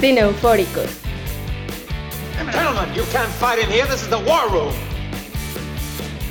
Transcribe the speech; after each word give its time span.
Cine 0.00 0.20
Eufóricos. 0.20 0.90
Gentlemen, 2.52 2.94
you 2.94 3.04
can't 3.12 3.30
fight 3.40 3.58
in 3.58 3.70
here. 3.70 3.86
This 3.86 4.02
is 4.02 4.08
the 4.08 4.18
war 4.18 4.48
room. 4.50 4.74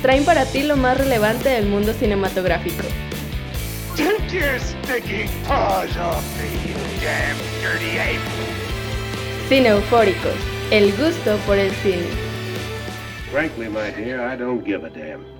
Traen 0.02 0.24
para 0.24 0.44
ti 0.44 0.62
lo 0.62 0.76
más 0.76 0.98
relevante 0.98 1.48
del 1.48 1.66
mundo 1.66 1.92
cinematográfico. 1.92 2.84
Take 3.96 4.32
your 4.32 4.58
sticky 4.58 5.28
paws 5.46 5.96
off 5.96 6.24
me, 6.38 6.50
you 6.68 6.74
damn 7.00 7.36
dirty 7.62 7.98
ape! 7.98 8.20
Cine 9.48 9.68
Eufóricos. 9.68 10.36
El 10.70 10.92
gusto 10.96 11.36
por 11.46 11.58
el 11.58 11.70
cine. 11.82 12.06
Frankly, 13.30 13.68
my 13.68 13.90
dear, 13.90 14.20
I 14.20 14.36
don't 14.36 14.64
give 14.64 14.84
a 14.84 14.90
damn. 14.90 15.33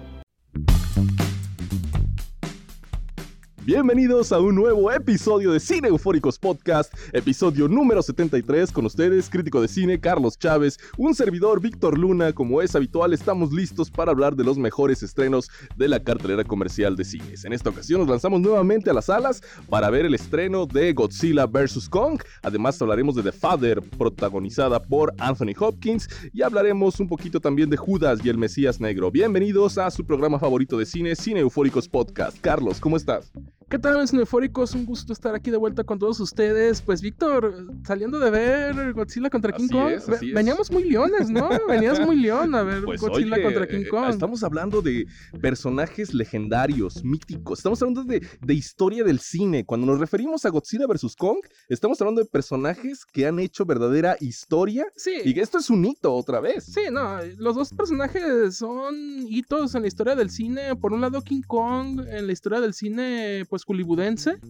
Bienvenidos 3.66 4.30
a 4.30 4.40
un 4.40 4.56
nuevo 4.56 4.92
episodio 4.92 5.50
de 5.50 5.58
Cine 5.58 5.88
Eufóricos 5.88 6.38
Podcast, 6.38 6.92
episodio 7.14 7.66
número 7.66 8.02
73 8.02 8.70
con 8.70 8.84
ustedes, 8.84 9.30
crítico 9.30 9.62
de 9.62 9.68
cine 9.68 9.98
Carlos 9.98 10.39
Chávez, 10.39 10.79
un 10.98 11.14
servidor 11.14 11.62
Víctor 11.62 11.96
Luna, 11.96 12.34
como 12.34 12.61
es 12.61 12.76
habitual 12.76 13.14
estamos 13.14 13.54
listos 13.54 13.90
para 13.90 14.11
hablar 14.11 14.36
de 14.36 14.44
los 14.44 14.58
mejores 14.58 15.03
estrenos 15.03 15.48
de 15.76 15.89
la 15.89 16.04
cartelera 16.04 16.44
comercial 16.44 16.94
de 16.94 17.06
cines. 17.06 17.46
En 17.46 17.54
esta 17.54 17.70
ocasión 17.70 18.00
nos 18.00 18.11
lanzamos 18.11 18.42
nuevamente 18.42 18.90
a 18.90 18.92
las 18.92 19.06
salas 19.06 19.40
para 19.70 19.89
ver 19.89 20.04
el 20.04 20.14
estreno 20.14 20.67
de 20.67 20.92
Godzilla 20.92 21.46
vs. 21.46 21.89
Kong, 21.89 22.20
además 22.42 22.82
hablaremos 22.82 23.14
de 23.14 23.22
The 23.22 23.32
Father, 23.32 23.81
protagonizada 23.81 24.82
por 24.82 25.14
Anthony 25.17 25.54
Hopkins, 25.58 26.06
y 26.34 26.42
hablaremos 26.42 27.00
un 27.00 27.08
poquito 27.08 27.40
también 27.40 27.70
de 27.70 27.78
Judas 27.78 28.20
y 28.22 28.28
el 28.28 28.36
Mesías 28.36 28.78
Negro. 28.78 29.11
Bienvenidos 29.11 29.78
a 29.78 29.90
su 29.90 30.04
programa 30.04 30.39
favorito 30.39 30.76
de 30.76 30.84
cine, 30.84 31.17
Cine 31.17 31.40
Eufóricos 31.40 31.89
Podcast. 31.89 32.39
Carlos, 32.42 32.78
¿cómo 32.78 32.98
estás? 32.98 33.33
¿Qué 33.69 33.78
tal, 33.78 34.00
mis 34.00 34.12
eufóricos? 34.12 34.75
Un 34.75 34.84
gusto 34.84 35.12
estar 35.12 35.34
aquí 35.34 35.50
de 35.50 35.56
vuelta 35.56 35.84
con 35.84 35.98
todos 35.98 36.20
ustedes. 36.20 36.83
Pues, 36.83 37.00
Víctor, 37.00 37.67
saliendo 37.87 38.19
de 38.19 38.31
ver 38.31 38.92
Godzilla 38.92 39.31
contra 39.31 39.53
King 39.53 39.64
Así 39.64 39.73
Kong, 39.73 39.92
es, 39.92 40.09
así 40.09 40.28
es. 40.28 40.34
veníamos 40.34 40.70
muy 40.70 40.84
leones, 40.84 41.31
¿no? 41.31 41.48
Venías 41.69 41.98
muy 42.01 42.17
león 42.17 42.55
a 42.55 42.62
ver 42.62 42.84
Pues, 42.84 43.01
Godzilla 43.01 43.34
oye, 43.34 43.43
contra 43.43 43.67
King 43.67 43.84
eh, 43.87 43.89
Kong. 43.89 44.11
Estamos 44.11 44.43
hablando 44.45 44.83
de 44.83 45.06
personajes 45.41 46.12
legendarios, 46.15 47.03
míticos. 47.05 47.59
Estamos 47.61 47.81
hablando 47.83 48.05
de, 48.05 48.27
de 48.41 48.55
historia 48.55 49.03
del 49.03 49.19
cine. 49.19 49.65
Cuando 49.65 49.87
nos 49.87 49.99
referimos 49.99 50.45
a 50.45 50.51
Godzilla 50.51 50.87
vs. 50.87 51.17
Kong, 51.17 51.39
estamos 51.69 52.01
hablando 52.01 52.23
de 52.23 52.28
personajes 52.28 53.05
que 53.06 53.27
han 53.27 53.39
hecho 53.39 53.65
verdadera 53.65 54.17
historia. 54.21 54.87
Sí. 54.95 55.15
Y 55.25 55.34
que 55.34 55.41
esto 55.41 55.59
es 55.59 55.71
un 55.71 55.84
hito 55.84 56.15
otra 56.15 56.41
vez. 56.41 56.65
Sí, 56.65 56.83
no, 56.93 57.19
los 57.39 57.55
dos 57.56 57.73
personajes 57.73 58.56
son 58.56 58.95
hitos 59.27 59.75
en 59.75 59.83
la 59.83 59.89
historia 59.89 60.15
del 60.15 60.31
cine. 60.31 60.77
Por 60.77 60.93
un 60.93 61.01
lado, 61.01 61.23
King 61.23 61.43
Kong 61.47 62.01
en 62.06 62.27
la 62.27 62.33
historia 62.33 62.61
del 62.61 62.75
cine, 62.75 63.45
pues, 63.55 63.64
hollywoodense. 63.64 64.41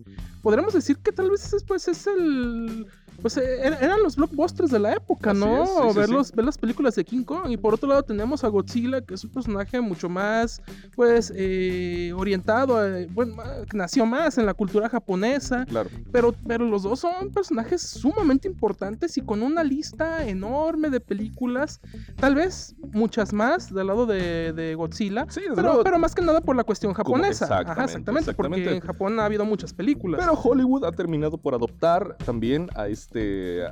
Podríamos 0.41 0.73
decir 0.73 0.97
que 0.97 1.13
tal 1.13 1.31
vez 1.31 1.53
es, 1.53 1.63
pues, 1.63 1.87
es 1.89 2.07
el... 2.07 2.87
Pues 3.25 3.39
eh, 3.39 3.63
er- 3.65 3.79
eran 3.81 4.03
los 4.03 4.17
blockbusters 4.17 4.71
de 4.71 4.79
la 4.79 4.93
época, 4.93 5.31
Así 5.31 5.41
¿no? 5.41 5.63
es, 5.63 5.71
sí, 5.71 5.77
sí, 5.93 5.99
ver, 5.99 6.11
los- 6.11 6.31
ver 6.33 6.45
las 6.45 6.59
películas 6.59 6.95
de 6.95 7.07
King 7.07 7.25
Kong. 7.25 7.51
Y 7.51 7.57
por 7.57 7.73
otro 7.73 7.89
lado 7.89 8.03
tenemos 8.03 8.45
a 8.45 8.49
Godzilla, 8.49 9.01
que 9.01 9.15
es 9.15 9.25
un 9.25 9.31
personaje 9.31 9.81
mucho 9.81 10.11
más, 10.11 10.61
pues, 10.95 11.33
eh, 11.35 12.13
orientado, 12.15 12.77
a- 12.77 12.91
bueno, 13.15 13.37
ma- 13.37 13.45
nació 13.73 14.05
más 14.05 14.37
en 14.37 14.45
la 14.45 14.53
cultura 14.53 14.91
japonesa. 14.91 15.65
Claro. 15.65 15.89
Pero, 16.13 16.35
pero 16.47 16.67
los 16.67 16.83
dos 16.83 17.01
son 17.01 17.31
personajes 17.31 17.81
sumamente 17.81 18.47
importantes 18.47 19.17
y 19.17 19.23
con 19.23 19.43
una 19.43 19.65
lista 19.65 20.27
enorme 20.29 20.91
de 20.91 21.01
películas, 21.01 21.81
tal 22.17 22.35
vez 22.35 22.75
muchas 22.93 23.33
más 23.33 23.73
del 23.73 23.87
lado 23.87 24.05
de, 24.05 24.53
de 24.53 24.75
Godzilla, 24.75 25.25
Sí, 25.31 25.41
pero, 25.55 25.63
luego. 25.63 25.83
pero 25.83 25.99
más 25.99 26.15
que 26.15 26.21
nada 26.21 26.43
por 26.43 26.57
la 26.57 26.65
cuestión 26.65 26.93
japonesa. 26.93 27.47
Ajá, 27.47 27.61
exactamente, 27.63 27.93
exactamente, 27.95 28.35
porque 28.35 28.53
exactamente. 28.59 28.75
en 28.75 28.81
Japón 28.87 29.19
ha 29.19 29.25
habido 29.25 29.47
muchas 29.47 29.73
películas. 29.73 30.21
Pero 30.21 30.35
Hollywood 30.39 30.85
ha 30.85 30.93
terminado 30.93 31.39
por 31.39 31.55
adoptar 31.55 32.19
también 32.27 32.69
a 32.75 32.87
este, 32.89 33.14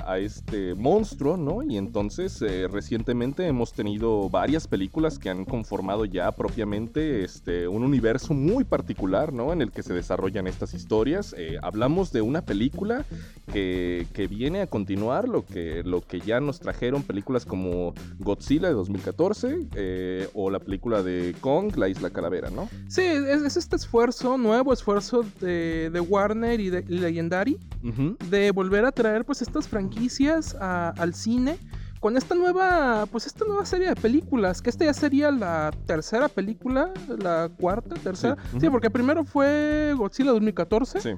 a 0.04 0.18
este 0.18 0.74
monstruo, 0.74 1.36
¿no? 1.36 1.62
Y 1.62 1.76
entonces 1.76 2.40
eh, 2.42 2.68
recientemente 2.68 3.46
hemos 3.46 3.72
tenido 3.72 4.28
varias 4.30 4.66
películas 4.66 5.18
que 5.18 5.30
han 5.30 5.44
conformado 5.44 6.04
ya 6.04 6.30
propiamente 6.32 7.24
este, 7.24 7.66
un 7.68 7.82
universo 7.82 8.34
muy 8.34 8.64
particular, 8.64 9.32
¿no? 9.32 9.52
En 9.52 9.62
el 9.62 9.72
que 9.72 9.82
se 9.82 9.94
desarrollan 9.94 10.46
estas 10.46 10.74
historias. 10.74 11.34
Eh, 11.36 11.58
hablamos 11.62 12.12
de 12.12 12.22
una 12.22 12.42
película 12.42 13.04
que, 13.52 14.06
que 14.12 14.26
viene 14.26 14.62
a 14.62 14.66
continuar 14.66 15.28
lo 15.28 15.44
que, 15.44 15.82
lo 15.84 16.00
que 16.00 16.20
ya 16.20 16.40
nos 16.40 16.60
trajeron 16.60 17.02
películas 17.02 17.44
como 17.44 17.94
Godzilla 18.18 18.68
de 18.68 18.74
2014 18.74 19.66
eh, 19.74 20.28
o 20.34 20.50
la 20.50 20.60
película 20.60 21.02
de 21.02 21.34
Kong, 21.40 21.76
La 21.76 21.88
Isla 21.88 22.10
Calavera, 22.10 22.50
¿no? 22.50 22.68
Sí, 22.88 23.02
es, 23.02 23.42
es 23.42 23.56
este 23.56 23.76
esfuerzo, 23.76 24.38
nuevo 24.38 24.72
esfuerzo 24.72 25.24
de, 25.40 25.90
de 25.90 26.00
Warner 26.00 26.60
y 26.60 26.70
de 26.70 26.82
Legendary 26.86 27.58
de 28.30 28.52
volver 28.52 28.84
a 28.84 28.92
traer 28.92 29.21
pues 29.24 29.42
estas 29.42 29.68
franquicias 29.68 30.56
a- 30.60 30.90
al 30.98 31.14
cine 31.14 31.58
con 32.00 32.16
esta 32.16 32.34
nueva 32.34 33.06
pues 33.12 33.26
esta 33.26 33.44
nueva 33.44 33.64
serie 33.64 33.88
de 33.88 33.94
películas 33.96 34.60
que 34.60 34.70
esta 34.70 34.84
ya 34.84 34.92
sería 34.92 35.30
la 35.30 35.70
tercera 35.86 36.28
película 36.28 36.90
la 37.18 37.48
cuarta 37.60 37.94
tercera 37.96 38.36
Sí, 38.60 38.68
porque 38.70 38.90
primero 38.90 39.24
fue 39.24 39.94
Godzilla 39.96 40.32
2014 40.32 41.00
Sí. 41.00 41.10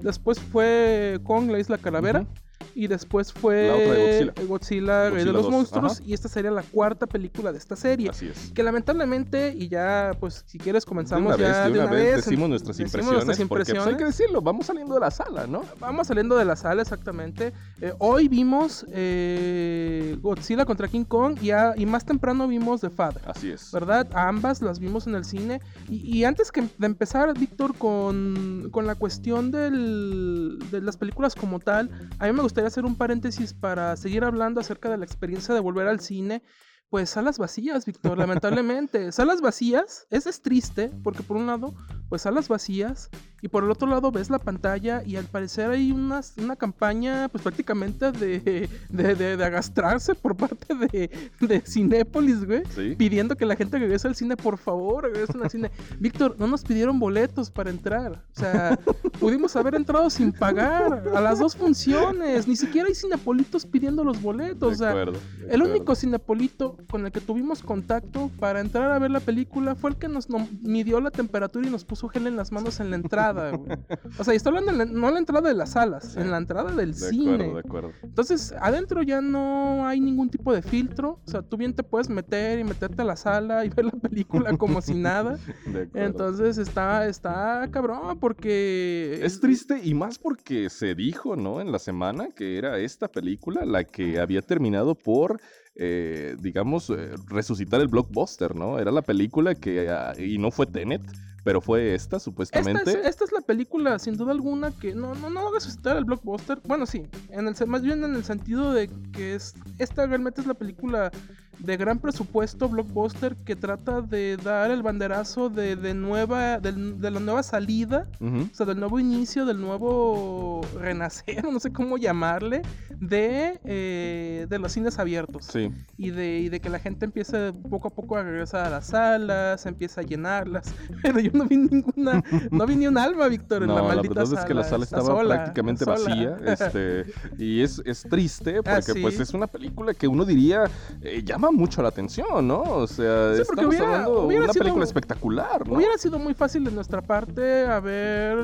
después 0.00 0.40
fue 0.40 1.20
Kong 1.22 1.50
la 1.50 1.58
isla 1.60 1.78
calavera. 1.78 2.26
Y 2.74 2.86
después 2.86 3.32
fue 3.32 3.66
La 3.68 3.74
otra 3.74 3.92
de 3.94 3.98
Godzilla. 4.34 4.46
Godzilla, 4.48 5.10
Rey 5.10 5.24
de 5.24 5.24
Godzilla 5.24 5.32
los 5.32 5.42
2, 5.42 5.50
monstruos 5.52 5.92
ajá. 5.94 6.02
y 6.06 6.12
esta 6.14 6.28
sería 6.28 6.50
la 6.50 6.62
cuarta 6.62 7.06
película 7.06 7.52
de 7.52 7.58
esta 7.58 7.76
serie 7.76 8.10
Así 8.10 8.28
es. 8.28 8.50
que 8.54 8.62
lamentablemente 8.62 9.54
y 9.56 9.68
ya 9.68 10.12
pues 10.20 10.44
si 10.46 10.58
quieres 10.58 10.84
De 10.84 10.88
comenzamos 10.88 11.34
una 11.34 11.36
ya 11.36 11.64
vez, 11.64 11.72
de 11.74 11.80
una 11.80 11.90
vez, 11.90 12.04
vez, 12.16 12.24
decimos 12.24 12.48
nuestras 12.48 12.76
decimos 12.76 12.90
impresiones, 12.92 13.26
nuestras 13.26 13.48
porque 13.48 13.74
pues, 13.74 13.86
hay 13.86 13.96
que 13.96 14.04
decirlo, 14.04 14.40
vamos 14.42 14.66
saliendo 14.66 14.94
de 14.94 15.00
la 15.00 15.10
sala, 15.10 15.46
¿no? 15.46 15.62
Vamos 15.80 16.06
saliendo 16.06 16.36
de 16.36 16.44
la 16.44 16.56
sala, 16.56 16.82
exactamente. 16.82 17.52
Eh, 17.80 17.92
hoy 17.98 18.28
vimos 18.28 18.84
eh, 18.90 20.16
Godzilla 20.20 20.64
contra 20.64 20.88
King 20.88 21.04
Kong 21.04 21.36
y, 21.42 21.50
a- 21.50 21.74
y 21.76 21.86
más 21.86 22.04
temprano 22.04 22.46
vimos 22.48 22.80
The 22.80 22.90
Father. 22.90 23.22
Así 23.26 23.50
es. 23.50 23.70
¿Verdad? 23.72 24.06
Ambas 24.14 24.62
las 24.62 24.78
vimos 24.78 25.06
en 25.06 25.14
el 25.14 25.24
cine. 25.24 25.60
Y, 25.88 26.18
y 26.18 26.24
antes 26.24 26.50
que 26.52 26.62
de 26.78 26.86
empezar, 26.86 27.32
Víctor, 27.38 27.74
con, 27.76 28.68
con 28.70 28.86
la 28.86 28.94
cuestión 28.94 29.50
del- 29.50 30.58
de 30.70 30.80
las 30.80 30.96
películas 30.96 31.34
como 31.34 31.58
tal, 31.60 31.90
a 32.18 32.26
mí 32.26 32.32
me 32.32 32.42
gustaría 32.42 32.61
hacer 32.66 32.84
un 32.84 32.96
paréntesis 32.96 33.54
para 33.54 33.96
seguir 33.96 34.24
hablando 34.24 34.60
acerca 34.60 34.90
de 34.90 34.98
la 34.98 35.04
experiencia 35.04 35.54
de 35.54 35.60
volver 35.60 35.88
al 35.88 36.00
cine. 36.00 36.42
Pues 36.88 37.10
salas 37.10 37.38
vacías, 37.38 37.86
Víctor, 37.86 38.18
lamentablemente. 38.18 39.12
salas 39.12 39.40
vacías, 39.40 40.06
es, 40.10 40.26
es 40.26 40.42
triste, 40.42 40.90
porque 41.02 41.22
por 41.22 41.38
un 41.38 41.46
lado, 41.46 41.74
pues 42.10 42.22
salas 42.22 42.48
vacías, 42.48 43.08
y 43.42 43.48
por 43.48 43.64
el 43.64 43.70
otro 43.70 43.88
lado 43.88 44.10
ves 44.12 44.30
la 44.30 44.38
pantalla 44.38 45.02
y 45.04 45.16
al 45.16 45.24
parecer 45.26 45.70
hay 45.70 45.90
unas- 45.92 46.32
una 46.38 46.56
campaña 46.56 47.28
pues 47.28 47.42
prácticamente 47.42 48.12
de, 48.12 48.40
de, 48.88 49.14
de- 49.16 49.36
de 49.36 49.44
agastrarse 49.44 50.14
por 50.14 50.36
parte 50.36 50.74
de, 50.74 51.10
de 51.40 51.60
Cinépolis, 51.60 52.44
güey. 52.46 52.62
Sí. 52.74 52.94
Pidiendo 52.96 53.36
que 53.36 53.44
la 53.44 53.56
gente 53.56 53.78
regrese 53.78 54.06
al 54.08 54.14
cine, 54.14 54.36
por 54.36 54.56
favor, 54.58 55.04
regresen 55.04 55.42
al 55.42 55.50
cine. 55.50 55.70
Víctor, 55.98 56.36
no 56.38 56.46
nos 56.46 56.62
pidieron 56.62 56.98
boletos 56.98 57.50
para 57.50 57.70
entrar. 57.70 58.22
O 58.36 58.40
sea, 58.40 58.78
pudimos 59.18 59.56
haber 59.56 59.74
entrado 59.74 60.08
sin 60.08 60.32
pagar 60.32 61.04
a 61.14 61.20
las 61.20 61.38
dos 61.40 61.56
funciones. 61.56 62.46
Ni 62.46 62.56
siquiera 62.56 62.88
hay 62.88 62.94
cinepolitos 62.94 63.66
pidiendo 63.66 64.04
los 64.04 64.22
boletos. 64.22 64.70
De 64.70 64.74
o 64.74 64.78
sea, 64.78 64.90
acuerdo, 64.90 65.18
el 65.40 65.46
acuerdo. 65.60 65.70
único 65.74 65.94
cinepolito 65.94 66.76
con 66.90 67.04
el 67.06 67.12
que 67.12 67.20
tuvimos 67.20 67.62
contacto 67.62 68.30
para 68.38 68.60
entrar 68.60 68.90
a 68.92 68.98
ver 68.98 69.10
la 69.10 69.20
película 69.20 69.74
fue 69.74 69.90
el 69.90 69.96
que 69.96 70.08
nos 70.08 70.28
midió 70.62 71.00
la 71.00 71.10
temperatura 71.10 71.66
y 71.66 71.70
nos 71.70 71.84
puso 71.84 72.08
gel 72.08 72.26
en 72.26 72.36
las 72.36 72.52
manos 72.52 72.78
en 72.80 72.90
la 72.90 72.96
entrada, 72.96 73.31
güey. 73.32 73.78
O 74.18 74.24
sea, 74.24 74.34
y 74.34 74.36
estoy 74.36 74.50
hablando 74.56 74.72
la- 74.72 74.84
no 74.84 75.08
en 75.08 75.14
la 75.14 75.20
entrada 75.20 75.48
de 75.48 75.54
las 75.54 75.70
salas, 75.70 76.12
Sí. 76.12 76.20
en 76.20 76.30
la 76.30 76.38
entrada 76.38 76.72
del 76.74 76.92
De 76.92 76.98
cine. 76.98 77.34
acuerdo, 77.34 77.54
de 77.54 77.60
acuerdo. 77.60 77.90
Entonces, 78.02 78.54
adentro 78.60 79.02
ya 79.02 79.20
no 79.20 79.86
hay 79.86 80.00
ningún 80.00 80.30
tipo 80.30 80.52
de 80.52 80.62
filtro. 80.62 81.20
O 81.26 81.30
sea, 81.30 81.42
tú 81.42 81.56
bien 81.56 81.74
te 81.74 81.82
puedes 81.82 82.08
meter 82.08 82.58
y 82.58 82.64
meterte 82.64 83.02
a 83.02 83.04
la 83.04 83.16
sala 83.16 83.64
y 83.64 83.68
ver 83.70 83.86
la 83.86 83.92
película 83.92 84.56
como 84.56 84.80
si 84.82 84.94
nada. 84.94 85.38
de 85.66 85.82
acuerdo. 85.82 86.06
Entonces 86.06 86.58
está, 86.58 87.06
está 87.06 87.68
cabrón 87.70 88.18
porque... 88.18 89.20
Es 89.22 89.40
triste 89.40 89.80
y 89.82 89.94
más 89.94 90.18
porque 90.18 90.68
se 90.70 90.94
dijo, 90.94 91.36
¿no? 91.36 91.60
En 91.60 91.72
la 91.72 91.78
semana 91.78 92.28
que 92.34 92.58
era 92.58 92.78
esta 92.78 93.08
película 93.08 93.64
la 93.64 93.84
que 93.84 94.18
había 94.20 94.42
terminado 94.42 94.94
por, 94.94 95.40
eh, 95.74 96.36
digamos, 96.40 96.90
eh, 96.90 97.10
resucitar 97.28 97.80
el 97.80 97.88
blockbuster, 97.88 98.54
¿no? 98.54 98.78
Era 98.78 98.90
la 98.90 99.02
película 99.02 99.54
que, 99.54 99.88
ah, 99.90 100.12
y 100.18 100.38
no 100.38 100.50
fue 100.50 100.66
Tenet, 100.66 101.02
pero 101.44 101.60
fue 101.60 101.94
esta, 101.94 102.16
Esta 102.16 102.20
supuestamente. 102.20 102.90
es, 102.90 103.06
esta 103.06 103.24
es 103.24 103.32
la 103.32 103.40
película, 103.40 103.98
sin 103.98 104.16
duda 104.16 104.32
alguna, 104.32 104.70
que 104.70 104.94
no, 104.94 105.14
no, 105.14 105.30
no 105.30 105.44
va 105.44 105.50
a 105.50 105.52
resucitar 105.54 105.96
el 105.96 106.04
blockbuster. 106.04 106.60
Bueno, 106.64 106.86
sí, 106.86 107.06
en 107.30 107.48
el, 107.48 107.54
más 107.66 107.82
bien 107.82 108.04
en 108.04 108.14
el 108.14 108.24
sentido 108.24 108.72
de 108.72 108.88
que 109.12 109.34
es, 109.34 109.54
esta 109.78 110.06
realmente 110.06 110.40
es 110.40 110.46
la 110.46 110.54
película 110.54 111.10
de 111.58 111.76
gran 111.76 111.98
presupuesto 111.98 112.68
blockbuster 112.68 113.36
que 113.36 113.54
trata 113.56 114.00
de 114.00 114.36
dar 114.36 114.70
el 114.70 114.82
banderazo 114.82 115.48
de, 115.48 115.76
de 115.76 115.94
nueva 115.94 116.58
del- 116.58 117.00
de, 117.00 117.10
la 117.10 117.20
nueva 117.20 117.42
salida, 117.42 118.06
Ujú. 118.20 118.48
o 118.50 118.54
sea, 118.54 118.66
del 118.66 118.80
nuevo 118.80 118.98
inicio, 118.98 119.44
del 119.46 119.60
nuevo 119.60 120.60
renacer, 120.78 121.44
no 121.52 121.60
sé 121.60 121.72
cómo 121.72 121.98
llamarle, 121.98 122.62
de, 122.98 123.60
eh, 123.64 124.46
de 124.48 124.58
los 124.58 124.72
cines 124.72 124.98
abiertos. 124.98 125.46
Sí. 125.46 125.70
Y 125.96 126.10
de, 126.10 126.38
y 126.40 126.48
de 126.48 126.60
que 126.60 126.68
la 126.68 126.78
gente 126.78 127.04
empiece 127.04 127.52
poco 127.52 127.88
a 127.88 127.90
poco 127.90 128.16
a 128.16 128.22
regresar 128.22 128.66
a 128.66 128.70
las 128.70 128.86
salas, 128.86 129.64
empieza 129.66 130.00
a 130.00 130.04
llenarlas. 130.04 130.74
Pero 131.02 131.20
yo 131.20 131.30
no 131.32 131.44
vi 131.46 131.56
ninguna, 131.56 132.22
no 132.50 132.66
vi 132.66 132.76
ni 132.76 132.86
un 132.86 132.98
alma, 132.98 133.28
Víctor, 133.28 133.62
en 133.62 133.68
No, 133.68 133.76
la 133.76 133.82
la 133.82 133.88
maldita 133.88 134.14
verdad 134.14 134.38
es 134.40 134.44
que 134.44 134.54
la 134.54 134.64
sala 134.64 134.84
estaba 134.84 135.02
sola, 135.04 135.34
prácticamente 135.36 135.84
sola. 135.84 135.98
vacía. 135.98 136.36
Este, 136.44 137.04
y 137.38 137.60
es, 137.60 137.80
es 137.84 138.02
triste 138.02 138.54
porque 138.62 138.70
Ah, 138.92 138.94
pues 139.00 139.16
sí. 139.16 139.22
es 139.22 139.34
una 139.34 139.46
película 139.46 139.94
que 139.94 140.08
uno 140.08 140.24
diría 140.24 140.64
eh, 141.02 141.22
llama 141.42 141.56
mucho 141.58 141.82
la 141.82 141.88
atención, 141.88 142.46
¿no? 142.46 142.62
O 142.62 142.86
sea, 142.86 143.34
Sí, 143.34 143.42
estamos 143.42 143.66
hubiera- 143.66 143.84
hablando 143.86 144.20
de 144.20 144.26
hubiera 144.26 144.44
una 144.44 144.52
sido- 144.52 144.62
película 144.64 144.84
espectacular, 144.84 145.68
¿no? 145.68 145.74
Hubiera 145.74 145.98
sido 145.98 146.18
muy 146.18 146.34
fácil 146.34 146.64
de 146.64 146.70
nuestra 146.70 147.00
parte 147.02 147.66
haber 147.66 148.38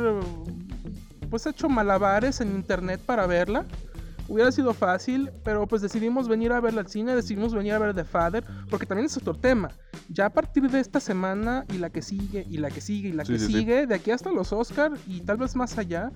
pues 1.30 1.46
hecho 1.46 1.68
malabares 1.68 2.40
en 2.40 2.48
internet 2.54 3.00
para 3.04 3.26
verla. 3.26 3.66
Hubiera 4.30 4.50
sido 4.52 4.74
fácil, 4.74 5.30
pero 5.42 5.66
pues 5.66 5.80
decidimos 5.80 6.28
venir 6.28 6.52
a 6.52 6.60
verla 6.60 6.80
al 6.82 6.88
cine, 6.88 7.14
decidimos 7.14 7.54
venir 7.54 7.72
a 7.74 7.78
ver 7.78 7.94
The 7.94 8.04
Father, 8.04 8.44
porque 8.68 8.84
también 8.86 9.06
es 9.06 9.16
otro 9.16 9.34
tema. 9.34 9.70
Ya 10.10 10.26
a 10.26 10.30
partir 10.30 10.70
de 10.70 10.80
esta 10.80 11.00
semana 11.00 11.64
y 11.72 11.78
la 11.78 11.88
que 11.90 12.02
sigue, 12.02 12.46
y 12.48 12.58
la 12.58 12.70
que 12.70 12.80
sigue, 12.82 13.08
y 13.10 13.12
la 13.12 13.24
Sí, 13.24 13.32
que 13.34 13.38
sí. 13.38 13.46
sigue, 13.52 13.86
de 13.86 13.94
aquí 13.94 14.10
hasta 14.10 14.30
los 14.30 14.52
Oscar 14.52 14.92
y 15.06 15.20
tal 15.20 15.38
vez 15.38 15.54
más 15.56 15.78
allá, 15.78 16.10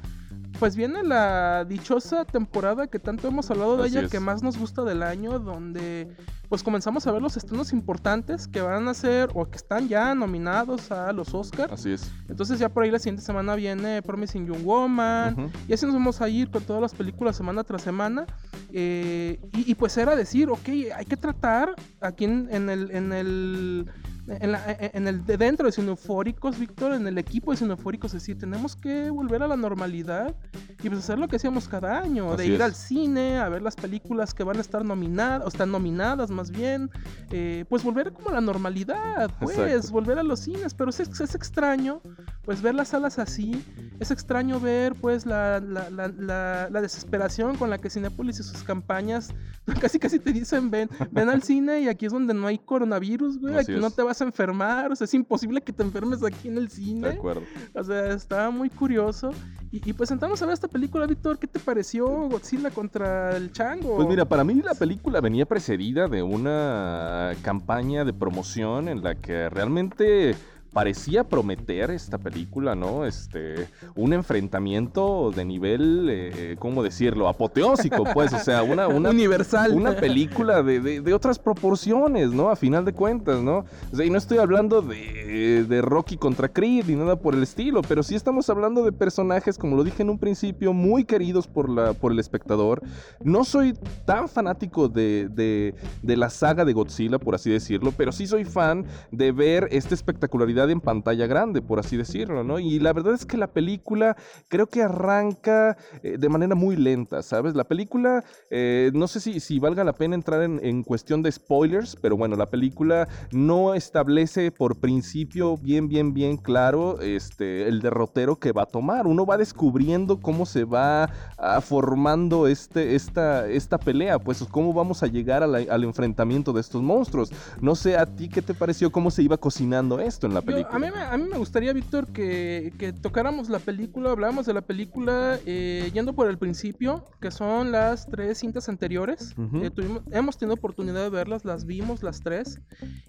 pues 0.59 0.77
viene 0.77 1.03
la 1.03 1.65
dichosa 1.65 2.25
temporada 2.25 2.87
que 2.87 2.99
tanto 2.99 3.29
hemos 3.29 3.51
hablado 3.51 3.77
de 3.77 3.85
Así 3.85 3.97
ella, 3.97 4.07
es. 4.07 4.11
que 4.11 4.21
más 4.21 4.43
nos 4.43 4.57
gusta 4.59 4.83
del 4.85 5.03
año, 5.03 5.39
donde 5.39 6.15
pues 6.49 6.63
comenzamos 6.63 7.07
a 7.07 7.13
ver 7.13 7.23
los 7.23 7.37
estrenos 7.37 7.73
importantes 7.73 8.47
que 8.47 8.61
van 8.61 8.87
a 8.87 8.95
ser 8.95 9.31
o 9.35 9.49
que 9.49 9.57
están 9.57 9.89
ya 9.89 10.15
nominados 10.15 10.93
a 10.93 11.13
los 11.13 11.33
Oscars. 11.35 11.73
Así 11.73 11.93
es. 11.93 12.11
Entonces 12.29 12.59
ya 12.59 12.69
por 12.69 12.83
ahí 12.85 12.91
la 12.91 12.99
siguiente 12.99 13.23
semana 13.23 13.55
viene 13.55 14.03
Promising 14.03 14.47
Young 14.47 14.63
Woman. 14.65 15.51
Y 15.67 15.73
así 15.73 15.87
nos 15.87 15.95
vamos 15.95 16.21
a 16.21 16.29
ir 16.29 16.51
con 16.51 16.63
todas 16.63 16.83
las 16.83 16.95
películas 16.95 17.37
semana 17.37 17.65
tras 17.65 17.81
semana. 17.83 18.27
Eh, 18.73 19.41
y, 19.55 19.71
y 19.71 19.75
pues 19.75 19.97
era 19.97 20.15
decir, 20.15 20.51
ok, 20.51 20.69
hay 20.95 21.05
que 21.07 21.17
tratar 21.17 21.75
aquí 22.01 22.25
en, 22.25 22.49
en 22.51 22.69
el... 22.69 22.91
En 22.91 23.13
el 23.13 23.87
en, 24.29 24.53
la- 24.53 24.77
en 24.79 25.09
el 25.09 25.25
de 25.27 25.37
dentro 25.37 25.67
de 25.67 25.73
Cineufóricos, 25.73 26.59
Víctor, 26.59 26.93
en 26.95 27.07
el 27.07 27.19
equipo 27.19 27.51
de 27.51 27.57
Cineufóricos, 27.59 28.15
es 28.15 28.23
decir, 28.23 28.39
tenemos 28.39 28.77
que 28.77 29.11
volver 29.11 29.43
a 29.43 29.49
la 29.49 29.57
normalidad 29.57 30.35
y 30.83 30.89
pues 30.89 31.01
hacer 31.01 31.19
lo 31.19 31.29
que 31.29 31.37
hacíamos 31.37 31.69
cada 31.69 32.01
año, 32.01 32.37
de 32.37 32.47
ir 32.47 32.55
es. 32.55 32.61
al 32.61 32.75
cine, 32.75 33.39
a 33.39 33.49
ver 33.49 33.63
las 33.63 33.77
películas 33.77 34.35
que 34.35 34.43
van 34.45 34.57
a 34.57 34.61
estar 34.61 34.85
nominadas, 34.85 35.45
o 35.45 35.49
están 35.49 35.71
nominadas 35.71 36.31
más 36.31 36.51
bien, 36.51 36.91
eh, 37.31 37.65
pues 37.69 37.83
volver 37.85 38.13
como 38.13 38.31
a 38.31 38.33
la 38.33 38.41
normalidad, 38.41 39.31
pues, 39.41 39.57
Exacto. 39.59 39.89
volver 39.93 40.19
a 40.19 40.23
los 40.23 40.41
cines, 40.41 40.75
pero 40.75 40.91
es, 40.91 41.01
es 41.01 41.35
extraño, 41.35 42.01
pues 42.45 42.61
ver 42.63 42.75
las 42.75 42.89
salas 42.89 43.19
así, 43.19 43.65
es 44.01 44.11
extraño 44.11 44.59
ver 44.61 44.95
pues 44.95 45.27
la, 45.27 45.61
la, 45.61 45.89
la, 45.91 46.69
la- 46.71 46.81
desesperación 46.83 47.57
con 47.57 47.71
la 47.71 47.79
que 47.79 47.89
Cinépolis 47.89 48.41
y 48.41 48.43
sus 48.43 48.65
campañas 48.65 49.29
casi 49.81 49.99
casi 50.01 50.19
te 50.19 50.33
dicen 50.33 50.69
ven, 50.71 50.91
ven 51.13 51.29
al 51.29 51.43
cine 51.45 51.81
y 51.83 51.89
aquí 51.89 52.07
es 52.07 52.13
donde 52.13 52.35
no 52.35 52.49
hay 52.49 52.59
coronavirus, 52.59 53.39
güey, 53.39 53.55
Así 53.57 53.71
aquí 53.73 53.81
no 53.81 53.91
te 53.91 54.03
vas 54.03 54.21
a 54.21 54.25
enfermar, 54.25 54.91
o 54.91 54.97
sea, 54.97 55.05
es 55.05 55.15
imposible 55.15 55.61
que 55.61 55.73
te 55.73 55.83
enfermes 55.85 56.23
aquí 56.25 56.49
en 56.49 56.59
el 56.59 56.67
De 56.69 56.75
cine. 56.75 57.09
acuerdo. 57.11 57.43
O 57.75 57.85
sea, 57.85 58.09
estaba 58.09 58.51
muy 58.51 58.69
curioso. 58.71 59.31
Y, 59.71 59.89
y 59.89 59.93
pues 59.93 60.11
entramos 60.11 60.43
a 60.43 60.47
ver 60.47 60.53
esta 60.55 60.69
película, 60.73 61.07
Víctor. 61.07 61.39
¿Qué 61.39 61.47
te 61.47 61.61
pareció 61.61 62.07
Godzilla 62.07 62.71
contra 62.71 63.37
el 63.37 63.53
Chango? 63.53 63.97
Pues 63.97 64.09
mira, 64.09 64.25
para 64.25 64.43
mí 64.43 64.55
la 64.63 64.75
película 64.75 65.21
venía 65.21 65.45
precedida 65.47 66.09
de 66.09 66.23
una 66.23 67.33
campaña 67.43 68.05
de 68.05 68.13
promoción 68.13 68.89
en 68.89 69.03
la 69.03 69.15
que 69.15 69.51
realmente 69.51 70.35
parecía 70.73 71.25
prometer 71.25 71.91
esta 71.91 72.19
película, 72.19 72.75
¿no? 72.75 73.05
Este, 73.05 73.69
un 73.95 74.13
enfrentamiento 74.13 75.31
de 75.35 75.45
nivel, 75.45 76.09
eh, 76.11 76.57
¿cómo 76.59 76.83
decirlo? 76.83 77.29
Apoteósico, 77.29 78.05
pues, 78.15 78.33
o 78.33 78.39
sea, 78.39 78.63
una, 78.63 78.89
una 78.89 79.11
Universal. 79.11 79.73
una 79.73 79.93
película 79.95 80.63
de, 80.63 80.81
de- 80.81 81.01
de 81.01 81.15
otras 81.15 81.39
proporciones, 81.39 82.33
¿no? 82.33 82.49
A 82.51 82.57
final 82.57 82.85
de 82.85 82.93
cuentas, 82.93 83.41
¿no? 83.43 83.65
O 83.93 83.97
sea, 83.97 84.05
y 84.07 84.11
no 84.11 84.19
estoy 84.19 84.39
hablando 84.39 84.83
de, 84.83 85.65
de 85.69 85.83
Rocky 85.83 86.17
contra 86.17 86.49
Creed 86.49 86.87
ni 86.87 86.95
nada 86.95 87.17
por 87.17 87.35
el 87.35 87.43
estilo, 87.43 87.83
pero 87.83 88.03
sí 88.03 88.15
estamos 88.15 88.49
hablando 88.49 88.83
de 88.85 88.93
personajes, 88.93 89.59
como 89.59 89.77
lo 89.77 89.85
dije 89.85 90.03
en 90.03 90.11
un 90.11 90.19
principio, 90.19 90.73
muy 90.73 91.05
queridos 91.05 91.47
por, 91.47 91.69
la, 91.69 91.93
por 91.93 92.13
el 92.13 92.19
espectador. 92.19 92.83
No 93.23 93.45
soy 93.45 93.75
tan 94.05 94.29
fanático 94.29 94.89
de, 94.89 95.29
de- 95.31 95.75
de 96.03 96.17
la 96.17 96.31
saga 96.31 96.65
de 96.65 96.73
Godzilla, 96.73 97.19
por 97.19 97.35
así 97.35 97.51
decirlo, 97.51 97.93
pero 97.97 98.13
sí 98.13 98.27
soy 98.27 98.45
fan 98.45 98.85
de 99.11 99.33
ver 99.33 99.69
esta 99.71 99.95
espectacularidad 99.95 100.62
en 100.71 100.81
pantalla 100.81 101.27
grande, 101.27 101.63
por 101.63 101.79
así 101.79 101.97
decirlo, 101.97 102.45
¿no? 102.45 102.59
Y 102.59 102.79
la 102.79 102.93
verdad 102.93 103.15
es 103.15 103.27
que 103.27 103.37
la 103.37 103.49
película 103.49 104.17
creo 104.49 104.67
que 104.67 104.83
arranca 104.83 105.77
eh, 106.03 106.17
de 106.19 106.29
manera 106.29 106.55
muy 106.55 106.77
lenta, 106.77 107.23
¿sabes? 107.23 107.55
La 107.55 107.65
película, 107.65 108.25
eh, 108.51 108.91
no 108.95 109.09
sé 109.09 109.21
si, 109.21 109.59
valga 109.59 109.85
la 109.85 109.93
pena 109.93 110.15
entrar 110.15 110.43
en, 110.43 110.83
cuestión 110.83 111.23
de 111.23 111.31
spoilers, 111.31 111.97
pero 111.97 112.17
bueno, 112.17 112.37
la 112.37 112.47
película 112.47 113.09
no 113.31 113.75
establece 113.75 114.51
por 114.51 114.81
principio 114.81 115.57
bien, 115.57 115.89
bien, 115.89 116.13
bien 116.13 116.37
claro 116.37 117.01
este, 117.01 117.69
el 117.69 117.81
derrotero 117.81 118.37
que 118.37 118.53
va 118.53 118.63
a 118.63 118.67
tomar. 118.67 119.07
Uno 119.07 119.25
va 119.25 119.37
descubriendo 119.37 120.21
cómo 120.21 120.45
se 120.47 120.65
va 120.65 121.11
ah, 121.39 121.61
formando 121.61 122.47
este, 122.47 122.95
esta, 122.95 123.49
esta 123.49 123.79
pelea, 123.79 124.19
pues 124.19 124.43
cómo 124.51 124.73
vamos 124.73 125.03
a 125.03 125.07
llegar 125.07 125.43
al 125.43 125.85
enfrentamiento 125.85 126.53
de 126.53 126.61
estos 126.61 126.83
monstruos. 126.83 127.31
No 127.61 127.75
sé 127.75 127.97
a 127.97 128.07
ti 128.07 128.29
qué 128.29 128.43
te 128.43 128.55
pareció, 128.55 128.91
cómo 128.91 129.11
se 129.11 129.23
iba 129.23 129.37
cocinando 129.37 130.01
esto 130.01 130.27
en 130.27 130.35
la 130.35 130.41
Yo- 130.41 130.47
película. 130.55 130.77
a, 130.77 130.79
mí, 130.79 130.87
me- 130.95 131.03
a 131.03 131.17
mí 131.19 131.25
me 131.31 131.39
gustaría, 131.39 131.73
Víctor, 131.73 132.09
que, 132.13 132.73
que 132.79 132.93
tocáramos 132.93 133.49
la 133.49 133.59
película, 133.59 134.11
habláramos 134.11 134.47
de 134.47 134.55
la 134.55 134.61
película 134.63 135.39
eh, 135.47 135.91
yendo 135.93 136.13
por 136.15 136.29
el 136.29 136.39
principio, 136.39 137.05
que 137.21 137.31
son 137.31 137.73
las 137.73 138.07
tres 138.07 138.39
cintas 138.39 138.69
anteriores. 138.69 139.35
Eh, 139.63 139.71
tuvimos- 139.71 140.03
hemos 140.11 140.37
tenido 140.39 140.55
oportunidad 140.55 141.03
de 141.03 141.11
verlas, 141.11 141.45
las 141.45 141.65
vimos 141.65 142.03
las 142.03 142.21
tres. 142.21 142.61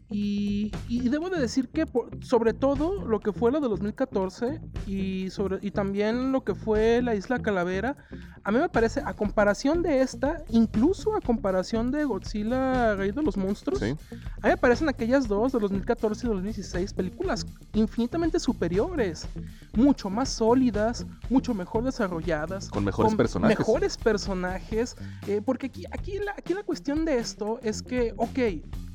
Y, 0.10 0.72
y 0.88 1.10
debo 1.10 1.30
de 1.30 1.40
decir 1.40 1.69
que 1.69 1.86
por- 1.86 2.24
sobre 2.24 2.54
todo 2.54 3.04
lo 3.06 3.19
que 3.19 3.31
fue 3.34 3.51
la 3.51 3.60
de 3.60 3.68
2014 3.68 4.62
y, 4.86 5.30
sobre, 5.31 5.57
y 5.62 5.72
también 5.72 6.31
lo 6.31 6.44
que 6.44 6.54
fue 6.54 7.01
la 7.01 7.16
Isla 7.16 7.40
Calavera, 7.40 7.95
a 8.44 8.51
mí 8.51 8.60
me 8.60 8.69
parece, 8.69 9.01
a 9.06 9.13
comparación 9.13 9.81
de 9.81 10.01
esta, 10.01 10.44
incluso 10.50 11.16
a 11.16 11.22
comparación 11.22 11.92
de 11.92 12.04
Godzilla 12.04 12.95
Rey 12.95 13.12
de 13.12 13.24
los 13.24 13.38
Monstruos, 13.38 13.80
Sí, 13.80 13.95
a 14.42 14.48
mí 14.48 14.51
me 14.51 14.57
parecen 14.57 14.90
aquellas 14.90 15.28
dos 15.28 15.54
de 15.54 15.60
2014 15.60 16.25
y 16.28 16.30
2016 16.30 16.94
películas 16.94 17.32
infinitamente 17.74 18.39
superiores, 18.39 19.27
mucho 19.74 20.09
más 20.09 20.30
sólidas, 20.30 21.06
mucho 21.30 21.53
mejor 21.53 21.83
desarrolladas, 21.83 22.69
con 22.69 22.85
mejores 22.85 23.15
personajes. 23.15 23.59
mejores 23.59 23.97
personajes, 23.97 24.95
eh, 25.27 25.41
porque 25.44 25.68
aquí, 25.68 25.85
aquí, 25.91 26.19
la, 26.19 26.33
aquí 26.38 26.53
la 26.53 26.63
cuestión 26.63 27.06
de 27.06 27.18
esto 27.18 27.59
es 27.63 27.81
que, 27.81 28.13
ok, 28.18 28.39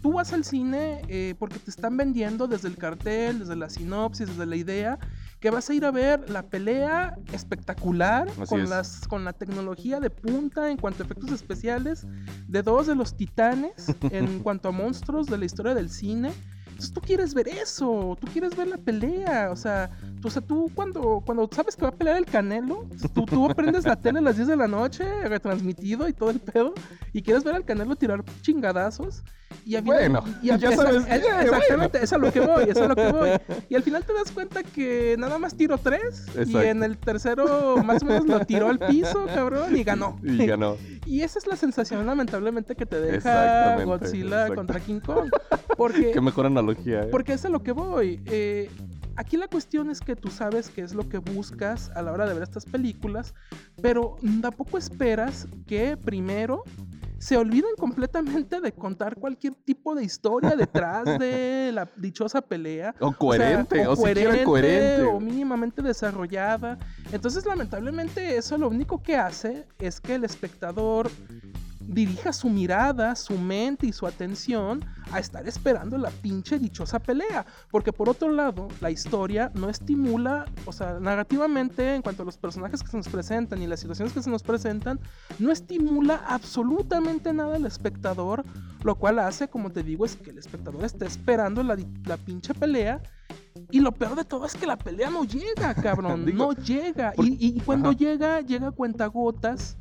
tú 0.00 0.12
vas 0.12 0.32
al 0.32 0.44
cine 0.44 1.02
eh, 1.08 1.34
porque 1.38 1.58
te 1.58 1.70
están 1.70 1.96
vendiendo 1.96 2.46
desde 2.46 2.68
el 2.68 2.76
cartel, 2.76 3.40
desde 3.40 3.56
la 3.56 3.68
sinopsis, 3.68 4.28
desde 4.28 4.46
la 4.46 4.56
idea, 4.56 4.98
que 5.40 5.50
vas 5.50 5.68
a 5.70 5.74
ir 5.74 5.84
a 5.84 5.90
ver 5.90 6.28
la 6.30 6.42
pelea 6.42 7.16
espectacular 7.32 8.28
Así 8.28 8.46
con, 8.46 8.60
es. 8.62 8.68
las, 8.68 9.08
con 9.08 9.24
la 9.24 9.32
tecnología 9.32 10.00
de 10.00 10.10
punta 10.10 10.70
en 10.70 10.76
cuanto 10.76 11.02
a 11.02 11.06
efectos 11.06 11.30
especiales 11.30 12.06
de 12.48 12.62
dos 12.62 12.86
de 12.86 12.94
los 12.94 13.16
titanes 13.16 13.94
en 14.10 14.40
cuanto 14.40 14.68
a 14.68 14.72
monstruos 14.72 15.26
de 15.26 15.38
la 15.38 15.44
historia 15.44 15.74
del 15.74 15.90
cine. 15.90 16.32
Entonces 16.78 16.94
tú 16.94 17.00
quieres 17.00 17.34
ver 17.34 17.48
eso, 17.48 18.16
tú 18.20 18.28
quieres 18.32 18.54
ver 18.56 18.68
la 18.68 18.76
pelea, 18.76 19.50
o 19.50 19.56
sea, 19.56 19.90
tú, 20.22 20.28
o 20.28 20.30
sea, 20.30 20.40
tú 20.40 20.70
cuando, 20.76 21.20
cuando 21.26 21.50
sabes 21.52 21.74
que 21.74 21.82
va 21.82 21.88
a 21.88 21.92
pelear 21.92 22.16
el 22.16 22.24
Canelo, 22.24 22.86
tú, 23.12 23.26
tú 23.26 23.48
prendes 23.56 23.84
la 23.84 23.96
tele 23.96 24.20
a 24.20 24.22
las 24.22 24.36
10 24.36 24.46
de 24.46 24.56
la 24.56 24.68
noche, 24.68 25.04
retransmitido 25.24 26.08
y 26.08 26.12
todo 26.12 26.30
el 26.30 26.38
pedo, 26.38 26.74
y 27.12 27.22
quieres 27.22 27.42
ver 27.42 27.56
al 27.56 27.64
Canelo 27.64 27.96
tirar 27.96 28.24
chingadazos. 28.42 29.24
Y 29.64 29.76
al 29.76 29.82
final- 29.82 29.98
Bueno, 29.98 30.24
y 30.42 30.50
al- 30.50 30.60
ya 30.60 30.70
esa- 30.70 30.82
sabes 30.82 31.02
es- 31.06 31.06
qué, 31.24 31.42
exactamente, 31.42 32.02
es 32.02 32.12
a 32.12 32.18
lo 32.18 32.32
que 32.32 32.40
voy, 32.40 32.64
es 32.70 32.76
a 32.76 32.88
lo 32.88 32.94
que 32.96 33.12
voy. 33.12 33.28
Y 33.70 33.74
al 33.74 33.82
final 33.82 34.04
te 34.04 34.12
das 34.14 34.30
cuenta 34.32 34.62
que 34.62 35.16
nada 35.18 35.38
más 35.38 35.54
tiró 35.54 35.78
tres, 35.78 36.26
y 36.46 36.56
en 36.56 36.82
el 36.82 36.96
tercero 36.98 37.82
más 37.84 38.02
o 38.02 38.06
menos 38.06 38.26
lo 38.26 38.40
tiró 38.46 38.68
al 38.68 38.78
piso, 38.78 39.26
cabrón, 39.26 39.76
y 39.76 39.84
ganó. 39.84 40.18
Y 40.22 40.46
ganó. 40.46 40.76
Y 41.06 41.22
esa 41.22 41.38
es 41.38 41.46
la 41.46 41.56
sensación 41.56 42.04
lamentablemente 42.06 42.76
que 42.76 42.84
te 42.84 43.00
deja 43.00 43.82
Godzilla 43.84 44.54
contra 44.54 44.78
King 44.80 45.00
Kong. 45.00 45.30
Porque, 45.76 46.10
Qué 46.12 46.20
mejor 46.20 46.44
analogía, 46.46 47.04
¿eh? 47.04 47.08
porque 47.10 47.32
es 47.32 47.44
a 47.46 47.48
lo 47.48 47.62
que 47.62 47.72
voy. 47.72 48.20
Eh, 48.26 48.70
aquí 49.16 49.38
la 49.38 49.48
cuestión 49.48 49.88
es 49.90 50.00
que 50.00 50.16
tú 50.16 50.28
sabes 50.30 50.68
qué 50.68 50.82
es 50.82 50.92
lo 50.94 51.08
que 51.08 51.16
buscas 51.18 51.90
a 51.94 52.02
la 52.02 52.12
hora 52.12 52.26
de 52.26 52.34
ver 52.34 52.42
estas 52.42 52.66
películas, 52.66 53.34
pero 53.80 54.16
tampoco 54.42 54.76
esperas 54.76 55.48
que 55.66 55.96
primero 55.96 56.62
se 57.18 57.36
olviden 57.36 57.74
completamente 57.76 58.60
de 58.60 58.72
contar 58.72 59.16
cualquier 59.16 59.54
tipo 59.54 59.94
de 59.94 60.04
historia 60.04 60.56
detrás 60.56 61.04
de 61.18 61.70
la 61.72 61.88
dichosa 61.96 62.40
pelea. 62.40 62.94
O 63.00 63.12
coherente, 63.12 63.86
o, 63.86 63.92
o 63.92 63.96
siquiera 63.96 64.44
coherente. 64.44 65.02
o 65.02 65.20
mínimamente 65.20 65.82
desarrollada. 65.82 66.78
Entonces, 67.12 67.44
lamentablemente, 67.44 68.36
eso 68.36 68.56
lo 68.56 68.68
único 68.68 69.02
que 69.02 69.16
hace 69.16 69.66
es 69.78 70.00
que 70.00 70.14
el 70.14 70.24
espectador 70.24 71.10
dirija 71.88 72.32
su 72.32 72.48
mirada, 72.50 73.16
su 73.16 73.36
mente 73.38 73.86
y 73.86 73.92
su 73.92 74.06
atención 74.06 74.84
a 75.10 75.18
estar 75.18 75.48
esperando 75.48 75.96
la 75.96 76.10
pinche 76.10 76.58
dichosa 76.58 76.98
pelea. 76.98 77.46
Porque 77.70 77.92
por 77.92 78.08
otro 78.08 78.30
lado, 78.30 78.68
la 78.80 78.90
historia 78.90 79.50
no 79.54 79.68
estimula, 79.70 80.44
o 80.66 80.72
sea, 80.72 81.00
narrativamente, 81.00 81.94
en 81.94 82.02
cuanto 82.02 82.22
a 82.22 82.26
los 82.26 82.36
personajes 82.36 82.82
que 82.82 82.90
se 82.90 82.96
nos 82.98 83.08
presentan 83.08 83.62
y 83.62 83.66
las 83.66 83.80
situaciones 83.80 84.12
que 84.12 84.22
se 84.22 84.30
nos 84.30 84.42
presentan, 84.42 85.00
no 85.38 85.50
estimula 85.50 86.22
absolutamente 86.28 87.32
nada 87.32 87.56
al 87.56 87.64
espectador, 87.66 88.44
lo 88.84 88.94
cual 88.96 89.18
hace, 89.18 89.48
como 89.48 89.70
te 89.70 89.82
digo, 89.82 90.04
es 90.04 90.14
que 90.16 90.30
el 90.30 90.38
espectador 90.38 90.84
esté 90.84 91.06
esperando 91.06 91.62
la, 91.62 91.76
la 92.04 92.16
pinche 92.18 92.52
pelea. 92.54 93.00
Y 93.70 93.80
lo 93.80 93.90
peor 93.92 94.14
de 94.14 94.24
todo 94.24 94.46
es 94.46 94.54
que 94.54 94.66
la 94.66 94.76
pelea 94.78 95.10
no 95.10 95.24
llega, 95.24 95.74
cabrón. 95.74 96.24
Digo, 96.26 96.52
no 96.52 96.52
llega. 96.52 97.12
por- 97.12 97.26
Y, 97.26 97.36
y 97.40 97.60
cuando 97.60 97.88
Ajá. 97.90 97.98
llega, 97.98 98.40
llega 98.40 98.68
a 98.68 98.70
cuentagotas. 98.72 99.76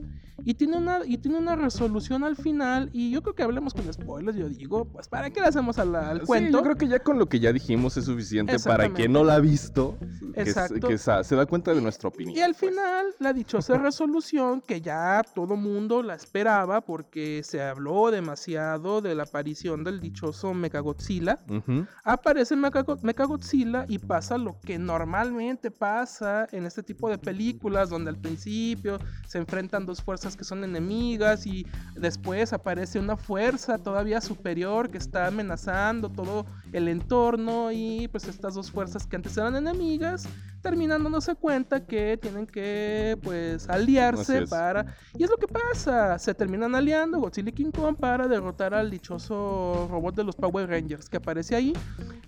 Y 0.45 0.53
tiene, 0.53 0.77
una, 0.77 0.99
y 1.05 1.17
tiene 1.17 1.37
una 1.39 1.55
resolución 1.55 2.23
al 2.23 2.35
final. 2.35 2.89
Y 2.93 3.11
yo 3.11 3.21
creo 3.21 3.35
que 3.35 3.43
hablemos 3.43 3.73
con 3.73 3.91
spoilers. 3.91 4.37
Yo 4.37 4.47
digo, 4.49 4.85
pues, 4.85 5.07
¿para 5.07 5.29
qué 5.29 5.41
le 5.41 5.47
hacemos 5.47 5.77
al, 5.79 5.95
al 5.95 6.19
Sí, 6.21 6.25
cuento? 6.27 6.57
yo 6.59 6.63
creo 6.63 6.75
que 6.75 6.87
ya 6.87 6.99
con 6.99 7.17
lo 7.19 7.27
que 7.27 7.39
ya 7.39 7.51
dijimos 7.51 7.97
es 7.97 8.05
suficiente 8.05 8.57
para 8.59 8.89
quien 8.93 9.11
no 9.11 9.23
la 9.23 9.35
ha 9.35 9.39
visto, 9.39 9.97
Exacto. 10.35 10.87
que 10.87 10.97
se 10.97 11.35
da 11.35 11.45
cuenta 11.45 11.73
de 11.73 11.81
nuestra 11.81 12.09
opinión. 12.09 12.37
Y 12.37 12.41
al 12.41 12.55
final, 12.55 13.07
la 13.19 13.33
dichosa 13.33 13.77
resolución, 13.77 14.61
que 14.61 14.79
ya 14.81 15.21
todo 15.33 15.55
mundo 15.55 16.03
la 16.03 16.13
esperaba 16.15 16.81
porque 16.81 17.41
se 17.43 17.61
habló 17.61 18.11
demasiado 18.11 19.01
de 19.01 19.15
la 19.15 19.23
aparición 19.23 19.83
del 19.83 19.99
dichoso 19.99 20.53
Mechagodzilla, 20.53 21.39
Ujú. 21.49 21.85
aparece 22.03 22.55
Mechago- 22.55 22.99
Mechagodzilla 23.01 23.85
y 23.87 23.97
pasa 23.99 24.37
lo 24.37 24.59
que 24.59 24.77
normalmente 24.77 25.71
pasa 25.71 26.47
en 26.51 26.65
este 26.65 26.83
tipo 26.83 27.09
de 27.09 27.17
películas, 27.17 27.89
donde 27.89 28.09
al 28.11 28.17
principio 28.17 28.99
se 29.27 29.37
enfrentan 29.39 29.85
dos 29.85 30.01
fuerzas 30.01 30.26
que 30.35 30.43
son 30.43 30.63
enemigas 30.63 31.45
y 31.45 31.65
después 31.95 32.51
aparece 32.53 32.99
una 32.99 33.15
fuerza 33.15 33.77
todavía 33.77 34.19
superior 34.19 34.89
que 34.89 34.97
está 34.97 35.27
amenazando 35.27 36.09
todo 36.09 36.45
el 36.73 36.87
entorno 36.87 37.71
y 37.71 38.07
pues 38.09 38.27
estas 38.27 38.53
dos 38.55 38.71
fuerzas 38.71 39.05
que 39.07 39.15
antes 39.15 39.37
eran 39.37 39.55
enemigas 39.55 40.27
terminan 40.61 41.03
dándose 41.03 41.35
cuenta 41.35 41.85
que 41.85 42.17
tienen 42.21 42.45
que 42.45 43.17
pues 43.23 43.69
aliarse 43.69 44.45
para 44.47 44.95
y 45.17 45.23
es 45.23 45.29
lo 45.29 45.37
que 45.37 45.47
pasa 45.47 46.19
se 46.19 46.33
terminan 46.33 46.75
aliando 46.75 47.19
Godzilla 47.19 47.49
y 47.49 47.53
King 47.53 47.71
Kong 47.71 47.95
para 47.97 48.27
derrotar 48.27 48.73
al 48.73 48.89
dichoso 48.91 49.87
robot 49.89 50.15
de 50.15 50.23
los 50.25 50.35
Power 50.35 50.67
Rangers 50.69 51.07
que 51.09 51.17
aparece 51.17 51.55
ahí. 51.55 51.73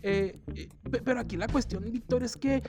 Eh, 0.01 0.39
eh, 0.55 0.69
pe- 0.89 1.01
pero 1.01 1.19
aquí 1.19 1.36
la 1.36 1.48
cuestión 1.48 1.84
Víctor 1.91 2.24
es 2.24 2.38
que 2.38 2.63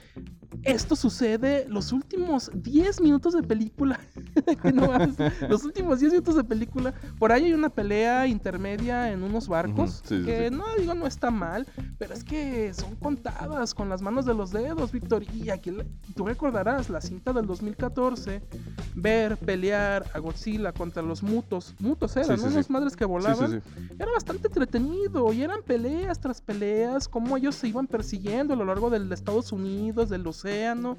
esto 0.64 0.96
sucede 0.96 1.66
los 1.68 1.92
últimos 1.92 2.50
10 2.54 3.00
minutos 3.00 3.34
de 3.34 3.42
película. 3.42 4.00
No 4.74 4.88
los 5.48 5.64
últimos 5.64 6.00
10 6.00 6.12
minutos 6.12 6.34
de 6.36 6.44
película 6.44 6.92
por 7.18 7.30
ahí 7.32 7.44
hay 7.44 7.52
una 7.52 7.68
pelea 7.68 8.26
intermedia 8.26 9.10
en 9.12 9.22
unos 9.22 9.46
barcos 9.48 10.02
sí, 10.04 10.22
que 10.24 10.48
sí. 10.48 10.54
no 10.56 10.64
digo 10.78 10.94
no 10.94 11.06
está 11.06 11.30
mal 11.30 11.59
pero 11.98 12.14
es 12.14 12.24
que 12.24 12.72
son 12.74 12.96
contadas 12.96 13.74
con 13.74 13.88
las 13.88 14.02
manos 14.02 14.24
de 14.24 14.34
los 14.34 14.50
dedos, 14.50 14.92
Víctor. 14.92 15.22
Y 15.34 15.50
aquí 15.50 15.72
tú 16.14 16.26
recordarás 16.26 16.88
la 16.90 17.00
cinta 17.00 17.32
del 17.32 17.46
2014, 17.46 18.42
ver 18.94 19.36
pelear 19.36 20.04
a 20.14 20.18
Godzilla 20.18 20.72
contra 20.72 21.02
los 21.02 21.22
mutos. 21.22 21.74
Mutos 21.78 22.16
eran, 22.16 22.30
Sí, 22.30 22.36
sí, 22.36 22.42
¿no? 22.42 22.48
sí. 22.48 22.54
unas 22.54 22.70
madres 22.70 22.96
que 22.96 23.04
volaban. 23.04 23.62
Era 23.98 24.10
bastante 24.12 24.48
entretenido 24.48 25.32
y 25.32 25.42
eran 25.42 25.62
peleas 25.62 26.20
tras 26.20 26.40
peleas, 26.40 27.08
cómo 27.08 27.36
ellos 27.36 27.54
se 27.54 27.68
iban 27.68 27.86
persiguiendo 27.86 28.54
a 28.54 28.56
lo 28.56 28.64
largo 28.64 28.90
del 28.90 29.10
Estados 29.12 29.52
Unidos, 29.52 30.08
del 30.08 30.26
océano. 30.26 30.96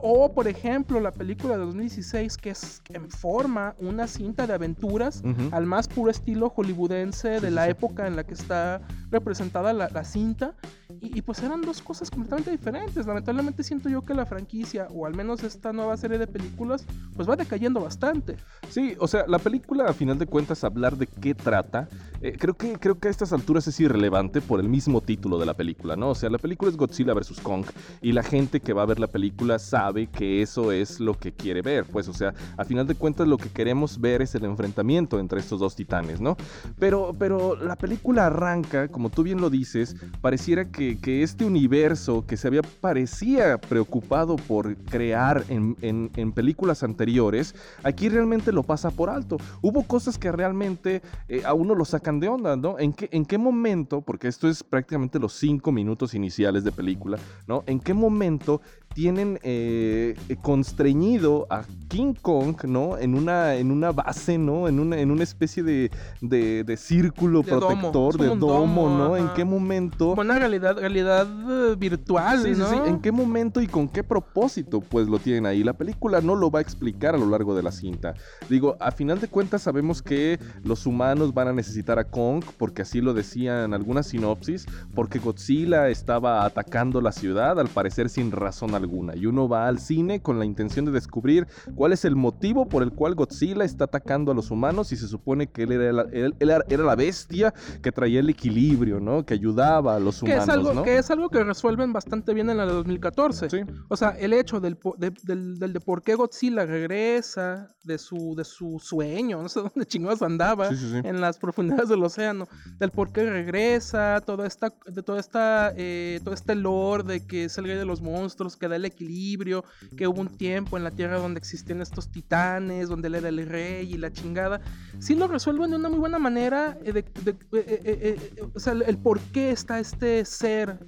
O, 0.00 0.32
por 0.32 0.48
ejemplo, 0.48 1.00
la 1.00 1.12
película 1.12 1.54
de 1.54 1.64
2016 1.64 2.36
que 2.38 2.50
es 2.50 2.82
en 2.88 3.10
forma 3.10 3.74
una 3.78 4.06
cinta 4.06 4.46
de 4.46 4.54
aventuras 4.54 5.22
al 5.50 5.66
más 5.66 5.88
puro 5.88 6.10
estilo 6.10 6.50
hollywoodense 6.50 7.40
de 7.40 7.50
la 7.50 7.68
época 7.68 8.06
en 8.06 8.16
la 8.16 8.24
que 8.24 8.34
está 8.34 8.80
representada 9.10 9.72
la, 9.72 9.88
la 9.88 10.04
cinta. 10.04 10.54
Y, 11.00 11.18
y 11.18 11.22
pues 11.22 11.42
eran 11.42 11.62
dos 11.62 11.80
cosas 11.82 12.10
completamente 12.10 12.50
diferentes. 12.50 13.06
Lamentablemente 13.06 13.62
siento 13.62 13.88
yo 13.88 14.02
que 14.02 14.14
la 14.14 14.26
franquicia, 14.26 14.88
o 14.90 15.06
al 15.06 15.14
menos 15.14 15.42
esta 15.42 15.72
nueva 15.72 15.96
serie 15.96 16.18
de 16.18 16.26
películas, 16.26 16.84
pues 17.14 17.28
va 17.28 17.36
decayendo 17.36 17.80
bastante. 17.80 18.36
Sí, 18.68 18.94
o 18.98 19.08
sea, 19.08 19.24
la 19.26 19.38
película 19.38 19.86
a 19.86 19.92
final 19.92 20.18
de 20.18 20.26
cuentas 20.26 20.64
hablar 20.64 20.96
de 20.96 21.06
qué 21.06 21.34
trata, 21.34 21.88
eh, 22.20 22.36
creo 22.38 22.54
que 22.54 22.78
creo 22.78 22.98
que 22.98 23.08
a 23.08 23.10
estas 23.10 23.32
alturas 23.32 23.66
es 23.66 23.78
irrelevante 23.80 24.40
por 24.40 24.60
el 24.60 24.68
mismo 24.68 25.00
título 25.00 25.38
de 25.38 25.46
la 25.46 25.54
película, 25.54 25.96
¿no? 25.96 26.10
O 26.10 26.14
sea, 26.14 26.30
la 26.30 26.38
película 26.38 26.70
es 26.70 26.76
Godzilla 26.76 27.14
vs 27.14 27.40
Kong 27.42 27.64
y 28.00 28.12
la 28.12 28.22
gente 28.22 28.60
que 28.60 28.72
va 28.72 28.82
a 28.82 28.86
ver 28.86 28.98
la 28.98 29.08
película 29.08 29.58
sabe 29.58 30.06
que 30.06 30.42
eso 30.42 30.72
es 30.72 31.00
lo 31.00 31.18
que 31.18 31.32
quiere 31.32 31.62
ver, 31.62 31.84
pues, 31.84 32.08
o 32.08 32.12
sea, 32.12 32.34
a 32.56 32.64
final 32.64 32.86
de 32.86 32.94
cuentas 32.94 33.26
lo 33.26 33.38
que 33.38 33.48
queremos 33.48 34.00
ver 34.00 34.22
es 34.22 34.34
el 34.34 34.44
enfrentamiento 34.44 35.18
entre 35.18 35.40
estos 35.40 35.60
dos 35.60 35.74
titanes, 35.74 36.20
¿no? 36.20 36.36
Pero 36.78 37.14
pero 37.18 37.56
la 37.56 37.76
película 37.76 38.26
arranca, 38.26 38.88
como 38.88 39.10
tú 39.10 39.22
bien 39.22 39.40
lo 39.40 39.50
dices, 39.50 39.96
pareciera 40.20 40.70
que, 40.70 40.81
que 41.02 41.22
este 41.22 41.44
universo 41.44 42.24
que 42.26 42.36
se 42.36 42.48
había 42.48 42.62
parecía 42.62 43.58
preocupado 43.58 44.36
por 44.36 44.76
crear 44.76 45.44
en, 45.48 45.76
en- 45.82 46.32
películas 46.32 46.82
anteriores, 46.82 47.54
aquí 47.82 48.08
realmente 48.08 48.52
lo 48.52 48.62
pasa 48.62 48.90
por 48.90 49.10
alto. 49.10 49.36
Hubo 49.60 49.82
cosas 49.84 50.18
que 50.18 50.32
realmente 50.32 51.02
eh, 51.28 51.42
a 51.44 51.52
uno 51.54 51.74
lo 51.74 51.84
sacan 51.84 52.20
de 52.20 52.28
onda, 52.28 52.56
¿no? 52.56 52.78
¿En 52.78 52.92
qué, 52.92 53.08
¿En 53.12 53.24
qué 53.24 53.38
momento, 53.38 54.00
porque 54.00 54.28
esto 54.28 54.48
es 54.48 54.62
prácticamente 54.62 55.18
los 55.18 55.34
cinco 55.34 55.72
minutos 55.72 56.14
iniciales 56.14 56.64
de 56.64 56.72
película, 56.72 57.18
¿no? 57.46 57.62
¿En 57.66 57.78
qué 57.80 57.92
momento 57.94 58.60
tienen 58.94 59.38
eh, 59.42 60.14
constreñido 60.42 61.46
a 61.50 61.64
King 61.88 62.14
Kong, 62.20 62.56
¿no? 62.64 62.96
En 62.98 63.14
una, 63.14 63.54
en 63.56 63.70
una 63.70 63.92
base, 63.92 64.38
¿no? 64.38 64.68
En 64.68 64.80
una, 64.80 64.98
en 64.98 65.10
una 65.10 65.22
especie 65.22 65.62
de, 65.62 65.90
de, 66.20 66.64
de 66.64 66.76
círculo 66.76 67.42
De 67.42 67.50
protector, 67.50 68.18
de 68.18 68.26
domo, 68.28 68.46
domo, 68.46 68.88
¿no? 68.88 69.16
¿En 69.16 69.28
qué 69.34 69.44
momento? 69.44 70.12
Una 70.12 70.38
realidad, 70.38 70.78
realidad 70.78 71.26
eh, 71.50 71.76
virtual, 71.76 72.42
Sí, 72.42 72.54
sí. 72.54 72.62
¿En 72.86 73.00
qué 73.00 73.12
momento 73.12 73.60
y 73.60 73.66
con 73.66 73.88
qué 73.88 74.02
propósito 74.02 74.80
pues 74.80 75.08
lo 75.08 75.18
tienen 75.18 75.46
ahí? 75.46 75.62
La 75.62 75.74
película 75.74 76.20
no 76.20 76.34
lo 76.34 76.50
va 76.50 76.60
a 76.60 76.62
explicar 76.62 77.14
a 77.14 77.18
lo 77.18 77.26
largo 77.26 77.54
de 77.54 77.62
la 77.62 77.72
cinta. 77.72 78.14
Digo, 78.48 78.76
a 78.80 78.90
final 78.90 79.20
de 79.20 79.28
cuentas 79.28 79.62
sabemos 79.62 80.02
que 80.02 80.38
los 80.64 80.86
humanos 80.86 81.34
van 81.34 81.48
a 81.48 81.52
necesitar 81.52 81.98
a 81.98 82.04
Kong, 82.04 82.44
porque 82.58 82.82
así 82.82 83.00
lo 83.00 83.14
decían 83.14 83.74
algunas 83.74 84.06
sinopsis, 84.06 84.66
porque 84.94 85.18
Godzilla 85.18 85.88
estaba 85.88 86.44
atacando 86.44 87.00
la 87.00 87.12
ciudad, 87.12 87.58
al 87.58 87.68
parecer 87.68 88.08
sin 88.08 88.30
razón 88.30 88.74
alguna. 88.74 88.81
Y 89.14 89.26
uno 89.26 89.48
va 89.48 89.68
al 89.68 89.78
cine 89.78 90.20
con 90.20 90.38
la 90.38 90.44
intención 90.44 90.84
de 90.84 90.92
descubrir 90.92 91.46
cuál 91.74 91.92
es 91.92 92.04
el 92.04 92.16
motivo 92.16 92.66
por 92.68 92.82
el 92.82 92.92
cual 92.92 93.14
Godzilla 93.14 93.64
está 93.64 93.84
atacando 93.84 94.32
a 94.32 94.34
los 94.34 94.50
humanos 94.50 94.92
y 94.92 94.96
se 94.96 95.06
supone 95.08 95.46
que 95.48 95.64
él 95.64 95.72
era 95.72 95.92
la, 95.92 96.02
él- 96.12 96.34
él 96.38 96.50
era- 96.50 96.64
la 96.82 96.96
bestia 96.96 97.54
que 97.82 97.92
traía 97.92 98.20
el 98.20 98.28
equilibrio, 98.30 98.98
¿no? 99.00 99.24
Que 99.24 99.34
ayudaba 99.34 99.96
a 99.96 100.00
los 100.00 100.18
que 100.20 100.26
humanos, 100.26 100.44
es, 100.44 100.48
algo, 100.48 100.74
¿no? 100.74 100.82
que 100.82 100.98
es 100.98 101.10
algo 101.10 101.28
que 101.28 101.44
resuelven 101.44 101.92
bastante 101.92 102.34
bien 102.34 102.50
en 102.50 102.56
la 102.56 102.66
de 102.66 102.72
2014. 102.72 103.50
Sí. 103.50 103.58
O 103.88 103.96
sea, 103.96 104.10
el 104.18 104.32
hecho 104.32 104.60
del, 104.60 104.76
de, 104.98 105.12
del, 105.22 105.58
del 105.58 105.72
de 105.72 105.80
por 105.80 106.02
qué 106.02 106.14
Godzilla 106.14 106.64
regresa 106.66 107.68
de 107.84 107.98
su, 107.98 108.34
de 108.36 108.44
su 108.44 108.78
sueño, 108.80 109.42
no 109.42 109.48
sé 109.48 109.60
dónde 109.74 109.86
chingados 109.86 110.22
andaba, 110.22 110.68
sí, 110.70 110.76
sí. 110.76 111.00
en 111.04 111.20
las 111.20 111.38
profundidades 111.38 111.88
del 111.88 112.02
océano, 112.02 112.46
del 112.78 112.90
por 112.90 113.12
qué 113.12 113.28
regresa, 113.28 114.20
toda 114.24 114.46
esta, 114.46 114.72
de 114.86 115.02
toda 115.02 115.20
esta, 115.20 115.72
eh, 115.76 116.20
todo 116.24 116.34
este 116.34 116.54
lore 116.54 117.02
de 117.04 117.26
que 117.26 117.44
es 117.44 117.58
el 117.58 117.64
rey 117.64 117.76
de 117.76 117.84
los 117.84 118.00
monstruos, 118.00 118.56
que 118.56 118.68
da 118.72 118.76
el 118.76 118.84
equilibrio, 118.84 119.64
que 119.96 120.06
hubo 120.06 120.20
un 120.20 120.36
tiempo 120.36 120.76
en 120.76 120.84
la 120.84 120.90
Tierra 120.90 121.18
donde 121.18 121.38
existían 121.38 121.80
estos 121.80 122.10
titanes, 122.10 122.88
donde 122.88 123.08
él 123.08 123.14
era 123.16 123.28
el 123.28 123.46
rey 123.46 123.92
y 123.92 123.98
la 123.98 124.12
chingada. 124.12 124.60
Sí 124.98 125.14
lo 125.14 125.28
resuelven 125.28 125.70
de 125.70 125.76
una 125.76 125.88
muy 125.88 125.98
buena 125.98 126.18
manera, 126.18 126.78
eh, 126.84 126.92
eh, 126.94 127.04
eh, 127.52 128.42
o 128.54 128.58
sea, 128.58 128.72
el 128.72 128.98
por 128.98 129.20
qué 129.20 129.50
está 129.50 129.78
este 129.78 130.24
ser 130.24 130.78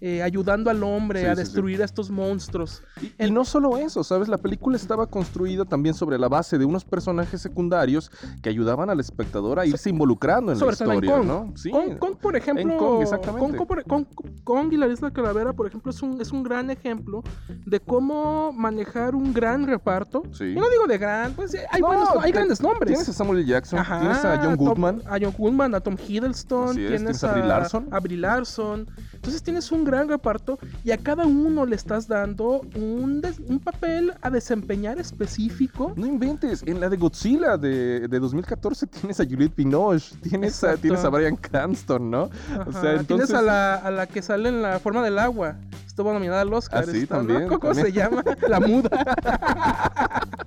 eh, 0.00 0.22
ayudando 0.22 0.70
al 0.70 0.82
hombre 0.82 1.20
Sí, 1.20 1.26
a 1.26 1.30
sí, 1.30 1.36
sí. 1.36 1.42
destruir 1.44 1.82
a 1.82 1.84
estos 1.84 2.10
monstruos. 2.10 2.82
Y, 3.00 3.24
y 3.26 3.30
no 3.30 3.44
solo 3.44 3.76
eso, 3.78 4.02
¿sabes? 4.04 4.28
La 4.28 4.38
película 4.38 4.76
estaba 4.76 5.06
construida 5.06 5.64
también 5.64 5.94
sobre 5.94 6.18
la 6.18 6.28
base 6.28 6.58
de 6.58 6.64
unos 6.64 6.84
personajes 6.84 7.40
secundarios 7.40 8.10
que 8.42 8.48
ayudaban 8.48 8.90
al 8.90 9.00
espectador 9.00 9.58
a 9.58 9.66
irse 9.66 9.90
involucrando 9.90 10.52
en 10.52 10.58
Sobre 10.58 10.72
la 10.72 10.76
todo 10.78 10.92
en 10.92 11.04
historia, 11.04 11.16
Kong. 11.18 11.26
¿no? 11.48 11.56
Sí. 11.56 11.70
Kong, 11.70 11.98
Kong, 11.98 12.16
por 12.20 12.36
ejemplo, 12.36 12.76
Kong, 12.76 13.02
exactamente. 13.02 13.56
Kong, 13.58 14.06
Kong- 14.44 14.72
y 14.72 14.76
la 14.76 14.86
isla 14.86 15.10
Calavera, 15.10 15.52
por 15.52 15.66
ejemplo, 15.66 15.90
es 15.90 16.02
un, 16.02 16.20
es 16.20 16.30
un 16.32 16.42
gran 16.42 16.70
ejemplo 16.70 17.22
de 17.66 17.80
cómo 17.80 18.52
manejar 18.52 19.14
un 19.14 19.32
gran 19.32 19.66
reparto. 19.66 20.22
Sí. 20.32 20.44
Y 20.44 20.54
no 20.54 20.68
digo 20.70 20.86
de 20.86 20.98
gran, 20.98 21.32
pues 21.32 21.52
sí, 21.52 21.58
hay, 21.70 21.80
No, 21.80 21.86
buenos- 21.88 22.08
hay 22.20 22.32
te- 22.32 22.38
grandes 22.38 22.60
nombres. 22.60 22.88
Tienes 22.90 23.08
a 23.08 23.12
Samuel 23.12 23.38
L. 23.40 23.46
Jackson, 23.48 23.78
Ajá, 23.78 24.00
tienes 24.00 24.24
a 24.24 24.36
John 24.38 24.56
Tom- 24.56 24.66
Goodman. 24.66 25.02
a 25.06 25.18
John 25.20 25.34
Goodman, 25.36 25.74
a 25.74 25.80
Tom 25.80 25.96
Hiddleston, 26.06 26.68
es, 26.70 26.74
tienes, 26.74 26.96
tienes 26.98 27.24
a 27.24 27.32
Brie 27.32 27.44
Larson. 27.44 27.88
a 27.90 28.00
Brie 28.00 28.16
Larson. 28.18 28.86
Entonces 29.28 29.42
tienes 29.42 29.70
un 29.72 29.84
gran 29.84 30.08
reparto 30.08 30.58
y 30.82 30.90
a 30.90 30.96
cada 30.96 31.26
uno 31.26 31.66
le 31.66 31.76
estás 31.76 32.08
dando 32.08 32.62
un, 32.74 33.20
papel 33.62 34.14
a 34.22 34.30
desempeñar 34.30 34.98
específico. 34.98 35.92
No 35.96 36.06
inventes, 36.06 36.62
en 36.64 36.80
la 36.80 36.88
de 36.88 36.96
Godzilla 36.96 37.58
de, 37.58 38.08
de 38.08 38.20
2014 38.20 38.86
tienes 38.86 39.20
a 39.20 39.26
Juliette 39.26 39.54
Binoche, 39.54 40.16
tienes 40.22 40.64
a, 40.64 40.78
tienes 40.78 41.04
a 41.04 41.10
Brian 41.10 41.36
Cranston, 41.36 42.10
¿no? 42.10 42.30
O 42.66 42.72
sea, 42.72 42.92
entonces... 42.92 43.28
Tienes 43.28 43.34
a 43.34 43.42
la, 43.42 43.74
a 43.74 43.90
la 43.90 44.06
que 44.06 44.22
sale 44.22 44.48
en 44.48 44.62
la 44.62 44.78
forma 44.78 45.02
del 45.02 45.18
agua. 45.18 45.56
Estuvo 45.86 46.10
nominada 46.10 46.40
al 46.40 46.54
Oscar. 46.54 46.84
Ah, 46.88 46.90
sí, 46.90 47.00
esta, 47.00 47.16
¿no? 47.16 47.26
también, 47.26 47.48
¿Cómo 47.48 47.58
también. 47.58 47.86
se 47.86 47.92
llama? 47.92 48.24
La 48.48 48.60
muda. 48.60 48.88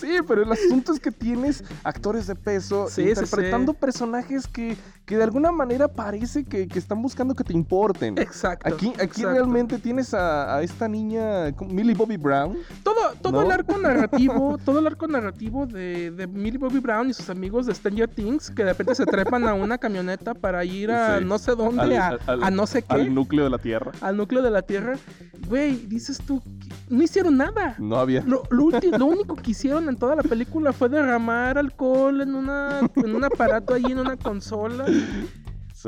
Sí, 0.00 0.18
pero 0.26 0.42
el 0.42 0.52
asunto 0.52 0.92
es 0.92 1.00
que 1.00 1.10
tienes 1.10 1.64
actores 1.84 2.26
de 2.26 2.34
peso 2.34 2.88
Sí, 2.88 3.04
sí, 3.04 3.08
interpretando 3.08 3.72
sí. 3.72 3.78
personajes 3.80 4.46
que, 4.46 4.76
que 5.04 5.16
de 5.16 5.22
alguna 5.22 5.52
manera 5.52 5.88
parece 5.88 6.44
que, 6.44 6.68
que 6.68 6.78
están 6.78 7.00
buscando 7.00 7.34
que 7.34 7.44
te 7.44 7.52
importen. 7.52 8.15
Exacto. 8.22 8.74
Aquí, 8.74 8.88
aquí 8.94 9.02
exacto. 9.04 9.30
realmente 9.30 9.78
tienes 9.78 10.14
a, 10.14 10.56
a 10.56 10.62
esta 10.62 10.88
niña. 10.88 11.52
Millie 11.68 11.94
Bobby 11.94 12.16
Brown. 12.16 12.56
Todo, 12.82 12.94
todo 13.22 13.32
¿No? 13.32 13.42
el 13.42 13.50
arco 13.52 13.76
narrativo, 13.78 14.58
todo 14.64 14.78
el 14.78 14.86
arco 14.86 15.06
narrativo 15.06 15.66
de, 15.66 16.10
de 16.10 16.26
Millie 16.26 16.58
Bobby 16.58 16.78
Brown 16.80 17.08
y 17.10 17.12
sus 17.14 17.28
amigos 17.30 17.66
de 17.66 17.74
Stranger 17.74 18.08
Things 18.08 18.50
que 18.50 18.64
de 18.64 18.70
repente 18.72 18.94
se 18.94 19.04
trepan 19.06 19.46
a 19.46 19.54
una 19.54 19.78
camioneta 19.78 20.34
para 20.34 20.64
ir 20.64 20.90
a 20.90 21.18
Sí. 21.18 21.24
no 21.24 21.38
sé 21.38 21.54
dónde, 21.54 21.96
a, 21.98 22.18
al- 22.26 22.42
a 22.44 22.50
no 22.50 22.66
sé 22.66 22.82
qué, 22.82 22.94
Al 22.94 23.00
al, 23.02 23.14
núcleo 23.14 23.44
de 23.44 23.50
la 23.50 23.58
Tierra. 23.58 23.92
núcleo 24.12 24.42
de 24.42 24.50
la 24.50 24.62
Tierra. 24.62 24.94
Güey, 25.48 25.76
dices 25.86 26.18
tú, 26.26 26.42
no 26.88 27.02
hicieron 27.02 27.36
nada. 27.36 27.76
No 27.78 27.96
había. 27.98 28.22
Lo, 28.22 28.42
lo 28.50 28.66
lo 28.98 29.06
único 29.06 29.36
que 29.36 29.52
hicieron 29.52 29.88
en 29.88 29.96
toda 29.96 30.16
la 30.16 30.22
película 30.22 30.72
fue 30.72 30.88
derramar 30.88 31.58
alcohol 31.58 32.20
en, 32.20 32.34
una, 32.34 32.80
en 32.96 33.14
un 33.14 33.24
aparato 33.24 33.74
ahí 33.74 33.84
en 33.86 33.98
una 33.98 34.16
consola. 34.16 34.86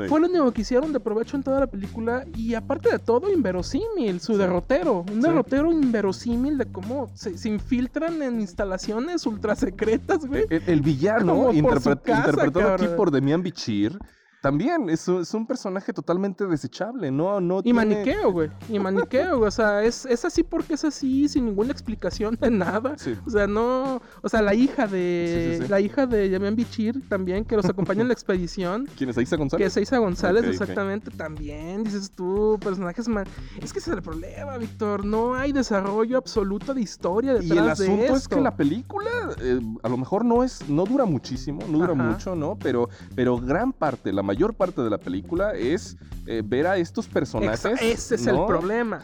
Sí. 0.03 0.09
Fue 0.09 0.19
lo 0.19 0.27
único 0.27 0.51
que 0.51 0.61
hicieron 0.61 0.93
de 0.93 0.99
provecho 0.99 1.35
en 1.37 1.43
toda 1.43 1.59
la 1.59 1.67
película 1.67 2.25
y 2.35 2.53
aparte 2.53 2.89
de 2.91 2.99
todo, 2.99 3.31
inverosímil, 3.31 4.19
su 4.19 4.37
derrotero. 4.37 4.99
Un 5.01 5.21
Sí. 5.21 5.27
derrotero 5.27 5.71
inverosímil 5.71 6.57
de 6.57 6.65
cómo 6.71 7.09
se, 7.13 7.37
se 7.37 7.49
infiltran 7.49 8.21
en 8.21 8.39
instalaciones 8.41 9.25
ultra 9.25 9.55
secretas, 9.55 10.25
güey. 10.25 10.45
El, 10.49 10.63
el 10.67 10.81
villano, 10.81 11.51
interpre- 11.51 12.01
casa, 12.01 12.29
interpretado 12.29 12.73
aquí 12.73 12.85
por 12.95 13.11
Demian 13.11 13.43
Bichir, 13.43 13.97
también 14.41 14.89
es, 14.89 15.07
un- 15.07 15.21
es 15.21 15.33
un 15.33 15.45
personaje 15.45 15.91
totalmente 15.93 16.45
desechable, 16.45 17.11
¿no? 17.11 17.39
no 17.41 17.59
Y 17.59 17.63
tiene- 17.63 17.75
maniqueo, 17.75 18.31
güey. 18.31 18.49
Y 18.69 18.79
maniqueo, 18.79 19.37
güey. 19.37 19.47
O 19.47 19.51
sea, 19.51 19.83
es, 19.83 20.05
es 20.05 20.23
así 20.25 20.43
porque 20.43 20.75
es 20.75 20.85
así, 20.85 21.27
sin 21.27 21.45
ninguna 21.45 21.71
explicación 21.71 22.37
de 22.39 22.49
nada. 22.51 22.97
Sí. 22.97 23.15
O 23.25 23.29
sea, 23.29 23.47
no. 23.47 24.01
O 24.21 24.29
sea, 24.29 24.41
la 24.41 24.53
hija 24.53 24.87
de. 24.87 25.59
Sí. 25.61 25.67
La 25.67 25.79
hija 25.81 26.05
de 26.05 26.29
Yamian 26.29 26.55
Bichir 26.55 27.01
también, 27.09 27.43
que 27.45 27.55
los 27.55 27.65
acompaña 27.65 28.01
en 28.01 28.07
la 28.07 28.13
expedición. 28.13 28.87
¿Quién 28.97 29.09
es 29.09 29.17
Aiza 29.17 29.35
Que 29.35 29.39
González? 29.41 29.67
es 29.67 29.77
Eiza 29.77 29.97
González, 29.97 30.45
exactamente, 30.45 31.11
también, 31.11 31.83
dices 31.83 32.11
tú, 32.11 32.57
personajes 32.63 33.07
mal. 33.07 33.27
Es 33.61 33.73
que 33.73 33.79
ese 33.79 33.91
es 33.91 33.97
el 33.97 34.01
problema, 34.03 34.57
Víctor. 34.57 35.03
No 35.05 35.35
hay 35.35 35.51
desarrollo 35.51 36.17
absoluto 36.17 36.73
de 36.73 36.81
historia 36.81 37.33
detrás 37.33 37.49
Y 37.49 37.57
el 37.57 37.69
asunto 37.69 38.13
de 38.13 38.19
es 38.19 38.27
que 38.27 38.39
la 38.39 38.55
película 38.55 39.09
eh, 39.41 39.59
a 39.83 39.89
lo 39.89 39.97
mejor 39.97 40.23
no 40.25 40.43
es 40.43 40.67
no 40.69 40.85
dura 40.85 41.05
muchísimo, 41.05 41.61
no 41.69 41.79
dura 41.79 41.93
Ajá. 41.93 42.03
mucho, 42.03 42.35
¿no? 42.35 42.57
Pero 42.57 42.89
pero 43.15 43.37
gran 43.37 43.73
parte, 43.73 44.13
la 44.13 44.23
mayor 44.29 44.53
parte 44.53 44.81
de 44.83 44.89
la 44.91 44.99
película 44.99 45.53
es 45.53 45.97
eh, 46.27 46.43
ver 46.45 46.67
a 46.67 46.77
estos 46.77 47.07
personajes. 47.07 47.65
Exa- 47.65 47.81
ese 47.81 48.13
es 48.15 48.27
el 48.27 48.35
problema. 48.45 49.03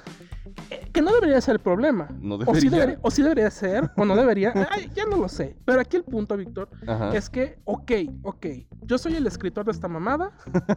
Que 0.93 1.01
no 1.01 1.11
debería 1.13 1.41
ser 1.41 1.53
el 1.55 1.59
problema. 1.59 2.07
No 2.21 2.35
O 2.35 2.39
sí, 2.55 2.69
debería. 2.69 2.69
debería, 2.71 2.99
o 3.01 3.11
sí 3.11 3.21
debería 3.21 3.51
ser, 3.51 3.91
o 3.97 4.05
no 4.05 4.15
debería. 4.15 4.53
Ay, 4.71 4.89
ya 4.95 5.05
no 5.05 5.17
lo 5.17 5.27
sé. 5.27 5.55
Pero 5.65 5.79
aquí 5.81 5.97
el 5.97 6.03
punto, 6.03 6.37
Víctor, 6.37 6.69
es 7.13 7.29
que, 7.29 7.59
ok, 7.65 7.91
ok, 8.23 8.45
yo 8.83 8.97
soy 8.97 9.15
el 9.15 9.27
escritor 9.27 9.65
de 9.65 9.71
esta 9.71 9.87
mamada 9.87 10.31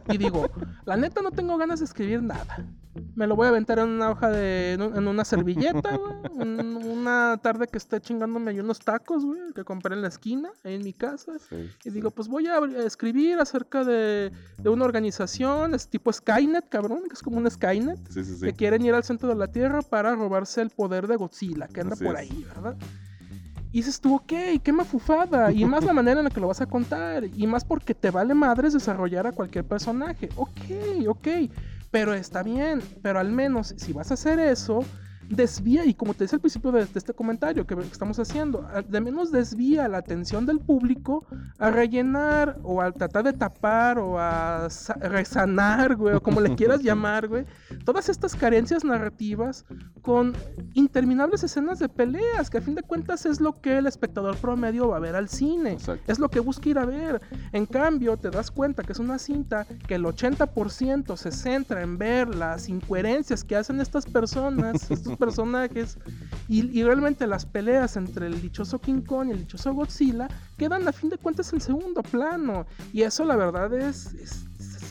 y 0.09 0.17
digo, 0.17 0.49
la 0.85 0.97
neta 0.97 1.21
no 1.21 1.31
tengo 1.31 1.57
ganas 1.57 1.79
de 1.79 1.85
escribir 1.85 2.21
nada. 2.21 2.65
Me 3.15 3.27
lo 3.27 3.35
voy 3.35 3.45
a 3.45 3.49
aventar 3.49 3.79
en 3.79 3.87
una 3.87 4.09
hoja 4.09 4.29
de. 4.31 4.73
en 4.73 4.81
un- 4.81 4.97
en 4.97 5.07
una 5.07 5.23
servilleta, 5.23 5.95
güey. 5.95 6.41
en 6.41 6.75
una 6.75 7.39
tarde 7.41 7.67
que 7.67 7.77
esté 7.77 8.01
chingándome 8.01 8.49
ahí 8.51 8.59
unos 8.59 8.79
tacos, 8.79 9.23
güey, 9.23 9.39
que 9.55 9.63
compré 9.63 9.93
en 9.95 10.01
la 10.01 10.07
esquina, 10.07 10.49
en 10.63 10.83
mi 10.83 10.91
casa. 10.91 11.33
Sí, 11.49 11.69
Y 11.85 11.91
digo, 11.91 12.09
pues 12.09 12.27
voy 12.27 12.47
a 12.47 12.57
escribir 12.83 13.39
acerca 13.39 13.83
de, 13.85 14.31
de 14.57 14.69
una 14.69 14.85
organización, 14.85 15.75
es 15.75 15.87
tipo 15.87 16.11
Skynet, 16.11 16.67
cabrón, 16.67 17.03
que 17.07 17.13
es 17.13 17.21
como 17.21 17.37
un 17.37 17.49
Skynet 17.49 17.99
sí, 18.09 18.23
sí, 18.25 18.35
sí. 18.37 18.45
que 18.47 18.53
quieren 18.53 18.83
ir 18.83 18.93
al 18.95 19.03
centro 19.03 19.29
de 19.29 19.35
la 19.35 19.47
Tierra 19.47 19.58
para 19.89 20.15
robarse 20.15 20.61
el 20.61 20.69
poder 20.69 21.07
de 21.07 21.15
Godzilla, 21.15 21.67
que 21.67 21.81
anda 21.81 21.93
Así 21.93 22.03
por 22.03 22.17
ahí, 22.17 22.45
¿verdad? 22.47 22.75
Y 23.71 23.79
dices 23.79 24.01
tú, 24.01 24.15
ok, 24.15 24.33
qué 24.63 24.73
mafufada. 24.73 25.51
Y 25.51 25.63
más 25.65 25.83
la 25.83 25.93
manera 25.93 26.19
en 26.19 26.23
la 26.23 26.31
que 26.31 26.39
lo 26.39 26.47
vas 26.47 26.61
a 26.61 26.65
contar. 26.65 27.25
Y 27.25 27.45
más 27.45 27.63
porque 27.63 27.93
te 27.93 28.09
vale 28.09 28.33
madres 28.33 28.73
desarrollar 28.73 29.27
a 29.27 29.31
cualquier 29.31 29.63
personaje. 29.63 30.29
Ok, 30.37 31.07
ok. 31.07 31.27
Pero 31.91 32.15
está 32.15 32.41
bien. 32.41 32.81
Pero 33.03 33.19
al 33.19 33.31
menos, 33.31 33.75
si 33.77 33.93
vas 33.93 34.09
a 34.09 34.15
hacer 34.15 34.39
eso, 34.39 34.83
desvía, 35.29 35.85
y 35.85 35.93
como 35.93 36.13
te 36.13 36.23
decía 36.23 36.37
al 36.37 36.41
principio 36.41 36.71
de, 36.71 36.85
de 36.85 36.91
este 36.99 37.13
comentario 37.13 37.65
que 37.65 37.75
estamos 37.91 38.17
haciendo, 38.19 38.67
de 38.87 38.99
menos 39.01 39.31
desvía 39.31 39.87
la 39.87 39.99
atención 39.99 40.45
del 40.45 40.59
público 40.59 41.25
a 41.57 41.69
rellenar 41.71 42.57
o 42.63 42.81
a 42.81 42.91
tratar 42.91 43.23
de 43.23 43.33
tapar 43.33 43.99
o 43.99 44.19
a 44.19 44.69
sa- 44.69 44.95
resanar, 44.95 45.95
güey, 45.95 46.15
o 46.15 46.21
como 46.21 46.41
le 46.41 46.55
quieras 46.55 46.81
llamar, 46.83 47.27
güey, 47.27 47.45
todas 47.85 48.09
estas 48.09 48.35
carencias 48.35 48.83
narrativas 48.83 49.65
con 50.01 50.33
interminables 50.73 51.43
escenas 51.43 51.79
de 51.79 51.89
peleas, 51.89 52.49
que 52.49 52.57
a 52.57 52.61
fin 52.61 52.75
de 52.75 52.83
cuentas 52.83 53.25
es 53.25 53.39
lo 53.39 53.61
que 53.61 53.77
el 53.77 53.87
espectador 53.87 54.35
promedio 54.37 54.87
va 54.89 54.97
a 54.97 54.99
ver 54.99 55.15
al 55.15 55.29
cine. 55.29 55.73
Exacto. 55.73 56.11
Es 56.11 56.19
lo 56.19 56.29
que 56.29 56.39
busca 56.39 56.69
ir 56.69 56.79
a 56.79 56.85
ver. 56.85 57.21
En 57.51 57.65
cambio, 57.65 58.17
te 58.17 58.29
das 58.29 58.49
cuenta 58.51 58.83
que 58.83 58.93
es 58.93 58.99
una 58.99 59.19
cinta 59.19 59.65
que 59.87 59.95
el 59.95 60.03
80% 60.05 61.17
se 61.17 61.31
centra 61.31 61.81
en 61.81 61.97
ver 61.97 62.33
las 62.33 62.69
incoherencias 62.69 63.43
que 63.43 63.55
hacen 63.55 63.79
estas 63.81 64.05
personas, 64.05 64.89
estos 64.91 65.17
personajes, 65.19 65.97
y, 66.47 66.81
realmente 66.81 67.27
las 67.27 67.45
peleas 67.45 67.95
entre 67.95 68.25
el 68.25 68.41
dichoso 68.41 68.79
King 68.79 69.01
Kong 69.01 69.27
y 69.27 69.31
el 69.31 69.39
dichoso 69.39 69.71
Godzilla 69.71 70.27
quedan 70.57 70.87
a 70.87 70.91
fin 70.91 71.11
de 71.11 71.19
cuentas 71.19 71.53
en 71.53 71.61
segundo 71.61 72.01
plano. 72.01 72.65
Y 72.91 73.03
eso 73.03 73.23
la 73.23 73.35
verdad 73.35 73.71
es 73.75 74.15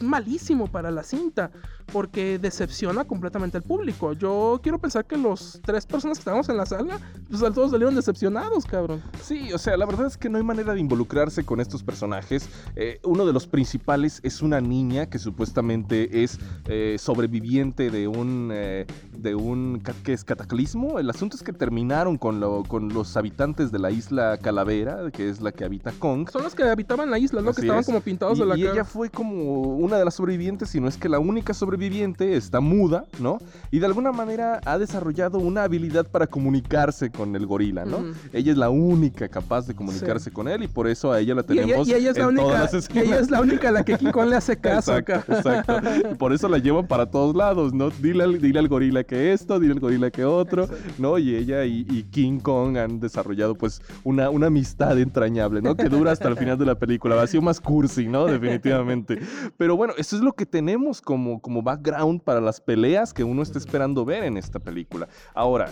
malísimo 0.01 0.69
para 0.71 0.93
la 0.93 1.03
cinta. 1.03 1.51
Porque 1.93 2.39
decepciona 2.39 3.05
completamente 3.05 3.57
al 3.57 3.63
público. 3.63 4.13
Yo 4.13 4.61
quiero 4.63 4.79
pensar 4.79 5.07
que 5.07 5.17
los 5.17 5.61
tres 5.65 5.87
personas 5.87 6.19
que 6.19 6.21
estábamos 6.23 6.49
en 6.49 6.57
la 6.57 6.67
sala, 6.67 6.99
pues 7.31 7.41
todos 7.55 7.71
salieron 7.71 7.95
decepcionados, 7.95 8.67
cabrón. 8.67 9.03
Sí, 9.23 9.53
o 9.53 9.59
sea, 9.59 9.77
la 9.77 9.87
verdad 9.87 10.07
es 10.07 10.17
que 10.17 10.29
no 10.29 10.37
hay 10.39 10.45
manera 10.45 10.75
de 10.75 10.81
involucrarse 10.81 11.45
con 11.45 11.61
estos 11.61 11.83
personajes. 11.83 12.49
Eh, 12.77 13.01
uno 13.05 13.25
de 13.25 13.33
los 13.33 13.47
principales 13.47 14.21
es 14.23 14.43
una 14.43 14.61
niña 14.61 15.07
que 15.07 15.19
supuestamente 15.19 16.23
es 16.23 16.39
eh, 16.67 16.97
sobreviviente 16.99 17.91
de 17.91 18.07
un, 18.07 18.51
eh, 18.53 18.87
de 19.17 19.35
un 19.35 19.83
¿qué 20.05 20.13
es 20.13 20.25
cataclismo. 20.25 20.99
El 20.99 21.09
asunto 21.09 21.37
es 21.37 21.43
que 21.43 21.53
terminaron 21.53 22.19
con, 22.19 22.39
lo- 22.41 22.65
con 22.65 22.91
los 22.91 23.17
habitantes 23.17 23.73
de 23.73 23.79
la 23.79 23.91
isla 23.91 24.39
Calavera, 24.43 25.11
que 25.11 25.29
es 25.31 25.41
la 25.41 25.53
que 25.53 25.65
habita 25.65 25.93
Kong. 25.99 26.29
Son 26.31 26.43
los 26.43 26.55
que 26.55 26.65
habitaban 26.65 27.11
la 27.11 27.19
isla, 27.19 27.41
¿no? 27.41 27.51
Así 27.51 27.63
que 27.63 27.67
estaban 27.67 27.81
es. 27.81 27.87
como 27.87 28.01
pintados 28.03 28.37
y, 28.37 28.41
de 28.43 28.47
la 28.47 28.59
y 28.59 28.63
cara. 28.63 28.75
ella 28.75 28.85
fue 28.85 29.09
como 29.11 29.63
una 29.77 29.97
de 29.97 30.05
las 30.05 30.15
sobrevivientes, 30.15 30.69
si 30.69 30.81
no 30.81 30.89
es 30.89 30.97
que 30.99 31.09
la 31.09 31.19
única 31.19 31.55
sobreviviente, 31.55 31.78
está 31.83 32.61
muda, 32.61 33.05
¿no? 33.21 33.39
Y 33.71 33.79
de 33.79 33.87
alguna 33.87 34.13
manera 34.13 34.61
ha 34.65 34.79
desarrollado 34.79 35.39
una 35.39 35.63
habilidad 35.65 36.07
para 36.07 36.27
comunicarse 36.27 37.11
con 37.11 37.35
el 37.37 37.47
gorila, 37.47 37.85
¿no? 37.85 37.99
Ella 38.33 38.53
es 38.53 38.59
la 38.59 38.71
única 38.71 39.29
capaz 39.29 39.67
de 39.67 39.75
comunicarse 39.75 40.31
con 40.31 40.49
él 40.49 40.63
y 40.65 40.69
por 40.69 40.89
eso 40.89 41.13
a 41.13 41.21
ella 41.21 41.35
la 41.35 41.45
Y 41.49 41.53
ella, 41.53 41.63
tenemos 41.63 41.89
y 41.89 41.95
ella 41.95 42.11
es 42.11 42.19
la 42.19 42.25
en 42.25 42.37
todas 42.37 42.47
única, 42.47 42.63
las 42.63 42.75
y 42.75 42.77
esquinas. 42.79 43.05
ella 43.07 43.19
es 43.21 43.31
la 43.31 43.41
única 43.41 43.69
a 43.69 43.73
la 43.73 43.85
que 43.85 43.99
King 43.99 44.11
Kong 44.11 44.29
le 44.29 44.37
hace 44.37 44.57
caso 44.61 44.97
Exacto, 44.97 45.33
acá. 45.33 45.51
exacto. 45.63 46.17
Por 46.19 46.33
eso 46.33 46.49
la 46.49 46.59
llevan 46.59 46.87
para 46.87 47.11
todos 47.11 47.35
lados, 47.35 47.73
¿no? 47.73 47.91
Dile 47.91 48.25
al, 48.25 48.41
dile 48.41 48.59
al 48.59 48.69
gorila 48.69 49.05
que 49.05 49.33
esto, 49.33 49.59
dile 49.61 49.73
al 49.75 49.81
gorila 49.81 50.11
que 50.11 50.25
otro, 50.25 50.69
¿no? 50.99 51.19
Y 51.19 51.35
ella 51.35 51.65
y, 51.65 51.87
y 51.89 52.05
King 52.05 52.41
Kong 52.41 52.77
han 52.77 53.01
desarrollado 53.01 53.55
pues 53.55 53.81
una, 54.05 54.31
una 54.31 54.47
amistad 54.49 54.99
entrañable, 54.99 55.63
¿no? 55.63 55.77
Que 55.77 55.89
dura 55.89 56.13
hasta 56.13 56.29
el 56.29 56.37
final 56.37 56.59
de 56.59 56.67
la 56.67 56.75
película. 56.77 57.21
Ha 57.21 57.27
sido 57.27 57.43
más 57.43 57.61
cursi, 57.61 58.07
¿no? 58.07 58.27
Definitivamente. 58.27 59.19
Pero 59.57 59.77
bueno, 59.77 59.95
eso 59.97 60.17
es 60.17 60.23
lo 60.23 60.33
que 60.33 60.47
tenemos 60.47 61.01
como, 61.01 61.41
como 61.41 61.63
background 61.69 62.23
para 62.23 62.41
las 62.41 62.63
peleas 62.63 63.13
que 63.13 63.25
uno 63.25 63.43
está 63.43 63.59
esperando 63.59 64.07
ver 64.07 64.25
en 64.25 64.39
esta 64.39 64.59
película. 64.59 65.07
Ahora, 65.35 65.71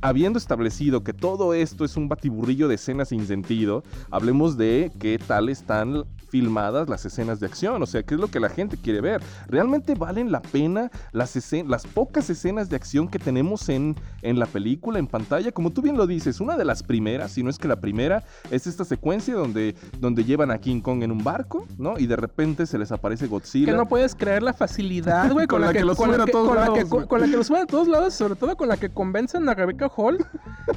habiendo 0.00 0.38
establecido 0.38 1.04
que 1.04 1.12
todo 1.12 1.52
esto 1.52 1.84
es 1.84 1.98
un 1.98 2.08
batiburrillo 2.08 2.68
de 2.68 2.76
escenas 2.76 3.08
sin 3.08 3.26
sentido, 3.26 3.82
hablemos 4.10 4.56
de 4.56 4.90
qué 4.98 5.18
tal 5.18 5.50
están 5.50 6.04
filmadas 6.30 6.88
las 6.88 7.04
escenas 7.04 7.38
de 7.40 7.46
acción, 7.46 7.82
o 7.82 7.86
sea, 7.86 8.02
qué 8.02 8.14
es 8.14 8.20
lo 8.20 8.28
que 8.28 8.40
la 8.40 8.48
gente 8.48 8.78
quiere 8.78 9.02
ver. 9.02 9.20
¿Realmente 9.48 9.94
valen 9.94 10.32
la 10.32 10.40
pena 10.40 10.90
las, 11.12 11.36
las 11.66 11.86
pocas 11.86 12.30
escenas 12.30 12.70
de 12.70 12.76
acción 12.76 13.08
que 13.08 13.18
tenemos 13.18 13.68
en, 13.68 13.96
en 14.22 14.38
la 14.38 14.46
película, 14.46 14.98
en 14.98 15.06
pantalla? 15.06 15.52
Como 15.52 15.70
tú 15.70 15.82
bien 15.82 15.98
lo 15.98 16.06
dices, 16.06 16.40
una 16.40 16.56
de 16.56 16.64
las 16.64 16.82
primeras, 16.82 17.32
si 17.32 17.42
no 17.42 17.50
es 17.50 17.58
que 17.58 17.68
la 17.68 17.80
primera, 17.80 18.22
es 18.50 18.66
esta 18.66 18.84
secuencia 18.84 19.34
donde, 19.34 19.74
donde 19.98 20.24
llevan 20.24 20.50
a 20.50 20.58
King 20.58 20.80
Kong 20.80 21.02
en 21.02 21.10
un 21.10 21.22
barco, 21.22 21.66
¿no? 21.76 21.98
Y 21.98 22.06
de 22.06 22.16
repente 22.16 22.64
se 22.64 22.78
les 22.78 22.90
aparece 22.90 23.26
Godzilla. 23.26 23.66
Que 23.66 23.76
no 23.76 23.86
puedes 23.86 24.14
creer 24.14 24.42
la 24.42 24.52
facilidad, 24.52 25.09
güey, 25.32 25.46
con, 25.46 25.60
la 25.60 25.72
que, 25.72 25.82
con 25.82 25.96
suben 25.96 26.20
a 26.20 26.24
que- 26.24 26.32
todos 26.32 26.48
con 26.48 26.56
la 26.56 26.64
que- 26.72 26.84
lados, 26.84 27.06
con 27.06 27.20
la 27.20 27.26
que 27.26 27.36
lo 27.36 27.44
suben 27.44 27.62
a 27.62 27.66
todos 27.66 27.88
lados, 27.88 28.14
sobre 28.14 28.34
todo 28.36 28.56
con 28.56 28.68
la 28.68 28.76
que 28.76 28.88
convencen 28.90 29.48
a 29.48 29.54
Rebecca 29.54 29.88
Hall 29.96 30.18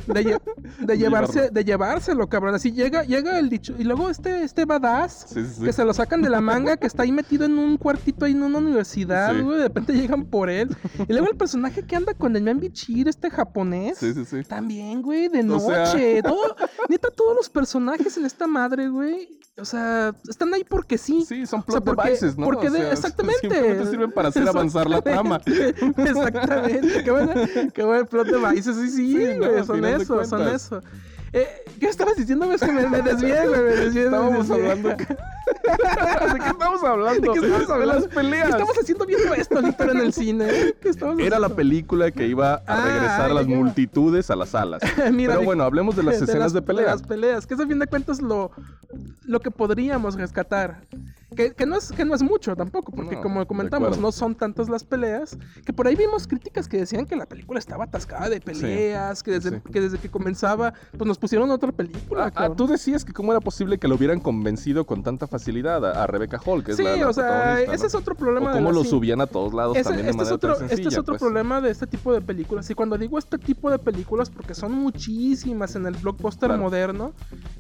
de, 0.08 0.26
lle- 0.26 0.42
de 0.80 0.98
llevarse, 0.98 1.50
de 1.50 1.64
llevárselo, 1.66 2.28
cabrón. 2.28 2.56
Así 2.56 2.72
llega, 2.72 3.04
llega 3.04 3.40
el 3.40 3.50
dicho, 3.50 3.74
y 3.78 3.84
luego 3.84 4.10
este, 4.10 4.44
este 4.44 4.66
badass 4.66 5.26
Sí, 5.30 5.46
sí, 5.46 5.54
sí. 5.58 5.64
que 5.64 5.74
se 5.74 5.86
lo 5.86 5.94
sacan 5.94 6.22
de 6.22 6.30
la 6.30 6.42
manga, 6.42 6.78
que 6.78 6.88
está 6.88 7.04
ahí 7.04 7.12
metido 7.12 7.46
en 7.46 7.58
un 7.58 7.78
cuartito 7.78 8.26
ahí 8.26 8.32
en 8.34 8.44
una 8.44 8.58
universidad, 8.60 9.34
güey. 9.42 9.58
De 9.58 9.64
repente 9.64 9.94
llegan 9.94 10.26
por 10.26 10.50
él. 10.50 10.70
Y 11.08 11.12
luego 11.14 11.28
el 11.30 11.38
personaje 11.38 11.84
que 11.86 11.96
anda 11.96 12.14
con 12.14 12.36
el 12.36 12.44
Man 12.44 12.60
Bichir, 12.60 13.08
este 13.08 13.30
japonés. 13.30 13.98
Sí, 13.98 14.14
sí, 14.14 14.26
sí. 14.26 14.44
También, 14.44 15.02
güey, 15.02 15.28
de 15.28 15.40
O 15.52 15.60
sea- 15.60 15.86
noche. 15.86 16.22
Todo, 16.24 16.56
neta, 16.90 17.10
todos 17.16 17.36
los 17.36 17.50
personajes 17.50 18.18
en 18.18 18.26
esta 18.26 18.48
madre, 18.48 18.88
güey. 18.90 19.40
O 19.58 19.66
sea, 19.66 20.16
están 20.28 20.52
ahí 20.54 20.64
porque 20.64 20.98
sí. 20.98 21.24
Sí, 21.28 21.46
son 21.46 21.60
O 21.68 21.72
sea, 21.72 21.80
plot 21.82 21.84
porque- 21.96 22.10
devices, 22.10 22.38
¿no? 22.38 22.46
porque 22.46 22.70
O 22.70 22.72
de- 22.72 22.80
sea, 22.80 22.92
exactamente. 22.94 23.40
Simplemente 23.42 23.86
sirven 23.92 24.12
para 24.12 24.23
hacer 24.26 24.48
avanzar 24.48 24.90
la 24.90 25.02
trama. 25.02 25.42
Exactamente. 25.98 27.04
Qué 27.04 27.12
buena, 27.12 27.34
qué 27.74 27.84
buen 27.84 28.06
plot 28.08 28.28
devices. 28.28 28.76
Sí, 28.76 28.90
sí, 28.90 29.14
Sí, 29.14 29.38
¿no? 29.40 29.46
A 29.46 29.64
son 29.64 29.82
de 29.82 29.96
eso, 29.96 30.24
son 30.26 30.48
eso. 30.48 30.82
Eh, 31.36 31.48
¿Qué 31.80 31.88
estabas 31.88 32.16
diciendo? 32.16 32.52
Es 32.54 32.62
que 32.62 32.72
me, 32.72 32.88
me 32.88 33.02
desvié, 33.02 33.48
güey, 33.48 33.60
me 33.62 33.70
desvié. 33.72 34.02
me 34.02 34.06
Estábamos 34.06 34.48
desvié. 34.48 34.70
hablando. 34.72 34.90
¿De 36.34 36.40
qué 36.40 36.48
estamos 36.50 36.84
hablando? 36.84 37.34
¿De 37.34 37.40
qué 37.40 37.46
estamos 37.48 37.70
hablando? 37.72 37.94
las 37.96 38.08
peleas. 38.08 38.44
¿Qué 38.46 38.52
estamos 38.52 38.78
haciendo 38.80 39.06
viendo 39.08 39.34
esto, 39.34 39.62
Víctor, 39.64 39.90
en 39.90 39.98
el 39.98 40.14
cine? 40.14 40.48
¿Qué 40.80 40.90
estamos 40.90 41.18
Era 41.20 41.40
la 41.40 41.48
haciendo? 41.48 41.56
película 41.56 42.12
que 42.12 42.28
iba 42.28 42.54
a 42.54 42.62
Ah, 42.68 42.86
regresar 42.86 43.32
a 43.32 43.34
las 43.34 43.48
ya. 43.48 43.56
multitudes 43.56 44.30
a 44.30 44.36
las 44.36 44.50
salas. 44.50 44.82
Mira, 45.12 45.34
Pero 45.34 45.46
bueno, 45.46 45.64
hablemos 45.64 45.96
de 45.96 46.04
las 46.04 46.22
escenas 46.22 46.54
de, 46.54 46.62
pelea. 46.62 46.86
las 46.86 47.02
peleas, 47.02 47.48
que 47.48 47.56
eso 47.56 47.64
a 47.64 47.68
fin 47.68 47.80
de 47.80 47.88
cuentas 47.88 48.22
lo, 48.22 48.52
lo 49.26 49.40
que 49.40 49.50
podríamos 49.50 50.14
rescatar. 50.16 50.82
Que, 51.36 51.54
que 51.54 51.66
no 51.66 51.76
es, 51.78 51.92
que 51.92 52.06
no 52.06 52.14
es 52.16 52.22
mucho 52.24 52.56
tampoco, 52.56 52.92
porque 52.92 53.16
No, 53.16 53.22
como 53.22 53.40
de 53.42 53.46
comentamos, 53.46 53.98
no 53.98 54.12
son 54.12 54.36
tantas 54.36 54.70
las 54.70 54.84
peleas. 54.84 55.38
Que 55.66 55.74
por 55.74 55.88
ahí 55.88 55.96
vimos 55.96 56.28
críticas 56.28 56.68
que 56.68 56.78
decían 56.78 57.06
que 57.06 57.16
la 57.16 57.26
película 57.26 57.60
estaba 57.60 57.86
atascada 57.86 58.30
de 58.30 58.40
peleas, 58.42 59.24
que, 59.24 59.32
desde, 59.32 59.50
sí. 59.52 59.56
que 59.72 59.82
desde 59.82 59.98
que 59.98 60.10
comenzaba, 60.10 60.74
pues 60.98 61.08
nos 61.08 61.18
pusieron 61.18 61.50
otra 61.52 61.72
película. 61.72 62.26
Ah, 62.36 62.46
ah, 62.46 62.50
tú 62.56 62.68
decías 62.68 63.04
que 63.06 63.14
cómo 63.14 63.32
era 63.32 63.40
posible 63.42 63.78
que 63.78 63.88
lo 63.88 63.96
hubieran 63.96 64.20
convencido 64.20 64.86
con 64.86 65.04
tanta 65.04 65.28
facilidad 65.28 65.86
a, 65.86 66.04
a 66.04 66.08
Rebecca 66.08 66.40
Hall, 66.46 66.64
que 66.64 66.72
es 66.72 66.78
sí, 66.78 66.84
la, 66.84 66.96
la 66.96 67.10
o 67.10 67.14
sea, 67.14 67.62
ese 67.62 67.78
¿no? 67.78 67.88
es 67.88 67.96
otro 67.96 68.16
problema. 68.16 68.48
O 68.52 68.54
de 68.54 68.60
cómo 68.60 68.72
la 68.72 68.78
lo 68.80 68.84
subían 68.84 69.22
a 69.22 69.28
todos 69.28 69.54
lados 69.54 69.76
Ese- 69.78 69.84
también 69.90 70.06
de 70.06 70.12
este, 70.12 70.24
es 70.24 70.30
manera 70.30 70.36
otro, 70.36 70.54
tan 70.56 70.64
este 70.66 70.76
sencilla. 70.76 70.90
es 70.90 70.98
otro 71.00 71.14
pues. 71.14 71.22
problema 71.22 71.62
de 71.62 71.72
este 71.72 71.88
tipo 71.88 72.14
de 72.14 72.22
películas. 72.22 72.70
Y 72.70 72.74
cuando 72.76 72.98
digo 72.98 73.18
este 73.18 73.38
tipo 73.38 73.70
de 73.70 73.80
películas, 73.80 74.30
porque 74.30 74.54
son 74.56 74.72
muchísimas 74.74 75.76
en 75.76 75.86
el 75.86 75.96
blockbuster 75.96 76.50
Claro. 76.50 76.62
moderno, 76.64 77.14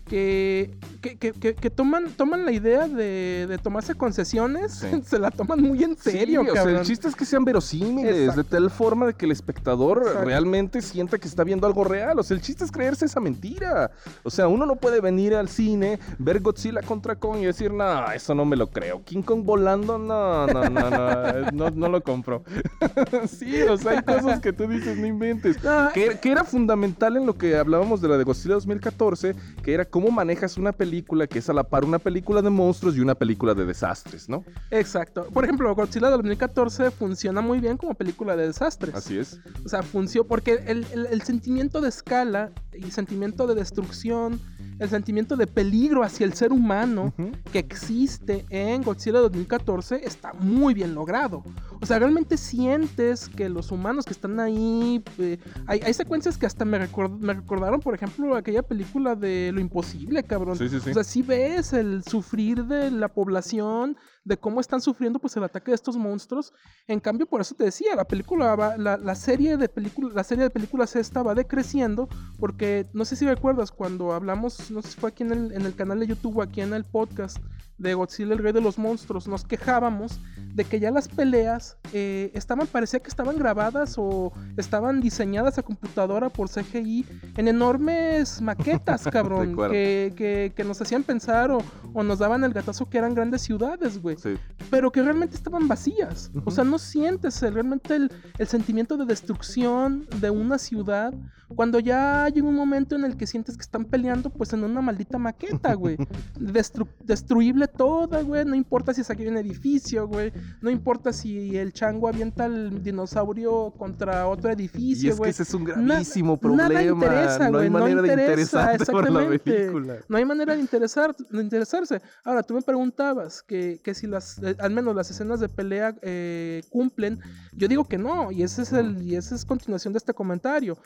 que- 0.08 0.72
que- 1.02 1.56
que 1.56 1.70
toman, 1.70 2.10
toman 2.12 2.46
la 2.46 2.52
idea 2.52 2.88
de, 2.88 3.46
de 3.48 3.58
tomarse 3.64 3.96
concesiones, 3.96 4.74
Sí. 4.74 4.88
se 5.06 5.20
la 5.20 5.32
toman 5.32 5.62
muy 5.62 5.84
en 5.84 5.98
serio, 5.98 6.44
sí, 6.44 6.50
o 6.50 6.54
sea, 6.54 6.64
el 6.64 6.82
chiste 6.82 7.08
es 7.08 7.16
que 7.16 7.26
sean 7.26 7.46
verosímiles, 7.46 8.16
Exacto. 8.16 8.44
de 8.44 8.50
tal 8.50 8.70
forma 8.70 9.08
de 9.08 9.14
que 9.14 9.26
el 9.26 9.32
espectador 9.32 10.00
Exacto. 10.00 10.26
realmente 10.26 10.82
sienta 10.82 11.18
que 11.18 11.28
está 11.28 11.44
viendo 11.44 11.66
algo 11.68 11.84
real. 11.84 12.20
O 12.20 12.24
sea, 12.24 12.36
el 12.36 12.42
chiste 12.42 12.64
es 12.64 12.72
creerse 12.72 13.06
esa 13.06 13.20
mentira. 13.20 13.92
O 14.24 14.30
sea, 14.30 14.48
uno 14.48 14.66
no 14.66 14.76
puede 14.76 15.02
venir 15.02 15.36
al 15.36 15.48
cine, 15.50 16.00
ver 16.20 16.40
Godzilla 16.42 16.82
contra 16.82 17.16
Kong 17.16 17.40
y 17.42 17.46
decir, 17.46 17.72
no, 17.72 18.12
eso 18.12 18.36
no 18.36 18.46
me 18.46 18.56
lo 18.56 18.70
creo. 18.70 19.02
King 19.04 19.22
Kong 19.22 19.44
volando, 19.44 19.98
no, 19.98 20.46
no, 20.48 20.70
no, 20.70 20.90
no, 20.90 21.52
no, 21.54 21.70
no 21.72 21.90
lo 21.90 22.02
compro. 22.04 22.44
sí, 23.28 23.62
o 23.64 23.78
sea, 23.78 23.94
hay 23.94 24.04
cosas 24.04 24.40
que 24.40 24.54
tú 24.54 24.68
dices, 24.68 24.98
no 24.98 25.08
inventes. 25.08 25.58
Que, 25.94 26.20
que 26.20 26.32
era 26.32 26.44
fundamental 26.44 27.18
en 27.18 27.26
lo 27.26 27.38
que 27.38 27.56
hablábamos 27.58 28.02
de 28.02 28.08
la 28.10 28.18
de 28.18 28.24
Godzilla 28.24 28.56
2014, 28.56 29.36
que 29.64 29.74
era 29.74 29.86
cómo 29.86 30.10
manejas 30.12 30.58
una 30.58 30.72
película 30.72 31.28
que 31.28 31.40
es 31.40 31.50
a 31.50 31.54
la 31.54 31.64
par 31.64 31.86
una 31.86 32.00
película 32.00 32.42
de 32.42 32.50
monstruos 32.50 32.96
y 32.96 33.00
una 33.00 33.16
película 33.16 33.53
de 33.56 33.66
desastres, 33.66 34.30
¿no? 34.30 34.44
Exacto. 34.72 35.28
Por 35.34 35.44
ejemplo, 35.44 35.74
Godzilla 35.76 36.08
del 36.10 36.18
2014 36.18 36.92
funciona 36.92 37.42
muy 37.42 37.60
bien 37.60 37.78
como 37.78 37.94
película 37.94 38.36
de 38.36 38.48
desastres. 38.48 38.94
Así 38.96 39.18
es. 39.18 39.40
O 39.66 39.70
sea, 39.70 39.84
funcionó 39.84 40.28
porque 40.28 40.64
el, 40.68 40.86
el- 40.94 41.08
el 41.08 41.22
sentimiento 41.24 41.82
de 41.82 41.90
escala 41.90 42.52
y 42.74 42.92
sentimiento 42.92 43.48
de 43.48 43.56
destrucción, 43.56 44.40
el 44.80 44.90
sentimiento 44.90 45.36
de 45.36 45.48
peligro 45.48 46.04
hacia 46.04 46.26
el 46.26 46.34
ser 46.34 46.52
humano 46.52 47.14
que 47.52 47.60
existe 47.60 48.46
en 48.50 48.82
Godzilla 48.84 49.20
2014 49.20 50.02
está 50.06 50.34
muy 50.34 50.74
bien 50.74 50.94
logrado. 50.96 51.44
O 51.82 51.86
sea, 51.86 52.00
realmente 52.00 52.38
sientes 52.38 53.30
que 53.30 53.50
los 53.50 53.72
humanos 53.72 54.06
que 54.06 54.14
están 54.14 54.40
ahí... 54.40 55.04
eh, 55.18 55.38
hay, 55.68 55.80
hay 55.86 55.94
secuencias 55.94 56.38
que 56.38 56.46
hasta 56.46 56.66
me, 56.66 56.80
record- 56.80 57.20
me 57.20 57.34
recordaron, 57.34 57.80
por 57.80 57.94
ejemplo, 57.96 58.36
aquella 58.36 58.64
película 58.64 59.16
de 59.16 59.52
Lo 59.54 59.60
Imposible, 59.60 60.24
cabrón. 60.24 60.58
Sí, 60.58 60.70
sí, 60.70 60.80
sí. 60.80 60.92
O 60.92 60.94
sea, 60.94 61.04
sí 61.04 61.22
ves 61.22 61.74
el 61.74 62.04
sufrir 62.04 62.66
de 62.66 62.92
la 62.92 63.08
población, 63.10 63.98
de 64.26 64.38
cómo 64.38 64.62
están 64.62 64.82
sufriendo 64.82 65.20
pues 65.20 65.36
el 65.36 65.44
ataque 65.44 65.72
de 65.72 65.76
estos 65.76 65.98
monstruos. 65.98 66.54
En 66.88 67.00
cambio, 67.00 67.26
por 67.26 67.42
eso 67.42 67.56
te 67.56 67.66
decía, 67.66 67.96
la 67.96 68.06
película 68.06 68.56
va- 68.56 68.78
la, 68.78 68.98
la 68.98 69.16
serie 69.16 69.58
de 69.58 69.68
películas, 69.70 70.14
la 70.14 70.24
serie 70.24 70.44
de 70.46 70.50
películas 70.50 70.96
esta 70.96 71.24
va 71.24 71.36
decreciendo, 71.36 72.08
porque 72.40 72.88
no 72.94 73.04
sé 73.06 73.16
si 73.16 73.26
recuerdas 73.26 73.72
cuando 73.72 74.14
hablamos, 74.14 74.72
no 74.72 74.82
sé 74.82 74.92
si 74.92 75.00
fue 75.00 75.10
aquí 75.10 75.24
en 75.24 75.32
el, 75.32 75.52
en 75.52 75.64
el 75.66 75.76
canal 75.76 76.00
de 76.00 76.08
YouTube 76.08 76.38
o 76.38 76.42
aquí 76.42 76.62
en 76.62 76.74
el 76.74 76.86
podcast 76.86 77.38
de 77.78 77.94
Godzilla 77.96 78.34
el 78.34 78.40
Rey 78.40 78.54
de 78.54 78.62
los 78.62 78.78
Monstruos, 78.78 79.28
nos 79.28 79.44
quejábamos 79.44 80.20
de 80.54 80.64
que 80.64 80.80
ya 80.80 80.92
las 80.92 81.08
peleas 81.08 81.78
eh, 81.92 82.32
estaban, 82.36 82.68
parecía 82.68 83.00
que 83.00 83.10
estaban 83.10 83.38
grabadas 83.38 83.96
o 83.98 84.32
estaban 84.58 85.02
diseñadas 85.02 85.58
a 85.58 85.64
computadora 85.64 86.30
por 86.30 86.48
CGI 86.50 87.06
en 87.38 87.48
enormes 87.48 88.40
maquetas, 88.42 89.04
cabrón, 89.12 89.56
que, 89.72 90.14
que, 90.16 90.54
que 90.56 90.64
nos 90.64 90.80
hacían 90.82 91.04
pensar 91.04 91.52
o, 91.52 91.58
o 91.94 92.04
nos 92.04 92.20
daban 92.20 92.44
el 92.44 92.54
gatazo 92.54 92.88
que 92.90 93.00
eran 93.00 93.16
grandes 93.16 93.42
ciudades, 93.42 94.02
güey 94.02 94.16
Sí. 94.18 94.36
pero 94.70 94.92
que 94.92 95.02
realmente 95.02 95.36
estaban 95.36 95.68
vacías. 95.68 96.32
O 96.46 96.52
sea, 96.52 96.64
no 96.64 96.78
sientes 96.78 97.42
realmente 97.42 97.96
el, 97.96 98.12
el 98.38 98.48
sentimiento 98.48 98.96
de 98.96 99.06
destrucción 99.06 100.06
de 100.22 100.30
una 100.30 100.58
ciudad 100.60 101.14
cuando 101.56 101.80
ya 101.80 102.28
llega 102.30 102.48
un 102.48 102.56
momento 102.56 102.96
en 102.96 103.06
el 103.06 103.16
que 103.18 103.28
sientes 103.28 103.56
que 103.58 103.62
están 103.62 103.86
peleando 103.86 104.30
pues 104.32 104.54
en 104.54 104.64
una 104.64 104.82
maldita 104.82 105.18
maqueta, 105.18 105.74
güey. 105.74 105.98
Destru- 106.40 106.88
destruible 107.04 107.63
toda, 107.68 108.22
güey. 108.22 108.46
No 108.46 108.56
importa 108.56 108.94
si 108.94 109.02
es 109.02 109.10
aquí 109.10 109.26
un 109.28 109.38
edificio, 109.38 110.08
güey. 110.08 110.32
No 110.62 110.70
importa 110.70 111.12
si 111.14 111.58
el 111.58 111.74
chango 111.74 112.08
avienta 112.08 112.46
el 112.46 112.84
dinosaurio 112.84 113.74
contra 113.78 114.28
otro 114.28 114.50
Y 114.50 114.54
edificio, 114.54 115.10
es 115.10 115.16
que 115.16 115.20
güey. 115.20 115.32
ese 115.32 115.44
es 115.44 115.54
un 115.54 115.64
Na- 115.64 115.74
gravísimo 115.74 116.34
nada 116.34 116.68
problema. 116.70 116.82
interesa, 116.84 117.50
no 117.50 117.60
hay 117.60 117.70
güey, 117.70 117.70
no 117.70 117.80
manera 117.80 118.02
de 118.02 118.08
interesa, 118.10 118.62
interesarte 118.74 118.92
por 118.92 119.04
la 119.04 119.10
exactamente. 119.10 119.40
película. 119.40 119.96
No 120.08 120.18
hay 120.18 120.26
manera 120.26 120.56
de, 120.56 120.62
interesar, 120.62 121.16
de 121.16 121.42
interesarse. 121.42 122.02
Ahora, 122.24 122.44
tú 122.44 122.54
me 122.54 122.62
preguntabas 122.62 123.42
que, 123.44 123.80
que 123.84 123.94
si 123.94 124.08
las, 124.08 124.38
eh, 124.44 124.56
al 124.60 124.72
menos 124.72 124.96
las 124.96 125.10
escenas 125.12 125.40
de 125.40 125.50
pelea 125.50 125.96
eh, 126.02 126.64
cumplen. 126.70 127.20
Yo 127.54 127.68
digo 127.68 127.86
que 127.86 127.98
no, 127.98 128.32
y 128.32 128.44
ese 128.44 128.64
es 128.64 128.74
el, 128.74 129.02
y 129.02 129.16
esa 129.16 129.36
es 129.36 129.46
continuación 129.46 129.94
de 129.94 129.98
este 129.98 130.14
comentario. 130.14 130.78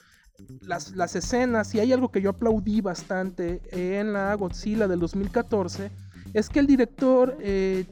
Las, 0.61 0.95
las 0.95 1.15
escenas, 1.15 1.73
y 1.73 1.79
hay 1.79 1.91
algo 1.93 2.11
que 2.11 2.21
yo 2.21 2.29
aplaudí 2.29 2.79
bastante 2.79 3.59
en 3.71 4.13
la 4.13 4.35
Godzilla 4.35 4.87
del 4.87 4.99
2014, 4.99 5.89
es 6.33 6.49
que 6.49 6.59
el 6.59 6.67
director 6.67 7.37
eh, 7.41 7.85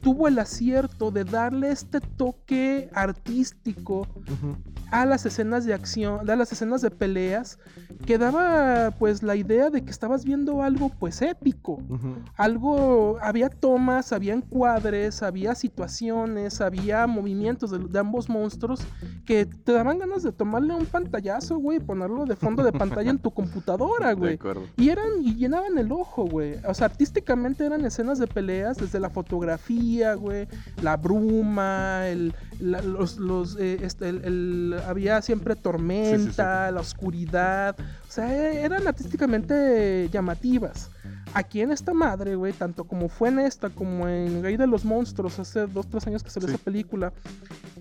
tuvo 0.00 0.28
el 0.28 0.38
acierto 0.38 1.10
de 1.10 1.24
darle 1.24 1.70
este 1.70 2.00
toque 2.00 2.88
artístico 2.94 4.00
Ujú. 4.00 4.56
a 4.90 5.04
las 5.06 5.26
escenas 5.26 5.64
de 5.64 5.74
acción, 5.74 6.28
a 6.28 6.36
las 6.36 6.52
escenas 6.52 6.80
de 6.82 6.90
peleas, 6.90 7.58
que 8.06 8.18
daba 8.18 8.92
pues 8.98 9.22
la 9.22 9.36
idea 9.36 9.70
de 9.70 9.82
que 9.82 9.90
estabas 9.90 10.24
viendo 10.24 10.62
algo 10.62 10.88
pues 10.88 11.20
épico. 11.22 11.82
Ujú. 11.88 12.16
Algo, 12.36 13.18
había 13.20 13.50
tomas, 13.50 14.12
había 14.12 14.34
encuadres, 14.34 15.22
había 15.22 15.54
situaciones, 15.54 16.60
había 16.60 17.06
movimientos 17.06 17.70
de, 17.70 17.78
de 17.78 17.98
ambos 17.98 18.28
monstruos 18.28 18.80
que 19.26 19.44
te 19.46 19.72
daban 19.72 19.98
ganas 19.98 20.22
de 20.22 20.32
tomarle 20.32 20.74
un 20.74 20.86
pantallazo, 20.86 21.58
güey, 21.58 21.78
y 21.78 21.80
ponerlo 21.80 22.24
de 22.24 22.36
fondo 22.36 22.62
de 22.62 22.72
pantalla 22.72 23.10
en 23.10 23.18
tu 23.18 23.30
computadora, 23.30 24.12
güey. 24.14 24.38
Y 24.76 24.88
eran, 24.88 25.06
y 25.22 25.34
llenaban 25.34 25.76
el 25.78 25.92
ojo, 25.92 26.24
güey. 26.24 26.54
O 26.66 26.74
sea, 26.74 26.86
artísticamente 26.86 27.64
eran 27.64 27.84
escenas 27.84 28.18
de 28.18 28.26
peleas, 28.26 28.78
desde 28.78 28.98
la 28.98 29.10
fotografía, 29.10 29.89
güey, 30.16 30.46
la 30.82 30.96
bruma, 30.96 32.06
el, 32.06 32.32
la- 32.60 32.82
los, 32.82 33.16
los, 33.18 33.56
eh, 33.58 33.78
este, 33.82 34.08
el- 34.08 34.24
el- 34.24 34.80
había 34.86 35.20
siempre 35.22 35.56
tormenta, 35.56 36.70
la 36.70 36.80
oscuridad. 36.80 37.76
O 37.78 38.12
sea, 38.12 38.32
e- 38.34 38.62
eran 38.62 38.86
artísticamente 38.86 40.08
llamativas. 40.12 40.90
Aquí 41.34 41.60
en 41.60 41.70
esta 41.70 41.94
madre, 41.94 42.34
güey, 42.34 42.52
tanto 42.52 42.84
como 42.84 43.08
fue 43.08 43.28
en 43.28 43.38
esta, 43.38 43.70
como 43.70 44.08
en 44.08 44.42
Rey 44.42 44.56
de 44.56 44.66
los 44.66 44.84
Monstruos, 44.84 45.38
hace 45.38 45.66
dos, 45.66 45.86
tres 45.86 46.06
años 46.06 46.22
que 46.22 46.30
salió 46.30 46.48
Sí. 46.48 46.54
esa 46.54 46.64
película, 46.64 47.12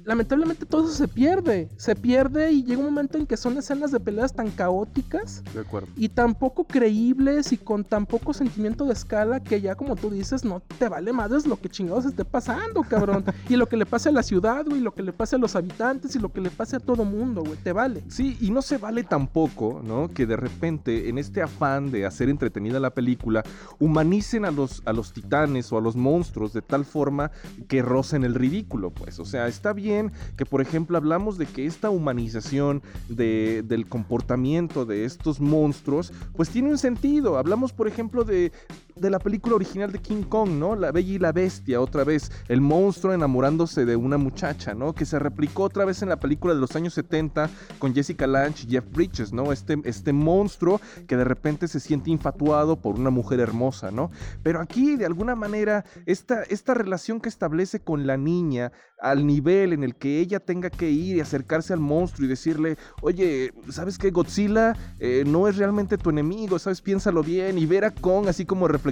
lamentablemente 0.06 0.66
todo 0.66 0.86
eso 0.86 0.94
se 0.94 1.08
pierde. 1.08 1.70
Se 1.78 1.96
pierde 1.96 2.52
y 2.52 2.64
llega 2.64 2.80
un 2.80 2.86
momento 2.86 3.18
en 3.18 3.26
que 3.26 3.38
son 3.38 3.58
escenas 3.58 3.92
de 3.92 4.00
peleas 4.00 4.34
tan 4.34 4.50
caóticas 4.52 5.44
De 5.54 5.62
acuerdo. 5.62 5.88
y 5.98 6.10
tan 6.10 6.36
poco 6.36 6.64
creíbles 6.66 7.52
y 7.52 7.58
con 7.58 7.84
tan 7.84 8.06
poco 8.06 8.34
sentimiento 8.34 8.86
de 8.86 8.94
escala 8.94 9.40
que 9.40 9.62
ya 9.62 9.76
como 9.76 9.96
tú 9.96 10.10
dices, 10.10 10.46
no 10.46 10.62
te 10.78 10.88
vale 10.90 11.12
madres 11.14 11.46
lo 11.48 11.60
que 11.60 11.70
chingados 11.70 12.06
esté 12.06 12.26
pasando, 12.26 12.84
cabrón. 12.84 13.24
y 13.50 13.56
lo 13.56 13.68
que 13.68 13.78
le 13.78 13.86
pase 13.86 14.10
a 14.10 14.12
la 14.12 14.24
ciudad, 14.24 14.66
güey, 14.66 14.82
lo 14.82 14.94
que 14.94 15.04
le 15.04 15.14
pase 15.14 15.36
a 15.36 15.40
los 15.40 15.56
habitantes 15.56 16.16
y 16.16 16.20
lo 16.20 16.32
que 16.32 16.42
le 16.42 16.50
pase 16.50 16.76
a 16.76 16.80
todo 16.80 17.04
mundo, 17.06 17.42
güey, 17.44 17.58
te 17.58 17.74
vale. 17.74 18.04
Sí, 18.10 18.38
y 18.42 18.52
no 18.52 18.62
se 18.62 18.78
vale 18.78 19.04
tampoco, 19.04 19.82
¿no? 19.84 20.10
Que 20.10 20.26
de 20.26 20.38
repente, 20.38 21.10
en 21.10 21.18
este 21.18 21.42
afán 21.42 21.92
de 21.92 22.06
hacer 22.06 22.30
entretenida 22.30 22.80
la 22.80 22.92
película, 22.92 23.38
humanicen 23.80 24.45
a 24.45 24.52
los, 24.52 24.82
a 24.86 24.93
los 24.93 25.13
titanes 25.13 25.71
o 25.71 25.78
a 25.78 25.82
los 25.82 25.95
monstruos 25.95 26.54
de 26.54 26.62
tal 26.62 26.86
forma 26.86 27.32
que 27.67 27.82
rocen 27.82 28.23
el 28.23 28.36
ridículo, 28.36 28.91
pues. 28.91 29.19
O 29.19 29.25
sea, 29.25 29.47
está 29.47 29.73
bien 29.73 30.12
que, 30.38 30.45
por 30.45 30.62
ejemplo, 30.62 30.97
hablamos 30.97 31.38
de 31.38 31.45
que 31.45 31.65
esta 31.65 31.89
humanización 31.89 32.82
de- 33.08 33.63
del 33.65 33.88
comportamiento 33.88 34.86
de 34.86 35.06
estos 35.06 35.39
monstruos, 35.39 36.12
pues 36.36 36.49
tiene 36.49 36.69
un 36.71 36.78
sentido. 36.78 37.38
Hablamos, 37.38 37.73
por 37.73 37.88
ejemplo, 37.88 38.23
de 38.23 38.52
de 39.00 39.10
la 39.10 39.20
película 39.20 39.56
original 39.56 39.92
de 39.92 40.00
King 40.00 40.24
Kong, 40.24 40.50
¿no? 40.52 40.76
La 40.76 40.92
Bella 40.92 41.14
y 41.14 41.20
la 41.20 41.32
Bestia, 41.32 41.82
otra 41.82 42.04
vez. 42.04 42.32
El 42.48 42.62
monstruo 42.62 43.14
enamorándose 43.14 43.86
de 43.86 43.96
una 43.96 44.18
muchacha, 44.18 44.74
¿no? 44.74 44.94
Que 44.94 45.06
se 45.06 45.20
replicó 45.20 45.64
otra 45.64 45.86
vez 45.86 46.02
en 46.02 46.10
la 46.10 46.20
película 46.20 46.54
de 46.54 46.60
los 46.60 46.76
años 46.76 46.94
70 46.94 47.50
con 47.80 47.94
Jessica 47.94 48.28
Lange 48.28 48.66
y 48.68 48.72
Jeff 48.72 48.86
Bridges, 48.92 49.34
¿no? 49.34 49.52
Este, 49.52 49.78
este 49.86 50.14
monstruo 50.14 50.82
que 51.08 51.18
de 51.18 51.24
repente 51.24 51.68
se 51.68 51.80
siente 51.80 52.12
infatuado 52.12 52.82
por 52.82 52.96
una 52.96 53.10
mujer 53.10 53.40
hermosa, 53.40 53.92
¿no? 53.92 54.12
Pero 54.44 54.62
aquí, 54.62 54.96
de 54.96 55.06
alguna 55.06 55.36
manera, 55.36 55.86
esta, 56.06 56.44
esta 56.44 56.74
relación 56.74 57.20
que 57.20 57.30
establece 57.30 57.80
con 57.80 58.08
la 58.08 58.18
niña 58.18 58.72
al 59.02 59.26
nivel 59.26 59.74
en 59.74 59.84
el 59.84 59.96
que 59.96 60.20
ella 60.20 60.40
tenga 60.40 60.70
que 60.70 60.90
ir 60.90 61.18
y 61.18 61.22
acercarse 61.22 61.74
al 61.74 61.80
monstruo 61.80 62.26
y 62.26 62.30
decirle, 62.30 62.78
oye, 63.02 63.54
¿sabes 63.70 63.98
qué? 63.98 64.12
Godzilla 64.12 64.76
eh, 65.00 65.24
no 65.26 65.48
es 65.48 65.58
realmente 65.58 65.98
tu 65.98 66.10
enemigo, 66.10 66.60
¿sabes? 66.60 66.82
Piénsalo 66.82 67.24
bien. 67.24 67.58
Y 67.58 67.66
ver 67.66 67.86
a 67.86 67.92
Kong 67.92 68.28
así 68.28 68.46
como 68.46 68.68
reflexionando, 68.68 68.88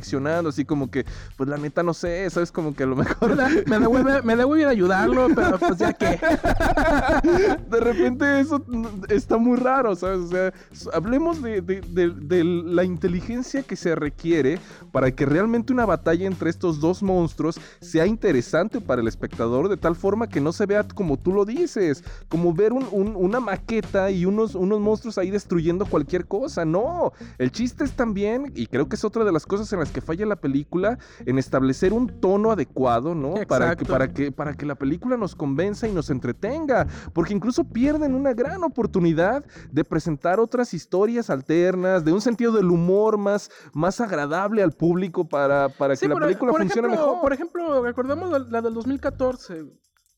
así 0.47 0.65
como 0.65 0.89
que, 0.89 1.05
pues 1.35 1.49
la 1.49 1.57
neta 1.57 1.83
no 1.83 1.93
sé, 1.93 2.29
¿sabes? 2.29 2.51
Como 2.51 2.75
que 2.75 2.83
a 2.83 2.87
lo 2.87 2.95
mejor... 2.95 3.35
Me 3.67 3.79
da 3.79 3.87
hueva- 3.87 4.21
me 4.23 4.35
da 4.35 4.45
hueva 4.45 4.71
ayudarlo, 4.71 5.27
pero 5.35 5.57
pues 5.59 5.77
ya 5.77 5.93
que. 5.93 6.19
de 7.69 7.79
repente 7.79 8.39
eso 8.39 8.63
está 9.09 9.37
muy 9.37 9.57
raro, 9.57 9.95
¿sabes? 9.95 10.19
O 10.19 10.27
sea, 10.27 10.53
hablemos 10.93 11.41
de, 11.41 11.61
de- 11.61 11.81
de- 11.81 12.09
de 12.11 12.43
la 12.43 12.83
inteligencia 12.83 13.63
que 13.63 13.75
se 13.75 13.95
requiere 13.95 14.59
para 14.91 15.11
que 15.11 15.25
realmente 15.25 15.73
una 15.73 15.85
batalla 15.85 16.25
entre 16.25 16.49
estos 16.49 16.79
dos 16.79 17.01
monstruos 17.03 17.59
sea 17.81 18.05
interesante 18.05 18.81
para 18.81 19.01
el 19.01 19.07
espectador, 19.07 19.69
de 19.69 19.77
tal 19.77 19.95
forma 19.95 20.27
que 20.27 20.41
no 20.41 20.51
se 20.51 20.65
vea 20.65 20.83
como 20.87 21.17
tú 21.17 21.33
lo 21.33 21.45
dices, 21.45 22.03
como 22.29 22.53
ver 22.53 22.73
un- 22.73 22.87
un- 22.91 23.15
una 23.15 23.39
maqueta 23.39 24.09
y 24.11 24.25
unos, 24.25 24.55
unos 24.55 24.79
monstruos 24.79 25.17
ahí 25.17 25.31
destruyendo 25.31 25.85
cualquier 25.85 26.25
cosa. 26.25 26.65
No, 26.65 27.13
el 27.37 27.51
chiste 27.51 27.83
es 27.83 27.91
también, 27.93 28.51
y 28.55 28.67
creo 28.67 28.87
que 28.89 28.95
es 28.95 29.03
otra 29.03 29.23
de 29.23 29.31
las 29.31 29.45
cosas 29.45 29.71
en 29.73 29.79
las 29.79 29.86
que 29.89 30.01
falla 30.01 30.25
la 30.25 30.35
película, 30.35 30.97
en 31.25 31.37
establecer 31.37 31.93
un 31.93 32.19
tono 32.19 32.51
adecuado, 32.51 33.15
¿no? 33.15 33.35
Para 33.47 33.75
que, 33.75 33.85
para 33.85 34.13
que, 34.13 34.31
para 34.31 34.53
que 34.53 34.65
la 34.65 34.75
película 34.75 35.17
nos 35.17 35.35
convenza 35.35 35.87
y 35.87 35.91
nos 35.91 36.09
entretenga, 36.09 36.87
porque 37.13 37.33
incluso 37.33 37.63
pierden 37.63 38.15
una 38.15 38.33
gran 38.33 38.63
oportunidad 38.63 39.45
de 39.71 39.83
presentar 39.83 40.39
otras 40.39 40.73
historias 40.73 41.29
alternas, 41.29 42.03
de 42.03 42.13
un 42.13 42.21
sentido 42.21 42.51
del 42.51 42.69
humor 42.69 43.17
más, 43.17 43.49
más 43.73 44.01
agradable 44.01 44.63
al 44.63 44.71
público 44.71 45.27
para, 45.27 45.69
para 45.69 45.95
Sí, 45.95 46.07
que 46.07 46.13
la 46.13 46.19
película 46.19 46.53
funcione 46.53 46.87
mejor. 46.89 47.21
Por 47.21 47.33
ejemplo, 47.33 47.83
recordemos 47.83 48.29
la, 48.29 48.39
la 48.39 48.61
del 48.61 48.73
2014. 48.73 49.65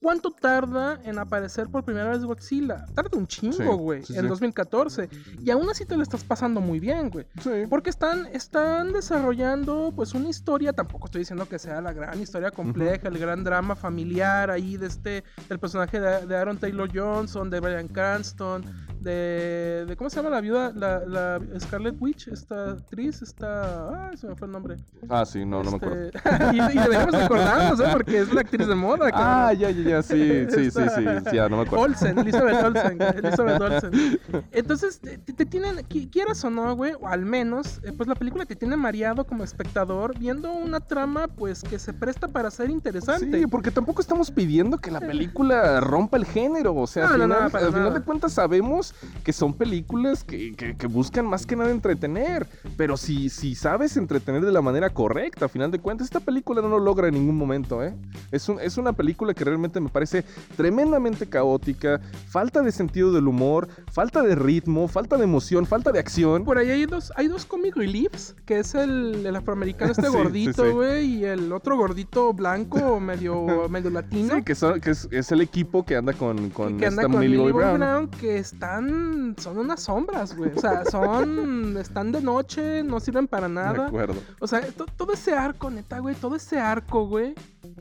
¿Cuánto 0.01 0.31
tarda 0.31 0.97
en 1.03 1.19
aparecer 1.19 1.67
por 1.67 1.83
primera 1.83 2.09
vez 2.09 2.23
Godzilla? 2.23 2.85
Tarda 2.95 3.17
un 3.17 3.27
Sí, 3.29 3.49
chingo, 3.49 3.75
güey, 3.75 4.03
sí, 4.05 4.15
en 4.15 4.21
sí. 4.21 4.27
2014. 4.27 5.09
Y 5.43 5.49
aún 5.51 5.69
así 5.69 5.85
te 5.85 5.97
lo 5.97 6.03
estás 6.03 6.23
pasando 6.23 6.61
muy 6.61 6.79
bien, 6.79 7.09
güey. 7.09 7.25
Sí. 7.43 7.65
Porque 7.69 7.89
están, 7.89 8.25
están 8.27 8.93
desarrollando 8.93 9.91
pues 9.93 10.13
una 10.13 10.29
historia, 10.29 10.71
tampoco 10.71 11.07
estoy 11.07 11.19
diciendo 11.19 11.47
que 11.49 11.59
sea 11.59 11.81
la 11.81 11.91
gran 11.91 12.19
historia 12.21 12.49
compleja, 12.51 13.09
el 13.09 13.17
gran 13.17 13.43
drama 13.43 13.75
familiar 13.75 14.49
ahí 14.49 14.77
de 14.77 14.87
este, 14.87 15.23
el 15.49 15.59
personaje 15.59 15.99
de, 15.99 16.25
de 16.25 16.35
Aaron 16.37 16.57
Taylor 16.57 16.89
Johnson, 16.93 17.49
de 17.49 17.59
Brian 17.59 17.89
Cranston, 17.89 18.63
de, 19.01 19.85
de 19.85 19.95
¿cómo 19.97 20.09
se 20.09 20.17
llama 20.17 20.29
la 20.29 20.39
viuda? 20.41 20.71
La, 20.75 20.99
la 21.05 21.41
Scarlet 21.59 21.95
Witch, 21.99 22.29
esta 22.29 22.71
actriz, 22.71 23.21
esta... 23.21 24.07
Ay, 24.09 24.17
se 24.17 24.27
me 24.27 24.35
fue 24.35 24.47
el 24.47 24.53
nombre. 24.53 24.77
Ah, 25.09 25.25
sí, 25.25 25.45
no, 25.45 25.61
no 25.61 25.71
me 25.71 25.77
acuerdo. 25.77 26.03
Este, 26.05 26.19
y, 26.53 26.57
y 26.57 26.79
deberíamos 26.79 27.15
acordarnos, 27.15 27.79
¿eh? 27.81 27.89
Porque 27.91 28.19
es 28.19 28.33
la 28.33 28.41
actriz 28.41 28.65
de 28.67 28.75
moda, 28.75 29.09
Ah, 29.13 29.51
ya, 29.53 29.69
ya, 29.71 29.88
sí, 30.03 30.45
sí, 30.49 30.71
sí, 30.71 30.71
sí, 30.71 31.05
sí, 31.29 31.35
ya, 31.35 31.49
no 31.49 31.57
me 31.57 31.63
acuerdo. 31.63 31.85
Olsen, 31.85 32.17
Elizabeth 32.19 32.63
Olsen, 32.63 33.01
Elizabeth 33.23 33.61
Olsen. 33.61 34.19
Entonces, 34.51 34.99
te, 34.99 35.45
tienen, 35.45 35.77
qui- 35.87 36.09
quieras 36.09 36.43
o 36.43 36.49
no, 36.49 36.75
güey, 36.75 36.93
o 36.99 37.07
al 37.07 37.25
menos, 37.25 37.79
eh, 37.83 37.91
pues 37.95 38.07
la 38.07 38.15
película 38.15 38.45
te 38.45 38.55
tiene 38.55 38.77
mareado 38.77 39.25
como 39.25 39.43
espectador 39.43 40.17
viendo 40.17 40.51
una 40.51 40.79
trama, 40.79 41.27
pues, 41.27 41.61
que 41.63 41.79
se 41.79 41.93
presta 41.93 42.27
para 42.27 42.51
ser 42.51 42.69
interesante. 42.69 43.39
Sí, 43.39 43.47
porque 43.47 43.71
tampoco 43.71 44.01
estamos 44.01 44.31
pidiendo 44.31 44.77
que 44.77 44.91
la 44.91 44.99
película 44.99 45.79
rompa 45.79 46.17
el 46.17 46.25
género. 46.25 46.75
O 46.75 46.87
sea, 46.87 47.07
al, 47.07 47.21
final, 47.21 47.93
de 47.93 48.01
cuentas 48.01 48.33
sabemos 48.33 48.93
que 49.23 49.33
son 49.33 49.53
películas 49.53 50.23
que 50.23 50.87
buscan 50.89 51.25
más 51.25 51.45
que 51.45 51.55
nada 51.55 51.71
entretener. 51.71 52.47
Pero 52.77 52.97
si, 52.97 53.29
si 53.29 53.55
sabes 53.55 53.97
entretener 53.97 54.43
de 54.45 54.51
la 54.51 54.61
manera 54.61 54.89
correcta, 54.89 55.45
al 55.45 55.51
final 55.51 55.71
de 55.71 55.79
cuentas, 55.79 56.05
esta 56.05 56.19
película 56.19 56.61
no 56.61 56.69
lo 56.69 56.79
logra 56.79 57.07
en 57.07 57.13
ningún 57.15 57.35
momento, 57.37 57.83
¿eh? 57.83 57.93
Es, 58.31 58.47
un- 58.49 58.59
es 58.59 58.77
una 58.77 58.93
película 58.93 59.33
que 59.33 59.43
realmente 59.43 59.78
me 59.79 59.89
parece 59.89 60.23
tremendamente 60.57 61.27
caótica, 61.27 62.01
falta 62.27 62.61
de 62.61 62.71
sentido 62.71 63.11
del 63.11 63.27
humor, 63.27 63.67
falta 63.91 64.21
de 64.21 64.35
ritmo, 64.35 64.87
falta 64.87 65.17
de 65.17 65.23
emoción, 65.23 65.65
falta 65.65 65.91
de 65.91 65.99
acción. 65.99 66.43
Por 66.45 66.57
ahí 66.57 66.69
hay 66.69 66.85
dos, 66.85 67.11
hay 67.15 67.27
dos 67.27 67.45
comic 67.45 67.75
reliefs, 67.75 68.35
que 68.45 68.59
es 68.59 68.75
el, 68.75 69.25
el 69.25 69.35
afroamericano 69.35 69.91
este 69.91 70.03
Sí, 70.09 70.13
gordito, 70.15 70.65
sí. 70.65 70.71
güey, 70.71 71.05
y 71.19 71.25
el 71.25 71.51
otro 71.51 71.77
gordito 71.77 72.33
blanco, 72.33 72.99
medio, 72.99 73.45
medio 73.69 73.89
latino. 73.89 74.35
Sí, 74.35 74.43
que, 74.43 74.55
son- 74.55 74.79
que 74.81 74.91
es, 74.91 75.07
es 75.11 75.31
el 75.31 75.41
equipo 75.41 75.85
que 75.85 75.95
anda 75.95 76.13
con, 76.13 76.49
con 76.49 76.77
que 76.77 76.87
anda 76.87 77.03
esta 77.03 77.11
con 77.11 77.19
Millie 77.21 77.37
Millie 77.37 77.51
Bobby 77.51 77.63
Bobby 77.63 77.77
Brown. 77.77 77.79
Brown, 77.79 78.07
que 78.19 78.37
están, 78.37 79.35
son 79.39 79.57
unas 79.57 79.81
sombras, 79.81 80.35
güey. 80.35 80.51
O 80.55 80.59
sea, 80.59 80.83
son, 80.85 81.77
están 81.81 82.11
de 82.11 82.21
noche, 82.21 82.83
no 82.83 82.99
sirven 82.99 83.27
para 83.27 83.47
De 83.47 83.53
nada. 83.53 83.87
acuerdo. 83.87 84.15
O 84.39 84.47
sea, 84.47 84.61
to- 84.71 84.85
todo 84.97 85.13
ese 85.13 85.33
arco, 85.33 85.69
neta, 85.69 85.99
güey, 85.99 86.15
todo 86.15 86.35
ese 86.35 86.59
arco, 86.59 87.07
güey, 87.07 87.33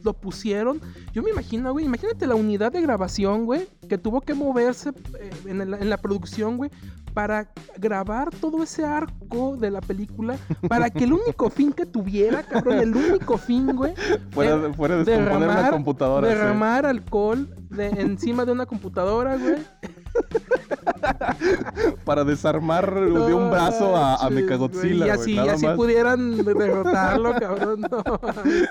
lo 0.03 0.13
pusieron. 0.15 0.81
Yo 1.13 1.23
me 1.23 1.31
imagino, 1.31 1.73
güey, 1.73 1.85
imagínate 1.85 2.27
la 2.27 2.35
unidad 2.35 2.73
de 2.73 2.81
grabación, 2.81 3.45
güey, 3.47 3.67
que 3.89 3.99
tuvo 3.99 4.21
que 4.21 4.35
moverse 4.35 4.91
eh, 5.21 5.31
en, 5.47 5.91
la 5.91 5.97
producción, 5.97 6.57
güey, 6.57 6.71
para 7.15 7.51
grabar 7.79 8.31
todo 8.31 8.63
ese 8.63 8.85
arco 8.85 9.57
de 9.57 9.71
la 9.71 9.81
película, 9.81 10.37
para 10.69 10.91
que 10.91 11.05
el 11.05 11.13
único 11.13 11.51
fin 11.51 11.73
que 11.73 11.87
tuviera, 11.87 12.43
cabrón, 12.43 12.79
el 12.79 12.95
único 12.95 13.39
fin, 13.39 13.75
güey, 13.75 13.95
Fuera, 14.31 14.53
era 14.53 14.69
de- 14.69 14.75
fuera 14.75 14.97
de 14.99 15.05
descomponer 15.05 15.49
una 15.49 15.71
computadora. 15.71 16.29
sí. 16.29 16.35
derramar 16.35 16.87
alcohol 16.87 17.49
de, 17.71 17.87
encima 17.87 18.45
de 18.45 18.53
una 18.53 18.67
computadora, 18.67 19.37
güey. 19.37 19.57
Para 22.05 22.25
desarmar 22.25 22.93
de 22.95 23.35
un 23.35 23.51
brazo 23.51 23.97
a, 23.97 24.17
a 24.17 24.31
Mechagodzilla. 24.31 24.89
güey, 24.89 24.95
Y 24.95 24.99
güey, 24.99 25.11
así, 25.11 25.33
y 25.33 25.37
nada 25.37 25.53
así 25.53 25.67
más. 25.67 25.77
pudieran 25.77 26.45
derrotarlo, 26.45 27.35
cabrón. 27.35 27.81
No, 27.83 28.03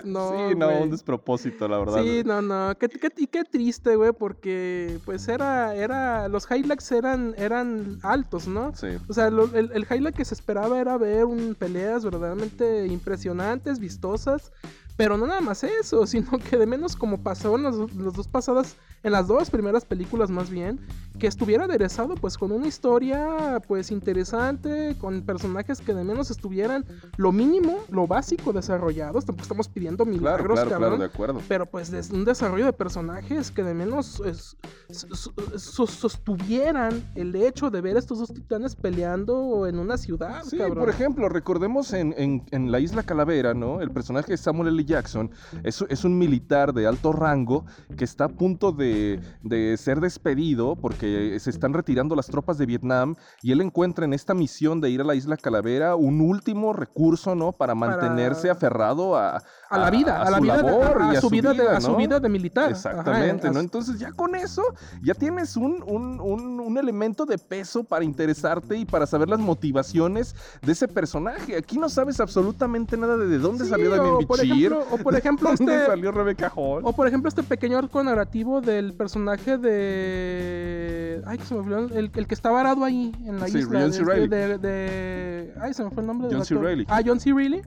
no. 0.03 0.49
sí, 0.49 0.55
no, 0.55 0.65
güey. 0.69 0.83
un 0.83 0.91
despropósito, 0.91 1.67
la 1.67 1.79
verdad. 1.79 2.01
Sí, 2.03 2.23
no, 2.25 2.41
no. 2.41 2.73
Qué, 2.79 2.89
qué- 2.89 3.11
y 3.17 3.27
qué 3.27 3.43
triste, 3.43 3.95
güey, 3.95 4.11
porque 4.13 4.99
pues 5.05 5.27
era, 5.27 5.75
era, 5.75 6.27
los 6.27 6.49
highlights 6.49 6.91
eran, 6.91 7.33
eran 7.37 7.99
altos, 8.03 8.47
¿no? 8.47 8.73
Sí. 8.75 8.87
O 9.07 9.13
sea, 9.13 9.29
lo- 9.29 9.53
el, 9.53 9.71
el 9.73 9.85
highlight 9.89 10.15
que 10.15 10.25
se 10.25 10.33
esperaba 10.33 10.79
era 10.79 10.97
ver 10.97 11.25
un, 11.25 11.55
peleas 11.55 12.03
verdaderamente 12.03 12.87
impresionantes, 12.87 13.79
vistosas. 13.79 14.51
Pero 14.97 15.15
no 15.15 15.25
nada 15.27 15.41
más 15.41 15.63
eso, 15.63 16.05
sino 16.07 16.31
que 16.39 16.57
de 16.57 16.65
menos 16.65 16.95
como 16.95 17.19
pasó 17.19 17.55
en 17.55 17.63
las, 17.63 17.77
do- 17.77 17.87
las 17.97 18.13
dos 18.13 18.27
pasadas, 18.27 18.75
en 19.03 19.11
las 19.13 19.27
dos 19.27 19.49
primeras 19.49 19.85
películas 19.85 20.29
más 20.29 20.49
bien, 20.49 20.79
que 21.19 21.27
estuviera 21.27 21.65
aderezado 21.65 22.15
pues 22.15 22.37
con 22.37 22.51
una 22.51 22.67
historia 22.67 23.61
pues 23.67 23.91
interesante, 23.91 24.95
con 24.99 25.21
personajes 25.21 25.79
que 25.81 25.93
de 25.93 26.03
menos 26.03 26.29
estuvieran 26.31 26.83
lo 27.17 27.31
mínimo, 27.31 27.77
lo 27.89 28.07
básico 28.07 28.53
desarrollados. 28.53 29.23
Tampoco 29.25 29.43
estamos 29.43 29.67
pidiendo 29.69 30.03
milagros, 30.05 30.53
claro, 30.55 30.69
cabrón. 30.69 30.89
claro, 30.89 30.97
de 30.97 31.05
acuerdo. 31.13 31.41
Pero 31.47 31.65
pues 31.67 31.91
des- 31.91 32.09
un 32.11 32.25
desarrollo 32.25 32.65
de 32.65 32.73
personajes 32.73 33.51
que 33.51 33.63
de 33.63 33.73
menos 33.73 34.19
es- 34.25 34.57
so- 34.89 35.33
so- 35.57 35.87
sostuvieran 35.87 37.03
el 37.15 37.35
hecho 37.35 37.69
de 37.69 37.81
ver 37.81 37.97
estos 37.97 38.19
dos 38.19 38.33
titanes 38.33 38.75
peleando 38.75 39.67
en 39.67 39.79
una 39.79 39.97
ciudad, 39.97 40.43
Sí, 40.43 40.57
cabrón. 40.57 40.79
por 40.79 40.89
ejemplo, 40.89 41.29
recordemos 41.29 41.93
en, 41.93 42.13
en- 42.17 42.43
en 42.51 42.71
la 42.71 42.79
isla 42.79 43.03
Calavera, 43.03 43.53
¿no? 43.53 43.81
El 43.81 43.91
personaje 43.91 44.31
de 44.31 44.37
Samuel 44.37 44.69
L. 44.69 44.85
Jackson 44.87 45.29
es, 45.63 45.83
es 45.89 46.03
un 46.03 46.17
militar 46.17 46.73
de 46.73 46.87
alto 46.87 47.11
rango 47.11 47.65
que 47.95 48.03
está 48.03 48.25
a 48.25 48.29
punto 48.29 48.71
de, 48.71 49.19
de 49.43 49.77
ser 49.77 49.99
despedido 49.99 50.75
porque 50.75 51.37
se 51.39 51.51
están 51.51 51.73
retirando 51.73 52.15
las 52.15 52.27
tropas 52.27 52.57
de 52.57 52.65
Vietnam 52.65 53.15
y 53.43 53.51
él 53.51 53.61
encuentra 53.61 54.05
en 54.05 54.13
esta 54.13 54.33
misión 54.33 54.81
de 54.81 54.89
ir 54.89 55.01
a 55.01 55.03
la 55.03 55.13
isla 55.13 55.37
Calavera 55.37 55.95
un 55.95 56.21
último 56.21 56.73
recurso, 56.73 57.35
¿no? 57.35 57.51
Para 57.51 57.75
mantenerse 57.75 58.49
aferrado 58.49 59.15
a, 59.15 59.43
a 59.69 59.77
la 59.77 59.89
vida, 59.89 60.21
a, 60.21 60.29
la 60.31 60.37
su 60.37 60.43
vida, 60.43 60.55
labor 60.61 61.01
a, 61.01 61.21
su 61.21 61.29
vida, 61.29 61.53
de, 61.53 61.67
a 61.67 61.81
su 61.81 61.95
vida 61.95 62.19
de 62.19 62.29
militar. 62.29 62.71
Exactamente, 62.71 63.47
Ajá, 63.47 63.53
¿no? 63.53 63.59
Entonces 63.59 63.99
ya 63.99 64.11
con 64.11 64.35
eso 64.35 64.63
ya 65.01 65.13
tienes 65.13 65.57
un, 65.57 65.83
un- 65.85 66.19
un- 66.19 66.59
un 66.59 66.77
elemento 66.77 67.25
de 67.25 67.37
peso 67.37 67.83
para 67.83 68.03
interesarte 68.05 68.77
y 68.77 68.85
para 68.85 69.05
saber 69.05 69.29
las 69.29 69.39
motivaciones 69.39 70.35
de 70.61 70.71
ese 70.71 70.87
personaje. 70.87 71.55
Aquí 71.57 71.77
no 71.77 71.89
sabes 71.89 72.19
absolutamente 72.19 72.97
nada 72.97 73.17
de, 73.17 73.27
de 73.27 73.37
dónde 73.39 73.65
Sí, 73.65 73.69
salió 73.71 74.19
por 74.27 74.41
Bichir, 74.41 74.71
ejemplo, 74.73 74.85
o 74.91 74.97
por 74.97 75.15
ejemplo 75.15 75.49
dónde 75.57 75.73
este 75.75 75.85
salió 75.87 76.11
Rebecca 76.11 76.51
Hall. 76.55 76.81
o 76.85 76.93
por 76.93 77.07
ejemplo 77.07 77.29
este 77.29 77.43
pequeño 77.43 77.77
arco 77.77 78.03
narrativo 78.03 78.61
del 78.61 78.93
personaje 78.93 79.57
de 79.57 81.21
ay 81.25 81.37
que 81.37 81.45
se 81.45 81.53
me 81.53 81.59
olvidó 81.61 81.97
el, 81.97 82.11
el 82.15 82.27
que 82.27 82.33
está 82.33 82.49
varado 82.51 82.83
ahí 82.83 83.11
en 83.25 83.39
la 83.39 83.47
Sí, 83.47 83.59
isla 83.59 83.79
John 83.81 83.93
C. 83.93 83.99
de, 83.99 84.05
Reilly. 84.05 84.27
de- 84.59 85.53
ay 85.61 85.73
se 85.73 85.83
me 85.83 85.91
fue 85.91 86.01
el 86.01 86.07
nombre 86.07 86.29
John 86.31 86.45
C. 86.45 86.55
Reilly. 86.55 86.85
ah 86.89 87.01
John 87.05 87.19
C. 87.19 87.33
Reilly 87.33 87.61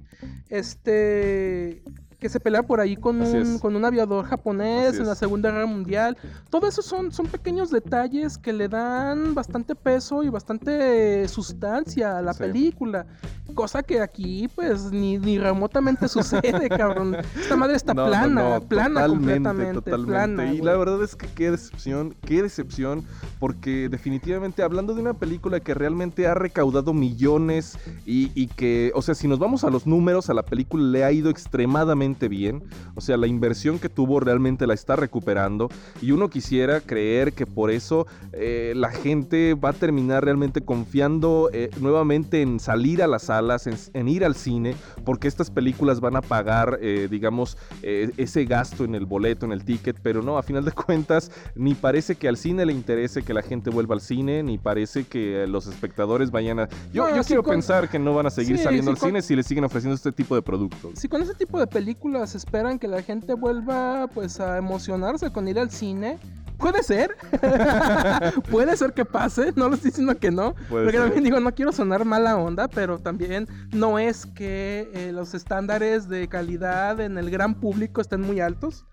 este 0.49 1.83
que 2.21 2.29
se 2.29 2.39
pelea 2.39 2.63
por 2.63 2.81
ahí 2.81 2.97
con 2.97 3.21
un, 3.21 3.59
con 3.59 3.75
un 3.75 3.85
aviador 3.85 4.25
japonés 4.27 4.99
en 4.99 5.07
la. 5.07 5.15
Segunda 5.15 5.51
Guerra 5.51 5.67
Mundial. 5.67 6.17
Todo 6.51 6.67
eso 6.69 6.83
son, 6.83 7.13
son 7.13 7.27
pequeños 7.27 7.71
detalles 7.71 8.39
que 8.39 8.53
le 8.53 8.69
dan 8.69 9.35
bastante 9.35 9.75
peso 9.75 10.23
y 10.23 10.29
bastante 10.29 11.27
sustancia 11.29 12.17
a 12.19 12.23
la 12.23 12.33
Sí. 12.33 12.39
película. 12.45 13.07
Cosa 13.55 13.83
que 13.83 14.01
aquí, 14.01 14.49
pues, 14.55 14.93
ni, 14.93 15.19
ni 15.19 15.39
remotamente 15.39 16.07
sucede, 16.09 16.69
cabrón. 16.69 17.17
Esta 17.39 17.57
madre 17.57 17.77
está 17.77 17.93
No, 17.95 18.05
no, 18.05 18.09
plana, 18.11 18.29
no, 18.29 18.61
plana 18.61 19.01
totalmente, 19.03 19.49
completamente. 19.49 19.75
totalmente. 19.75 20.07
plana, 20.13 20.45
y 20.47 20.59
güey. 20.59 20.63
la 20.63 20.77
verdad 20.77 21.03
es 21.03 21.17
que 21.17 21.27
qué 21.27 21.51
decepción, 21.51 22.15
qué 22.25 22.43
decepción, 22.43 23.03
porque 23.41 23.89
definitivamente 23.89 24.63
hablando 24.63 24.95
de 24.95 25.01
una 25.01 25.15
película 25.15 25.59
que 25.61 25.75
realmente 25.75 26.27
ha 26.29 26.35
recaudado 26.35 26.93
millones 26.95 27.77
y, 28.07 28.31
y 28.35 28.47
que, 28.47 28.93
o 28.95 29.03
sea, 29.03 29.15
si 29.15 29.27
nos 29.27 29.39
vamos 29.39 29.65
a 29.65 29.71
los 29.71 29.87
números, 29.87 30.31
a 30.31 30.35
la 30.35 30.45
película 30.45 30.85
le 30.85 31.05
ha 31.05 31.11
ido 31.13 31.29
extremadamente 31.31 32.10
bien, 32.29 32.63
o 32.95 33.01
sea, 33.01 33.17
la 33.17 33.27
inversión 33.27 33.79
que 33.79 33.89
tuvo 33.89 34.21
realmente 34.21 34.67
la 34.67 34.75
está 34.75 34.97
recuperando 34.97 35.69
y 36.03 36.11
uno 36.13 36.29
quisiera 36.29 36.81
creer 36.81 37.33
que 37.33 37.47
por 37.47 37.71
eso 37.71 38.07
eh, 38.33 38.73
la 38.77 38.91
gente 38.91 39.55
va 39.55 39.71
a 39.71 39.73
terminar 39.73 40.25
realmente 40.25 40.61
confiando 40.63 41.51
eh, 41.53 41.71
nuevamente 41.81 42.43
en 42.43 42.59
salir 42.61 43.03
a 43.03 43.07
las 43.07 43.25
salas, 43.25 43.67
en, 43.67 43.77
en 43.95 44.09
ir 44.09 44.25
al 44.25 44.35
cine, 44.35 44.75
porque 45.05 45.29
estas 45.29 45.51
películas 45.51 46.01
van 46.01 46.17
a 46.17 46.23
pagar, 46.23 46.79
eh, 46.83 47.09
digamos, 47.11 47.57
eh, 47.83 48.11
ese 48.17 48.45
gasto 48.45 48.85
en 48.85 48.95
el 48.95 49.07
boleto, 49.07 49.47
en 49.47 49.53
el 49.53 49.65
ticket, 49.65 49.99
pero 50.03 50.23
no, 50.23 50.39
a 50.39 50.43
final 50.43 50.65
de 50.65 50.73
cuentas, 50.73 51.31
ni 51.55 51.75
parece 51.75 52.15
que 52.17 52.29
al 52.29 52.37
cine 52.37 52.67
le 52.67 52.73
interese 52.73 53.23
que 53.23 53.35
la 53.35 53.43
gente 53.43 53.71
vuelva 53.71 53.95
al 53.95 54.01
cine, 54.01 54.43
ni 54.43 54.59
parece 54.59 55.05
que 55.05 55.47
los 55.47 55.67
espectadores 55.67 56.31
vayan 56.31 56.61
a... 56.61 56.69
Yo, 56.93 57.09
No, 57.09 57.17
yo 57.17 57.23
sí, 57.23 57.29
quiero 57.29 57.43
con- 57.43 57.53
pensar 57.55 57.89
que 57.89 57.99
no 57.99 58.15
van 58.15 58.27
a 58.27 58.31
seguir 58.31 58.57
Sí, 58.59 58.65
saliendo 58.65 58.91
sí, 58.91 58.95
al 58.97 58.99
con- 58.99 59.09
cine 59.11 59.23
si 59.23 59.37
le 59.37 59.43
siguen 59.43 59.65
ofreciendo 59.65 59.95
este 59.95 60.13
tipo 60.13 60.35
de 60.35 60.43
productos. 60.43 60.93
Si 60.99 61.09
con 61.09 61.23
ese 61.23 61.35
tipo 61.35 61.59
de 61.59 61.67
películas 61.67 62.00
esperan 62.35 62.79
que 62.79 62.89
la 62.89 63.03
gente 63.03 63.35
vuelva 63.35 64.09
pues 64.13 64.41
a 64.41 64.59
emocionarse 64.59 65.31
con 65.31 65.49
ir 65.49 65.59
al 65.59 65.71
cine, 65.71 66.19
puede 66.59 66.83
ser. 66.83 67.17
puede 68.51 68.77
ser 68.77 68.93
que 68.93 69.05
pase, 69.05 69.53
no 69.57 69.69
lo 69.69 69.75
estoy 69.75 69.91
diciendo 69.91 70.17
que 70.19 70.31
no. 70.31 70.55
Puede 70.69 70.85
porque 70.85 70.99
ser. 70.99 71.07
también 71.07 71.25
digo, 71.25 71.41
no 71.41 71.55
quiero 71.55 71.73
sonar 71.73 72.05
mala 72.05 72.37
onda, 72.37 72.69
pero 72.69 72.99
también 72.99 73.49
no 73.73 73.99
es 73.99 74.27
que 74.27 74.91
eh, 74.95 75.13
los 75.13 75.35
estándares 75.35 76.09
de 76.09 76.29
calidad 76.29 77.01
en 77.01 77.19
el 77.19 77.31
gran 77.31 77.55
público 77.55 78.01
estén 78.01 78.21
muy 78.21 78.41
altos. 78.41 78.85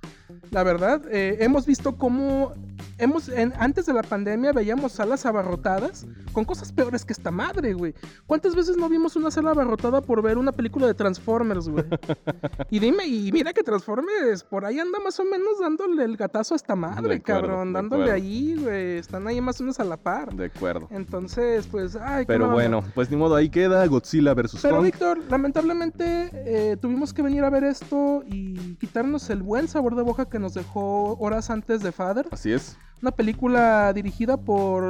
La 0.52 0.64
verdad, 0.64 1.02
eh, 1.12 1.38
hemos 1.42 1.66
visto 1.66 1.98
cómo 1.98 2.54
hemos 3.00 3.30
en- 3.30 3.54
antes 3.60 3.86
de 3.86 3.94
la 3.94 4.02
pandemia 4.02 4.52
veíamos 4.54 4.92
salas 4.94 5.26
abarrotadas 5.28 6.08
con 6.34 6.44
cosas 6.46 6.72
peores 6.72 7.06
que 7.06 7.14
esta 7.14 7.30
madre, 7.32 7.74
güey. 7.74 7.94
¿Cuántas 8.26 8.56
veces 8.56 8.76
no 8.76 8.90
vimos 8.90 9.16
una 9.16 9.30
sala 9.30 9.52
abarrotada 9.52 10.02
por 10.02 10.22
ver 10.24 10.38
una 10.38 10.52
película 10.52 10.88
de 10.88 10.94
Transformers, 10.96 11.70
güey? 11.70 11.86
y 12.72 12.80
dime, 12.80 13.06
y 13.06 13.32
mira 13.32 13.54
que 13.54 13.62
Transformers 13.64 14.44
por 14.44 14.66
ahí 14.66 14.80
anda 14.80 15.00
más 15.00 15.20
o 15.20 15.26
menos 15.26 15.60
dándole 15.60 16.04
el 16.04 16.18
gatazo 16.18 16.56
a 16.56 16.58
esta 16.58 16.76
madre, 16.76 17.16
De 17.16 17.22
cabrón. 17.22 17.72
Dándole 17.74 18.12
ahí, 18.12 18.56
güey. 18.62 18.98
Están 18.98 19.28
ahí 19.28 19.40
más 19.42 19.60
o 19.60 19.64
menos 19.64 19.80
a 19.80 19.84
la 19.84 19.98
par. 19.98 20.34
De 20.34 20.46
acuerdo. 20.46 20.88
Entonces, 20.92 21.68
pues, 21.68 21.96
ay, 21.96 22.26
Pero 22.26 22.50
bueno, 22.50 22.84
pues 22.96 23.10
ni 23.12 23.16
modo, 23.18 23.36
ahí 23.36 23.50
queda 23.50 23.86
Godzilla 23.88 24.34
vs. 24.34 24.60
pero 24.62 24.76
Kong. 24.78 24.86
Víctor, 24.86 25.20
lamentablemente 25.30 26.30
eh, 26.34 26.78
tuvimos 26.82 27.14
que 27.14 27.22
venir 27.22 27.44
a 27.44 27.50
ver 27.50 27.64
esto 27.64 28.24
y 28.28 28.76
quitarnos 28.76 29.30
el 29.30 29.44
buen 29.44 29.68
sabor 29.68 29.96
de 29.96 30.02
boca 30.04 30.17
que 30.26 30.40
nos 30.40 30.54
dejó 30.54 31.16
horas 31.20 31.50
antes 31.50 31.82
de 31.82 31.92
Father. 31.92 32.28
Así 32.32 32.52
es. 32.52 32.78
Una 33.00 33.12
película 33.12 33.94
dirigida 33.94 34.38
por 34.38 34.84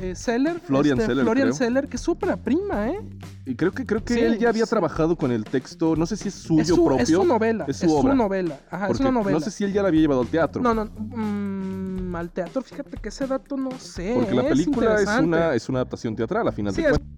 eh, 0.00 0.14
Seller. 0.16 0.58
Florian 0.58 0.98
Zeller, 0.98 1.22
Florian 1.24 1.46
creo. 1.48 1.56
Seller, 1.56 1.86
que 1.88 1.94
es 1.96 2.02
súper 2.02 2.36
prima, 2.38 2.90
¿eh? 2.90 2.98
Y 3.46 3.54
creo 3.54 3.70
que 3.70 3.86
creo 3.86 4.02
que 4.04 4.14
Sí, 4.14 4.20
él 4.20 4.36
ya 4.38 4.48
había 4.48 4.64
sí. 4.66 4.70
trabajado 4.70 5.14
con 5.16 5.30
el 5.30 5.44
texto, 5.44 5.94
no 5.94 6.04
sé 6.04 6.16
si 6.16 6.26
es 6.28 6.34
suyo 6.34 6.62
es, 6.62 6.68
su, 6.68 6.84
propio. 6.84 7.02
es 7.04 7.08
su 7.08 7.22
novela. 7.24 7.64
es 7.68 7.80
Es 7.84 7.88
su 7.88 8.00
su, 8.00 8.08
novela. 8.14 8.58
Ajá, 8.68 8.88
es 8.88 8.98
una 8.98 9.12
novela. 9.12 9.38
no 9.38 9.44
sé 9.44 9.52
si 9.52 9.62
él 9.62 9.72
ya 9.72 9.80
la 9.82 9.88
había 9.88 10.00
llevado 10.00 10.22
al 10.22 10.26
teatro. 10.26 10.60
No, 10.60 10.74
no. 10.74 10.86
mm, 10.86 12.16
al 12.16 12.30
teatro, 12.30 12.62
fíjate 12.62 12.96
que 12.96 13.10
ese 13.10 13.28
dato 13.28 13.56
no 13.56 13.70
sé. 13.78 14.12
porque 14.16 14.34
la 14.34 14.48
película 14.48 14.96
es, 15.00 15.08
una, 15.22 15.54
es 15.54 15.68
una 15.68 15.78
adaptación 15.78 16.16
teatral, 16.16 16.48
a 16.48 16.52
final 16.52 16.74
Sí, 16.74 16.82
de 16.82 16.88
es- 16.90 16.98
cuentas. 16.98 17.12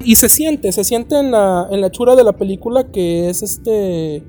Y 0.00 0.14
se 0.16 0.28
siente, 0.28 0.70
se 0.72 0.84
siente 0.84 1.18
en 1.18 1.30
la, 1.32 1.66
en 1.70 1.80
la 1.80 1.90
chura 1.90 2.14
de 2.14 2.22
la 2.24 2.32
película 2.32 2.84
que 2.90 3.28
es 3.30 3.42
este. 3.42 4.22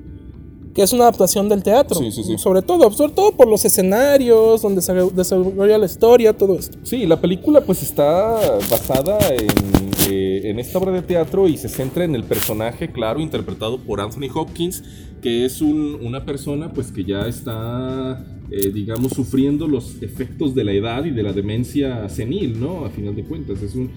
Que 0.79 0.83
es 0.83 0.93
una 0.93 1.03
adaptación 1.03 1.49
del 1.49 1.61
teatro. 1.61 1.99
Sí, 1.99 2.09
sí, 2.09 2.23
sí. 2.23 2.37
Sobre 2.37 2.61
todo, 2.61 2.89
sobre 2.91 3.11
todo 3.11 3.33
por 3.33 3.49
los 3.49 3.65
escenarios, 3.65 4.61
donde 4.61 4.81
se 4.81 4.93
desarrolla 4.93 5.77
la 5.77 5.85
historia, 5.85 6.31
todo 6.31 6.57
esto. 6.57 6.77
Sí, 6.83 7.05
la 7.05 7.19
película 7.19 7.59
pues 7.59 7.83
está 7.83 8.39
basada 8.71 9.17
en, 9.27 9.91
eh, 10.09 10.43
en 10.45 10.57
esta 10.57 10.77
obra 10.77 10.93
de 10.93 11.01
teatro 11.01 11.49
y 11.49 11.57
se 11.57 11.67
centra 11.67 12.05
en 12.05 12.15
el 12.15 12.23
personaje, 12.23 12.93
claro, 12.93 13.19
interpretado 13.19 13.77
por 13.77 13.99
Anthony 13.99 14.29
Hopkins, 14.33 14.81
que 15.21 15.45
es 15.45 15.61
un- 15.61 15.97
una 16.01 16.25
persona 16.25 16.71
pues 16.73 16.91
que 16.91 17.03
ya 17.03 17.27
está, 17.27 18.25
eh, 18.51 18.71
digamos, 18.73 19.11
sufriendo 19.13 19.67
los 19.67 20.01
efectos 20.01 20.55
de 20.55 20.63
la 20.63 20.73
edad 20.73 21.05
y 21.05 21.11
de 21.11 21.23
la 21.23 21.33
demencia 21.33 22.07
senil, 22.09 22.59
¿no? 22.59 22.85
A 22.85 22.89
final 22.89 23.15
de 23.15 23.23
cuentas, 23.23 23.61
es 23.61 23.75
un... 23.75 23.89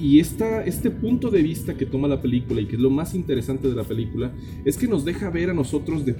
Y 0.00 0.18
esta, 0.18 0.64
este 0.64 0.90
punto 0.90 1.30
de 1.30 1.42
vista 1.42 1.74
que 1.74 1.84
toma 1.84 2.08
la 2.08 2.20
película 2.22 2.60
y 2.60 2.66
que 2.66 2.76
es 2.76 2.80
lo 2.82 2.90
más 2.90 3.14
interesante 3.14 3.68
de 3.68 3.74
la 3.74 3.84
película, 3.84 4.32
es 4.64 4.78
que 4.78 4.86
nos 4.88 5.04
deja 5.04 5.28
ver 5.30 5.50
a 5.50 5.54
nosotros 5.54 6.04
de 6.06 6.14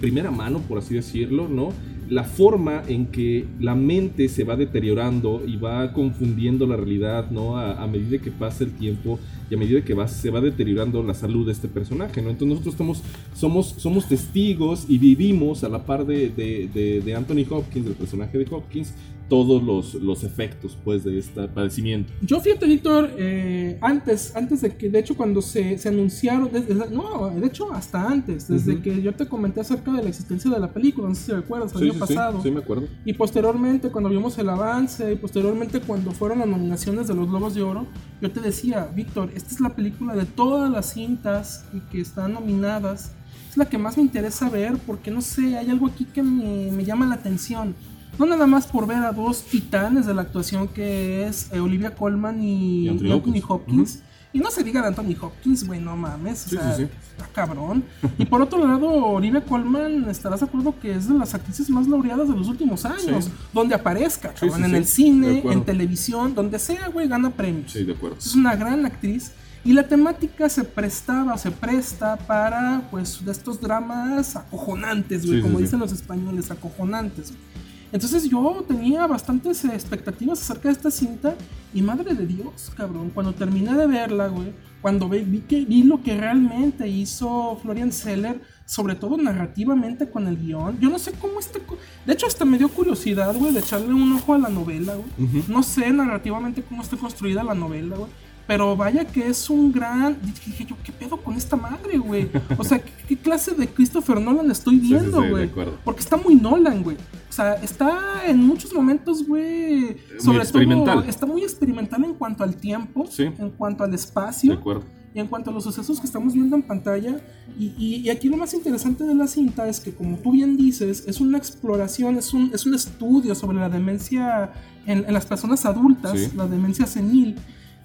primera 0.00 0.30
mano, 0.30 0.60
por 0.68 0.78
así 0.78 0.94
decirlo, 0.94 1.48
¿no? 1.48 1.72
La 2.10 2.24
forma 2.24 2.82
en 2.88 3.06
que 3.06 3.44
la 3.60 3.74
mente 3.74 4.28
se 4.28 4.44
va 4.44 4.56
deteriorando 4.56 5.42
y 5.46 5.56
va 5.56 5.92
confundiendo 5.92 6.66
la 6.66 6.76
realidad, 6.76 7.30
¿no? 7.30 7.56
A, 7.58 7.82
a 7.82 7.86
medida 7.86 8.18
que 8.18 8.30
pasa 8.30 8.64
el 8.64 8.72
tiempo 8.72 9.18
y 9.50 9.54
a 9.54 9.58
medida 9.58 9.82
que 9.82 9.94
va, 9.94 10.06
se 10.08 10.30
va 10.30 10.40
deteriorando 10.40 11.02
la 11.02 11.14
salud 11.14 11.46
de 11.46 11.52
este 11.52 11.68
personaje, 11.68 12.20
¿no? 12.20 12.30
Entonces 12.30 12.58
nosotros 12.64 13.02
somos, 13.34 13.74
somos 13.78 14.06
testigos 14.08 14.84
y 14.88 14.98
vivimos 14.98 15.64
a 15.64 15.68
la 15.68 15.84
par 15.84 16.04
de, 16.06 16.28
de- 16.30 16.68
de- 16.72 17.00
de 17.00 17.14
Anthony 17.14 17.44
Hopkins, 17.50 17.86
del 17.86 17.94
personaje 17.94 18.36
de 18.38 18.46
Hopkins, 18.50 18.92
todos 19.28 19.62
los, 19.62 19.94
los 19.94 20.24
efectos, 20.24 20.76
pues, 20.84 21.04
de 21.04 21.18
este 21.18 21.46
padecimiento. 21.48 22.12
Yo 22.22 22.40
fíjate, 22.40 22.66
Víctor, 22.66 23.10
eh, 23.18 23.78
antes, 23.82 24.34
antes 24.34 24.62
de 24.62 24.74
que, 24.76 24.88
de 24.88 24.98
hecho, 25.00 25.16
cuando 25.16 25.42
se, 25.42 25.76
se 25.78 25.88
anunciaron, 25.88 26.48
desde- 26.52 26.74
desde- 26.74 26.94
no, 26.94 27.28
de 27.28 27.46
hecho, 27.46 27.72
hasta 27.72 28.02
antes, 28.08 28.48
desde 28.48 28.72
Ujú. 28.74 28.82
que 28.82 29.02
yo 29.02 29.14
te 29.14 29.26
comenté 29.26 29.60
acerca 29.60 29.92
de 29.92 30.02
la 30.02 30.08
existencia 30.08 30.50
de 30.50 30.58
la 30.58 30.72
película, 30.72 31.08
no 31.08 31.14
sé 31.14 31.26
si 31.26 31.32
recuerdas, 31.32 31.74
el 31.74 31.90
año 31.90 31.98
pasado. 31.98 32.42
sí, 32.42 32.50
me 32.50 32.60
acuerdo. 32.60 32.86
Y 33.04 33.12
posteriormente, 33.12 33.90
cuando 33.90 34.08
vimos 34.10 34.38
el 34.38 34.48
avance, 34.48 35.12
y 35.12 35.16
posteriormente 35.16 35.80
cuando 35.80 36.10
fueron 36.12 36.38
las 36.38 36.48
nominaciones 36.48 37.06
de 37.08 37.14
los 37.14 37.28
Globos 37.28 37.54
de 37.54 37.62
Oro, 37.62 37.86
yo 38.22 38.30
te 38.30 38.40
decía, 38.40 38.88
Víctor, 38.94 39.30
esta 39.34 39.50
es 39.54 39.60
la 39.60 39.76
película 39.76 40.14
de 40.16 40.24
todas 40.24 40.70
las 40.70 40.92
cintas 40.94 41.64
que 41.92 42.00
están 42.00 42.32
nominadas. 42.32 43.12
Es 43.50 43.56
la 43.56 43.66
que 43.66 43.78
más 43.78 43.96
me 43.96 44.02
interesa 44.02 44.48
ver 44.48 44.76
porque 44.86 45.10
no 45.10 45.20
sé, 45.20 45.56
hay 45.56 45.68
algo 45.70 45.86
aquí 45.86 46.04
que 46.06 46.22
me, 46.22 46.70
me 46.72 46.84
llama 46.84 47.06
la 47.06 47.14
atención. 47.16 47.74
No 48.18 48.26
nada 48.26 48.46
más 48.46 48.66
por 48.66 48.86
ver 48.86 48.98
a 48.98 49.12
dos 49.12 49.42
titanes 49.42 50.06
de 50.06 50.14
la 50.14 50.22
actuación 50.22 50.68
que 50.68 51.26
es 51.26 51.50
eh, 51.52 51.60
Olivia 51.60 51.94
Colman 51.94 52.42
y, 52.42 52.86
Y 52.86 53.10
Anthony 53.12 53.42
Hopkins. 53.46 54.02
Y 54.32 54.40
no 54.40 54.50
se 54.50 54.62
diga 54.62 54.82
de 54.82 54.88
Anthony 54.88 55.16
Hopkins, 55.20 55.66
güey, 55.66 55.80
no 55.80 55.96
mames. 55.96 56.46
O 56.46 56.50
sea, 56.50 56.76
sí, 56.76 56.84
sí. 56.84 56.90
está 57.12 57.26
cabrón. 57.32 57.82
Y 58.18 58.26
por 58.26 58.42
otro 58.42 58.66
lado, 58.66 58.88
Olivia 58.88 59.42
Colman, 59.42 60.08
estarás 60.10 60.40
de 60.40 60.46
acuerdo 60.46 60.78
que 60.78 60.92
es 60.92 61.08
de 61.08 61.14
las 61.14 61.34
actrices 61.34 61.70
más 61.70 61.88
laureadas 61.88 62.28
de 62.28 62.36
los 62.36 62.46
últimos 62.46 62.84
años. 62.84 63.30
Donde 63.54 63.74
aparezca, 63.74 64.34
cabrón, 64.34 64.64
en 64.64 64.74
el 64.74 64.86
cine, 64.86 65.42
en 65.44 65.64
televisión, 65.64 66.34
donde 66.34 66.58
sea, 66.58 66.88
güey, 66.88 67.08
gana 67.08 67.30
premios. 67.30 67.72
Sí, 67.72 67.84
de 67.84 67.94
acuerdo. 67.94 68.18
Es 68.18 68.34
una 68.34 68.54
gran 68.54 68.84
actriz. 68.84 69.32
Y 69.64 69.72
la 69.72 69.88
temática 69.88 70.48
se 70.48 70.62
prestaba, 70.62 71.36
se 71.38 71.50
presta 71.50 72.16
para, 72.16 72.82
pues, 72.90 73.24
de 73.24 73.32
estos 73.32 73.60
dramas 73.60 74.36
acojonantes, 74.36 75.26
güey, 75.26 75.40
como 75.40 75.58
dicen 75.58 75.78
los 75.80 75.92
españoles, 75.92 76.50
acojonantes. 76.50 77.30
güey. 77.30 77.57
Entonces 77.92 78.28
yo 78.28 78.64
tenía 78.66 79.06
bastantes 79.06 79.64
eh, 79.64 79.70
expectativas 79.72 80.40
acerca 80.42 80.68
de 80.68 80.74
esta 80.74 80.90
cinta 80.90 81.34
y 81.72 81.82
madre 81.82 82.14
de 82.14 82.26
Dios, 82.26 82.70
cabrón, 82.76 83.10
cuando 83.10 83.32
terminé 83.32 83.74
de 83.74 83.86
verla, 83.86 84.28
güey, 84.28 84.52
cuando 84.80 85.08
vi, 85.08 85.20
vi 85.20 85.40
que, 85.40 85.64
vi 85.64 85.82
lo 85.82 86.02
que 86.02 86.16
realmente 86.16 86.86
hizo 86.86 87.58
Florian 87.62 87.92
Seller, 87.92 88.40
sobre 88.64 88.94
todo 88.94 89.16
narrativamente 89.16 90.10
con 90.10 90.26
el 90.26 90.36
guion, 90.36 90.78
yo 90.80 90.90
no 90.90 90.98
sé 90.98 91.12
cómo 91.12 91.40
este... 91.40 91.62
De 92.06 92.12
hecho, 92.12 92.26
hasta 92.26 92.44
me 92.44 92.58
dio 92.58 92.68
curiosidad, 92.68 93.34
güey, 93.34 93.52
de 93.52 93.60
echarle 93.60 93.92
un 93.92 94.12
ojo 94.12 94.34
a 94.34 94.38
la 94.38 94.48
novela, 94.48 94.94
güey. 94.94 95.44
No 95.48 95.62
sé 95.62 95.90
narrativamente 95.90 96.62
cómo 96.62 96.82
está 96.82 96.96
construida 96.96 97.42
la 97.42 97.54
novela, 97.54 97.96
güey. 97.96 98.10
Pero 98.48 98.74
vaya 98.76 99.04
que 99.04 99.28
es 99.28 99.48
un 99.50 99.70
gran. 99.70 100.16
Dije 100.44 100.64
yo, 100.64 100.74
¿qué 100.82 100.90
pedo 100.90 101.18
con 101.18 101.34
esta 101.36 101.54
madre, 101.54 101.98
güey? 101.98 102.28
O 102.56 102.64
sea, 102.64 102.78
¿qué, 102.80 102.90
qué 103.06 103.16
clase 103.16 103.52
de 103.54 103.68
Christopher 103.68 104.20
Nolan 104.20 104.50
estoy 104.50 104.78
viendo, 104.78 105.18
sí, 105.18 105.24
de 105.24 105.30
güey? 105.30 105.44
Porque 105.84 106.00
está 106.00 106.16
muy 106.16 106.34
Nolan, 106.34 106.82
güey. 106.82 106.96
O 107.28 107.32
sea, 107.32 107.54
está 107.56 108.22
en 108.26 108.38
muchos 108.44 108.72
momentos, 108.74 109.24
güey. 109.28 109.98
Sobre 110.18 110.38
experimental. 110.38 111.00
todo, 111.00 111.08
está 111.08 111.26
muy 111.26 111.42
experimental 111.42 112.02
en 112.04 112.14
cuanto 112.14 112.42
al 112.42 112.56
tiempo, 112.56 113.06
en 113.38 113.50
cuanto 113.50 113.84
al 113.84 113.90
De 113.90 113.96
espacio 113.96 114.54
acuerdo. 114.54 114.82
y 115.14 115.20
en 115.20 115.26
cuanto 115.26 115.50
a 115.50 115.52
los 115.52 115.64
sucesos 115.64 116.00
que 116.00 116.06
estamos 116.06 116.32
viendo 116.32 116.56
en 116.56 116.62
pantalla. 116.62 117.20
Y, 117.58 117.74
y- 117.76 117.96
y 117.96 118.08
aquí 118.08 118.30
lo 118.30 118.38
más 118.38 118.54
interesante 118.54 119.04
de 119.04 119.14
la 119.14 119.26
cinta 119.26 119.68
es 119.68 119.78
que, 119.78 119.92
como 119.92 120.16
tú 120.16 120.32
bien 120.32 120.56
dices, 120.56 121.04
es 121.06 121.20
una 121.20 121.36
exploración, 121.36 122.16
es 122.16 122.32
un, 122.32 122.50
es 122.54 122.64
un 122.64 122.72
estudio 122.74 123.34
sobre 123.34 123.58
la 123.58 123.68
demencia 123.68 124.52
en, 124.86 125.04
en 125.06 125.12
las 125.12 125.26
personas 125.26 125.66
adultas, 125.66 126.34
la 126.34 126.46
demencia 126.46 126.86
senil. 126.86 127.36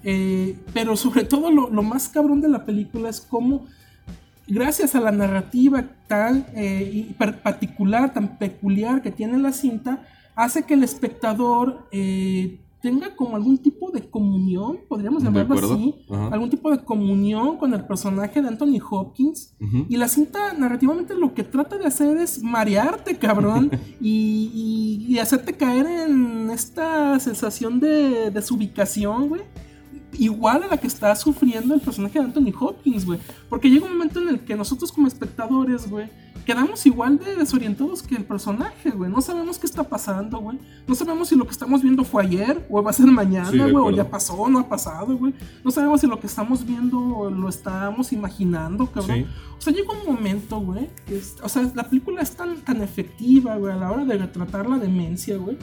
Eh, 0.04 0.56
pero 0.74 0.96
sobre 0.96 1.24
todo 1.24 1.50
lo, 1.50 1.70
lo 1.70 1.82
más 1.82 2.08
cabrón 2.10 2.40
de 2.40 2.48
la 2.48 2.64
película 2.64 3.08
es 3.08 3.20
cómo 3.20 3.64
gracias 4.46 4.94
a 4.94 5.00
la 5.00 5.10
narrativa 5.12 5.84
tan 6.06 6.46
eh, 6.54 7.14
particular, 7.42 8.12
tan 8.12 8.36
peculiar 8.38 9.00
que 9.02 9.10
tiene 9.10 9.38
la 9.38 9.52
cinta, 9.52 10.06
hace 10.34 10.64
que 10.64 10.74
el 10.74 10.84
espectador 10.84 11.88
eh, 11.90 12.60
tenga 12.82 13.16
como 13.16 13.36
algún 13.36 13.56
tipo 13.56 13.90
de 13.90 14.02
comunión, 14.10 14.80
podríamos 14.86 15.22
llamarlo 15.22 15.54
así, 15.54 15.94
Ajá. 16.10 16.28
algún 16.28 16.50
tipo 16.50 16.70
de 16.70 16.84
comunión 16.84 17.56
con 17.56 17.72
el 17.72 17.86
personaje 17.86 18.42
de 18.42 18.48
Anthony 18.48 18.78
Hopkins. 18.90 19.54
Y 19.88 19.96
la 19.96 20.06
cinta 20.08 20.52
narrativamente 20.52 21.14
lo 21.14 21.32
que 21.32 21.44
trata 21.44 21.78
de 21.78 21.86
hacer 21.86 22.18
es 22.18 22.42
marearte, 22.42 23.16
cabrón, 23.16 23.70
y, 24.02 24.50
y- 25.08 25.14
y 25.14 25.18
hacerte 25.18 25.54
caer 25.54 25.86
en 25.86 26.50
esta 26.50 27.18
sensación 27.20 27.80
de 27.80 28.30
desubicación, 28.30 29.30
güey. 29.30 29.40
Igual 30.18 30.62
a 30.62 30.68
la 30.68 30.76
que 30.76 30.86
está 30.86 31.14
sufriendo 31.16 31.74
el 31.74 31.80
personaje 31.80 32.18
de 32.18 32.24
Anthony 32.26 32.52
Hopkins, 32.58 33.04
güey. 33.04 33.18
Porque 33.48 33.70
llega 33.70 33.86
un 33.86 33.92
momento 33.92 34.20
en 34.20 34.28
el 34.28 34.40
que 34.40 34.54
nosotros 34.56 34.92
como 34.92 35.06
espectadores, 35.06 35.88
güey, 35.88 36.08
quedamos 36.44 36.84
igual 36.84 37.18
de 37.18 37.36
desorientados 37.36 38.02
que 38.02 38.16
el 38.16 38.24
personaje, 38.24 38.90
güey. 38.90 39.10
No 39.10 39.20
sabemos 39.22 39.58
qué 39.58 39.66
está 39.66 39.82
pasando, 39.84 40.38
güey. 40.38 40.58
No 40.86 40.94
sabemos 40.94 41.28
si 41.28 41.36
lo 41.36 41.44
que 41.46 41.52
estamos 41.52 41.82
viendo 41.82 42.04
fue 42.04 42.22
ayer 42.24 42.66
o 42.70 42.82
va 42.82 42.90
a 42.90 42.92
ser 42.92 43.06
mañana, 43.06 43.50
güey, 43.50 43.74
o 43.76 43.90
ya 43.90 44.10
pasó 44.10 44.48
no 44.48 44.58
ha 44.58 44.68
pasado, 44.68 45.16
güey. 45.16 45.32
No 45.64 45.70
sabemos 45.70 46.00
si 46.00 46.06
lo 46.06 46.20
que 46.20 46.26
estamos 46.26 46.66
viendo 46.66 47.30
lo 47.30 47.48
estamos 47.48 48.12
imaginando, 48.12 48.86
cabrón. 48.86 49.16
Sí. 49.18 49.26
O 49.56 49.60
sea, 49.64 49.72
llega 49.72 49.92
un 49.92 50.14
momento, 50.14 50.58
güey, 50.60 50.90
que 51.06 51.16
es- 51.16 51.36
o 51.42 51.48
sea, 51.48 51.70
la 51.74 51.88
película 51.88 52.20
es 52.20 52.32
tan, 52.32 52.56
tan 52.56 52.82
efectiva, 52.82 53.56
güey, 53.56 53.72
a 53.72 53.76
la 53.76 53.90
hora 53.90 54.04
de 54.04 54.18
retratar 54.18 54.68
la 54.68 54.76
demencia, 54.78 55.38
güey, 55.38 55.56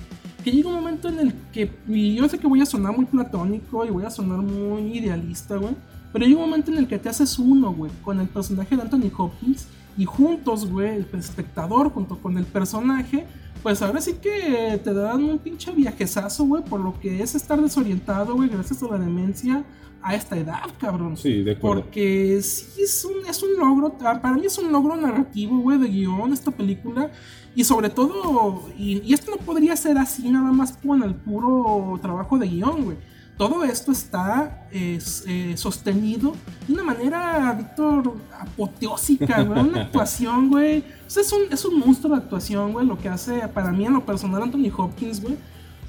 que 0.44 0.52
llega 0.52 0.70
un 0.70 0.76
momento 0.76 1.10
en 1.10 1.20
el 1.20 1.34
que, 1.54 1.72
y 1.88 2.16
yo 2.16 2.28
sé 2.28 2.38
que 2.38 2.48
voy 2.48 2.62
a 2.62 2.66
sonar 2.66 2.96
muy 2.96 3.06
platónico 3.06 3.86
y 3.86 3.90
voy 3.90 4.06
a 4.06 4.10
sonar 4.10 4.40
muy 4.40 4.98
idealista, 4.98 5.58
güey, 5.58 5.76
pero 6.12 6.26
llega 6.26 6.40
un 6.40 6.50
momento 6.50 6.72
en 6.72 6.78
el 6.78 6.88
que 6.88 7.00
te 7.00 7.10
haces 7.10 7.38
uno, 7.40 7.74
güey, 7.74 7.92
con 8.04 8.20
el 8.20 8.28
personaje 8.28 8.76
de 8.76 8.82
Anthony 8.82 9.12
Hopkins 9.16 9.68
y 9.98 10.06
juntos, 10.06 10.70
güey, 10.70 10.98
el 10.98 11.08
espectador 11.20 11.92
junto 11.92 12.18
con 12.18 12.38
el 12.38 12.46
personaje, 12.46 13.26
pues 13.64 13.82
ahora 13.82 14.02
sí 14.02 14.14
que 14.22 14.80
te 14.84 14.94
dan 14.94 15.24
un 15.24 15.38
pinche 15.38 15.72
viajezazo, 15.72 16.46
güey, 16.46 16.64
por 16.64 16.80
lo 16.80 17.00
que 17.00 17.22
es 17.22 17.36
estar 17.36 17.62
desorientado, 17.62 18.36
güey, 18.36 18.50
gracias 18.50 18.82
a 18.84 18.88
la 18.88 18.98
demencia 18.98 19.64
a 20.04 20.16
esta 20.16 20.38
edad, 20.38 20.64
cabrón. 20.80 21.18
Sí, 21.18 21.44
de 21.44 21.52
acuerdo. 21.54 21.84
Porque 21.84 22.42
sí 22.42 22.82
es 22.82 23.06
un, 23.06 23.26
es 23.28 23.42
un 23.44 23.58
logro, 23.58 23.98
para 23.98 24.34
mí 24.34 24.46
es 24.46 24.58
un 24.58 24.72
logro 24.72 24.96
narrativo, 24.96 25.60
güey, 25.60 25.78
de 25.78 25.88
guion 25.88 26.34
esta 26.34 26.52
película. 26.52 27.12
Y 27.54 27.64
sobre 27.64 27.90
todo, 27.90 28.70
y, 28.78 29.02
y 29.04 29.14
esto 29.14 29.32
no 29.32 29.38
podría 29.38 29.76
ser 29.76 29.98
así 29.98 30.30
nada 30.30 30.52
más 30.52 30.74
con 30.78 31.04
el 31.04 31.16
puro 31.16 32.00
trabajo 32.02 32.38
de 32.38 32.48
guion, 32.48 32.84
güey. 32.86 32.98
Todo 33.42 33.64
esto 33.64 33.92
está 33.92 34.68
es, 34.72 35.24
eh, 35.28 35.54
sostenido 35.58 36.36
de 36.68 36.74
una 36.74 36.84
manera, 36.84 37.52
Víctor, 37.54 38.14
apoteósica, 38.40 39.42
güey. 39.42 39.60
Una 39.62 39.82
actuación, 39.86 40.50
güey. 40.50 40.84
O 41.08 41.10
sea, 41.10 41.24
es 41.24 41.34
un, 41.34 41.42
es 41.52 41.66
un 41.66 41.80
monstruo 41.80 42.16
de 42.16 42.22
actuación, 42.22 42.72
güey, 42.72 42.86
lo 42.86 43.00
que 43.00 43.10
hace 43.10 43.48
para 43.48 43.72
mí 43.72 43.86
en 43.86 43.94
lo 43.94 44.06
personal 44.06 44.44
Anthony 44.44 44.72
Hopkins, 44.78 45.22
güey. 45.22 45.38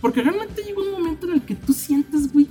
Porque 0.01 0.23
realmente 0.23 0.63
llega 0.63 0.81
un 0.81 0.93
momento 0.93 1.27
en 1.27 1.35
el 1.35 1.43
que 1.43 1.55
tú 1.55 1.75
sientes, 1.75 2.33
güey, 2.33 2.47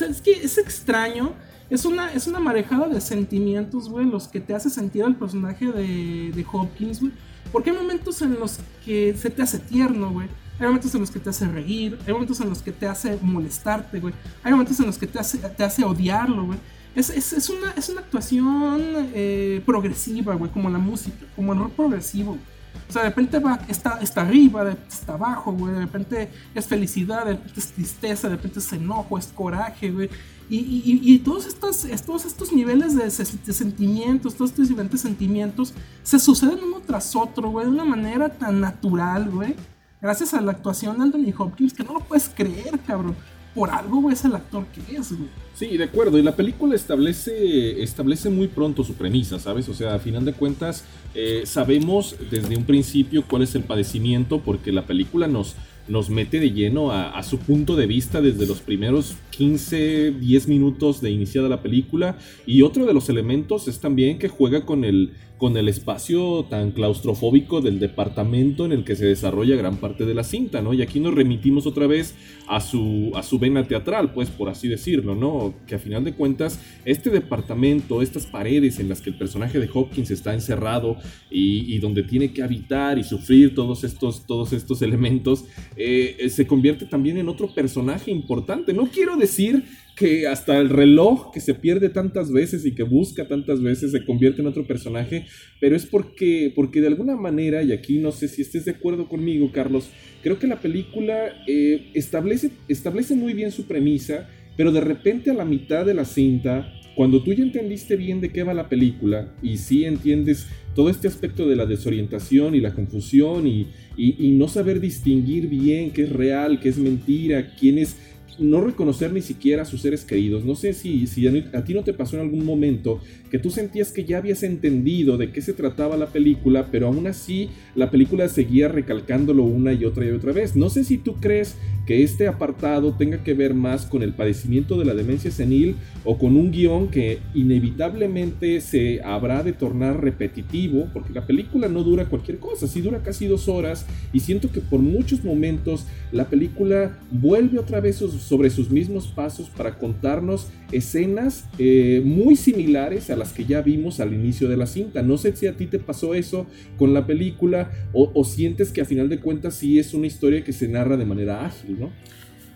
es 0.00 0.20
que 0.20 0.32
es 0.32 0.58
extraño. 0.58 1.34
Es 1.68 1.84
una, 1.84 2.12
es 2.12 2.26
una 2.26 2.40
marejada 2.40 2.88
de 2.88 3.00
sentimientos, 3.00 3.88
güey, 3.88 4.04
los 4.04 4.26
que 4.26 4.40
te 4.40 4.54
hace 4.54 4.70
sentir 4.70 5.04
al 5.04 5.14
personaje 5.14 5.66
de, 5.66 6.32
de 6.34 6.46
Hopkins, 6.52 7.00
güey. 7.00 7.12
Porque 7.52 7.70
hay 7.70 7.76
momentos 7.76 8.20
en 8.22 8.38
los 8.38 8.58
que 8.84 9.14
se 9.16 9.30
te 9.30 9.42
hace 9.42 9.58
tierno, 9.58 10.10
güey. 10.10 10.28
Hay 10.58 10.66
momentos 10.66 10.94
en 10.94 11.00
los 11.00 11.10
que 11.10 11.20
te 11.20 11.30
hace 11.30 11.46
reír. 11.46 11.98
Hay 12.06 12.12
momentos 12.12 12.40
en 12.40 12.48
los 12.48 12.60
que 12.60 12.72
te 12.72 12.86
hace 12.86 13.18
molestarte, 13.22 14.00
güey. 14.00 14.12
Hay 14.42 14.52
momentos 14.52 14.78
en 14.80 14.86
los 14.86 14.98
que 14.98 15.06
te 15.06 15.18
hace, 15.18 15.38
te 15.38 15.64
hace 15.64 15.84
odiarlo, 15.84 16.46
güey. 16.46 16.58
Es, 16.94 17.08
es, 17.10 17.32
es 17.32 17.48
una, 17.48 17.70
es 17.76 17.88
una 17.88 18.00
actuación 18.00 18.80
eh, 19.14 19.62
progresiva, 19.64 20.34
güey, 20.34 20.50
como 20.50 20.68
la 20.70 20.78
música, 20.78 21.24
como 21.36 21.52
el 21.52 21.60
rock 21.60 21.72
progresivo. 21.72 22.32
güey. 22.32 22.49
O 22.88 22.92
sea, 22.92 23.02
de 23.02 23.08
repente 23.10 23.40
está, 23.68 23.98
está 24.02 24.22
arriba, 24.22 24.64
de 24.64 24.70
repente 24.70 24.94
está 24.94 25.14
abajo, 25.14 25.52
güey. 25.52 25.74
De 25.74 25.80
repente 25.80 26.28
es 26.54 26.66
felicidad, 26.66 27.24
de 27.24 27.32
repente 27.34 27.60
es 27.60 27.68
tristeza, 27.72 28.28
de 28.28 28.36
repente 28.36 28.58
es 28.58 28.72
enojo, 28.72 29.16
es 29.18 29.26
coraje, 29.28 29.90
güey. 29.90 30.10
Y, 30.52 31.18
todos, 31.20 31.46
estos, 31.46 31.84
es- 31.84 32.02
todos 32.02 32.24
estos 32.24 32.52
niveles 32.52 32.96
de, 32.96 33.04
de 33.04 33.52
sentimientos, 33.52 34.34
todos 34.34 34.50
estos 34.50 34.68
diferentes 34.68 35.00
sentimientos, 35.00 35.72
se 36.02 36.18
suceden 36.18 36.58
uno 36.64 36.80
tras 36.84 37.14
otro, 37.14 37.50
güey, 37.50 37.66
de 37.66 37.72
una 37.72 37.84
manera 37.84 38.28
tan 38.28 38.60
natural, 38.60 39.30
güey. 39.30 39.54
Gracias 40.02 40.34
a 40.34 40.40
la 40.40 40.50
actuación 40.52 40.96
de 40.98 41.04
Anthony 41.04 41.32
Hopkins, 41.38 41.72
que 41.72 41.84
no 41.84 41.92
lo 41.92 42.00
puedes 42.00 42.28
creer, 42.28 42.80
cabrón. 42.86 43.14
Por 43.54 43.70
algo, 43.70 44.10
es 44.10 44.24
el 44.24 44.34
actor 44.34 44.64
que 44.66 44.96
es, 44.96 45.16
güey. 45.16 45.28
Sí, 45.54 45.76
de 45.76 45.84
acuerdo. 45.84 46.16
Y 46.18 46.22
la 46.22 46.36
película 46.36 46.74
establece, 46.74 47.82
establece 47.82 48.30
muy 48.30 48.48
pronto 48.48 48.84
su 48.84 48.94
premisa, 48.94 49.38
¿sabes? 49.38 49.68
O 49.68 49.74
sea, 49.74 49.94
a 49.94 49.98
final 49.98 50.24
de 50.24 50.32
cuentas, 50.32 50.84
eh, 51.14 51.42
sabemos 51.44 52.16
desde 52.30 52.56
un 52.56 52.64
principio 52.64 53.24
cuál 53.28 53.42
es 53.42 53.54
el 53.54 53.64
padecimiento, 53.64 54.40
porque 54.40 54.72
la 54.72 54.86
película 54.86 55.26
nos, 55.26 55.56
nos 55.88 56.08
mete 56.08 56.40
de 56.40 56.52
lleno 56.52 56.92
a, 56.92 57.10
a 57.10 57.22
su 57.22 57.38
punto 57.38 57.76
de 57.76 57.86
vista 57.86 58.20
desde 58.20 58.46
los 58.46 58.60
primeros 58.60 59.16
15, 59.30 60.12
10 60.12 60.48
minutos 60.48 61.00
de 61.00 61.10
iniciada 61.10 61.48
la 61.48 61.60
película. 61.60 62.16
Y 62.46 62.62
otro 62.62 62.86
de 62.86 62.94
los 62.94 63.08
elementos 63.08 63.68
es 63.68 63.80
también 63.80 64.18
que 64.18 64.28
juega 64.28 64.64
con 64.64 64.84
el, 64.84 65.12
con 65.40 65.56
el 65.56 65.70
espacio 65.70 66.44
tan 66.50 66.70
claustrofóbico 66.72 67.62
del 67.62 67.80
departamento 67.80 68.66
en 68.66 68.72
el 68.72 68.84
que 68.84 68.94
se 68.94 69.06
desarrolla 69.06 69.56
gran 69.56 69.78
parte 69.78 70.04
de 70.04 70.12
la 70.12 70.22
cinta, 70.22 70.60
¿no? 70.60 70.74
Y 70.74 70.82
aquí 70.82 71.00
nos 71.00 71.14
remitimos 71.14 71.66
otra 71.66 71.86
vez 71.86 72.14
a 72.46 72.60
su, 72.60 73.10
a 73.14 73.22
su 73.22 73.38
vena 73.38 73.66
teatral, 73.66 74.12
pues 74.12 74.28
por 74.28 74.50
así 74.50 74.68
decirlo, 74.68 75.14
¿no? 75.14 75.54
Que 75.66 75.76
a 75.76 75.78
final 75.78 76.04
de 76.04 76.12
cuentas, 76.12 76.60
este 76.84 77.08
departamento, 77.08 78.02
estas 78.02 78.26
paredes 78.26 78.80
en 78.80 78.90
las 78.90 79.00
que 79.00 79.08
el 79.08 79.16
personaje 79.16 79.58
de 79.58 79.70
Hopkins 79.72 80.10
está 80.10 80.34
encerrado 80.34 80.98
y, 81.30 81.78
donde 81.78 82.02
tiene 82.02 82.34
que 82.34 82.42
habitar 82.42 82.98
y 82.98 83.04
sufrir 83.04 83.54
todos 83.54 83.82
estos, 83.82 84.26
todos 84.26 84.52
estos 84.52 84.82
elementos, 84.82 85.46
eh, 85.74 86.16
eh, 86.18 86.28
se 86.28 86.46
convierte 86.46 86.84
también 86.84 87.16
en 87.16 87.30
otro 87.30 87.54
personaje 87.54 88.10
importante. 88.10 88.74
No 88.74 88.88
quiero 88.88 89.16
decir 89.16 89.64
que 90.00 90.26
hasta 90.26 90.58
el 90.58 90.70
reloj 90.70 91.30
que 91.30 91.40
se 91.40 91.52
pierde 91.52 91.90
tantas 91.90 92.32
veces 92.32 92.64
y 92.64 92.74
que 92.74 92.82
busca 92.84 93.28
tantas 93.28 93.60
veces 93.62 93.92
se 93.92 94.02
convierte 94.06 94.40
en 94.40 94.46
otro 94.46 94.66
personaje, 94.66 95.26
pero 95.60 95.76
es 95.76 95.84
porque, 95.84 96.50
porque 96.56 96.80
de 96.80 96.86
alguna 96.86 97.16
manera, 97.16 97.62
y 97.62 97.70
aquí 97.72 97.98
no 97.98 98.10
sé 98.10 98.26
si 98.26 98.40
estés 98.40 98.64
de 98.64 98.70
acuerdo 98.70 99.06
conmigo, 99.10 99.52
Carlos, 99.52 99.90
creo 100.22 100.38
que 100.38 100.46
la 100.46 100.58
película 100.58 101.42
eh, 101.46 101.90
establece, 101.92 102.50
establece 102.66 103.14
muy 103.14 103.34
bien 103.34 103.52
su 103.52 103.64
premisa, 103.66 104.26
pero 104.56 104.72
de 104.72 104.80
repente 104.80 105.30
a 105.30 105.34
la 105.34 105.44
mitad 105.44 105.84
de 105.84 105.92
la 105.92 106.06
cinta, 106.06 106.72
cuando 106.96 107.22
tú 107.22 107.34
ya 107.34 107.42
entendiste 107.44 107.94
bien 107.96 108.22
de 108.22 108.30
qué 108.30 108.42
va 108.42 108.54
la 108.54 108.68
película 108.70 109.34
y 109.42 109.58
sí 109.58 109.84
entiendes 109.84 110.46
todo 110.74 110.88
este 110.88 111.08
aspecto 111.08 111.46
de 111.46 111.56
la 111.56 111.66
desorientación 111.66 112.54
y 112.54 112.60
la 112.60 112.74
confusión 112.74 113.46
y, 113.46 113.68
y- 113.98 114.16
y 114.18 114.30
no 114.32 114.48
saber 114.48 114.80
distinguir 114.80 115.46
bien 115.48 115.90
qué 115.92 116.02
es 116.04 116.10
real, 116.12 116.58
qué 116.60 116.68
es 116.70 116.78
mentira, 116.78 117.54
quién 117.58 117.78
es 117.78 117.96
no 118.38 118.60
reconocer 118.60 119.12
ni 119.12 119.22
siquiera 119.22 119.62
a 119.62 119.66
sus 119.66 119.82
seres 119.82 120.04
queridos. 120.04 120.44
No 120.44 120.54
sé 120.54 120.72
si, 120.72 121.06
si 121.06 121.26
a, 121.26 121.32
a 121.58 121.64
ti 121.64 121.74
no 121.74 121.82
te 121.82 121.92
pasó 121.92 122.16
en 122.16 122.22
algún 122.22 122.44
momento 122.44 123.00
que 123.30 123.38
tú 123.38 123.50
sentías 123.50 123.92
que 123.92 124.04
ya 124.04 124.18
habías 124.18 124.42
entendido 124.42 125.16
de 125.16 125.32
qué 125.32 125.40
se 125.40 125.52
trataba 125.52 125.96
la 125.96 126.06
película, 126.06 126.66
pero 126.70 126.88
aún 126.88 127.06
así 127.06 127.50
la 127.74 127.90
película 127.90 128.28
seguía 128.28 128.68
recalcándolo 128.68 129.44
una 129.44 129.72
y 129.72 129.84
otra 129.84 130.04
y 130.04 130.10
otra 130.10 130.32
vez. 130.32 130.56
No 130.56 130.68
sé 130.68 130.84
si 130.84 130.98
tú 130.98 131.14
crees 131.14 131.56
que 131.86 132.02
este 132.02 132.28
apartado 132.28 132.94
tenga 132.94 133.22
que 133.22 133.34
ver 133.34 133.54
más 133.54 133.86
con 133.86 134.02
el 134.02 134.12
padecimiento 134.12 134.78
de 134.78 134.84
la 134.84 134.94
demencia 134.94 135.30
senil 135.30 135.76
o 136.04 136.18
con 136.18 136.36
un 136.36 136.50
guion 136.50 136.88
que 136.88 137.18
inevitablemente 137.34 138.60
se 138.60 139.00
habrá 139.02 139.42
de 139.42 139.52
tornar 139.52 140.02
repetitivo, 140.02 140.88
porque 140.92 141.12
la 141.12 141.26
película 141.26 141.68
no 141.68 141.82
dura 141.82 142.06
cualquier 142.06 142.38
cosa, 142.38 142.66
sí 142.66 142.80
dura 142.80 143.02
casi 143.02 143.26
dos 143.26 143.48
horas 143.48 143.86
y 144.12 144.20
siento 144.20 144.50
que 144.50 144.60
por 144.60 144.80
muchos 144.80 145.24
momentos 145.24 145.86
la 146.12 146.28
película 146.28 146.98
vuelve 147.10 147.58
otra 147.58 147.80
vez 147.80 147.96
sobre 147.96 148.50
sus 148.50 148.70
mismos 148.70 149.08
pasos 149.08 149.48
para 149.50 149.78
contarnos 149.78 150.48
escenas 150.72 151.48
eh, 151.58 152.02
muy 152.04 152.36
similares 152.36 153.10
a 153.10 153.16
las 153.20 153.32
que 153.32 153.44
ya 153.44 153.62
vimos 153.62 154.00
al 154.00 154.12
inicio 154.12 154.48
de 154.48 154.56
la 154.56 154.66
cinta. 154.66 155.02
No 155.02 155.16
sé 155.16 155.36
si 155.36 155.46
a 155.46 155.56
ti 155.56 155.66
te 155.66 155.78
pasó 155.78 156.14
eso 156.14 156.46
con 156.76 156.92
la 156.92 157.06
película 157.06 157.70
o, 157.92 158.10
o 158.14 158.24
sientes 158.24 158.72
que 158.72 158.80
a 158.80 158.84
final 158.84 159.08
de 159.08 159.20
cuentas 159.20 159.54
sí 159.54 159.78
es 159.78 159.94
una 159.94 160.06
historia 160.08 160.42
que 160.42 160.52
se 160.52 160.66
narra 160.66 160.96
de 160.96 161.04
manera 161.06 161.46
ágil, 161.46 161.78
¿no? 161.78 161.90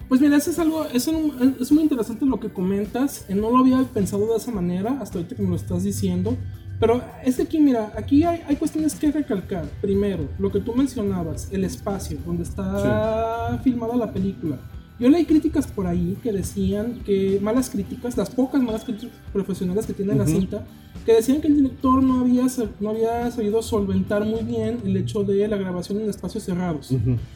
Pues 0.09 0.21
mira, 0.21 0.37
eso 0.37 0.51
es 0.51 0.59
algo, 0.59 0.85
es, 0.93 1.07
un- 1.09 1.57
es 1.61 1.73
muy 1.73 1.83
interesante 1.83 2.27
lo 2.27 2.39
que 2.39 2.49
comentas. 2.51 3.25
eh, 3.29 3.35
No 3.35 3.51
lo 3.51 3.59
había 3.59 3.83
pensado 3.85 4.31
de 4.31 4.37
esa 4.37 4.51
manera 4.51 4.99
hasta 5.01 5.19
ahorita 5.19 5.35
que 5.37 5.43
me 5.43 5.49
lo 5.51 5.57
estás 5.57 5.85
diciendo. 5.85 6.37
Pero 6.81 7.01
es 7.25 7.37
que 7.37 7.43
aquí, 7.43 7.59
mira, 7.61 7.93
aquí 7.97 8.25
hay, 8.25 8.41
hay 8.49 8.57
cuestiones 8.57 8.95
que 8.97 9.11
recalcar. 9.11 9.65
Primero, 9.81 10.29
lo 10.39 10.51
que 10.51 10.61
tú 10.61 10.75
mencionabas, 10.75 11.49
el 11.53 11.63
espacio 11.65 12.19
donde 12.27 12.43
está 12.43 13.61
filmada 13.65 13.97
la 13.97 14.13
película. 14.13 14.59
Yo 14.99 15.09
leí 15.11 15.25
críticas 15.25 15.67
por 15.67 15.87
ahí 15.89 16.17
que 16.23 16.33
decían 16.33 17.01
que 17.05 17.41
malas 17.43 17.69
críticas, 17.69 18.17
las 18.17 18.31
pocas 18.31 18.63
malas 18.63 18.85
críticas 18.85 19.11
profesionales 19.33 19.87
que 19.87 19.93
tiene 19.93 20.15
la 20.15 20.25
cinta, 20.41 20.65
que 21.05 21.13
decían 21.15 21.41
que 21.41 21.49
el 21.49 21.57
director 21.57 22.03
no 22.03 22.21
había, 22.21 22.45
no 22.81 22.91
había 22.91 23.31
sabido 23.31 23.61
solventar 23.61 24.25
muy 24.25 24.43
bien 24.45 24.79
el 24.85 24.97
hecho 24.97 25.25
de 25.25 25.47
la 25.49 25.57
grabación 25.57 26.01
en 26.01 26.09
espacios 26.09 26.45
cerrados, 26.45 26.91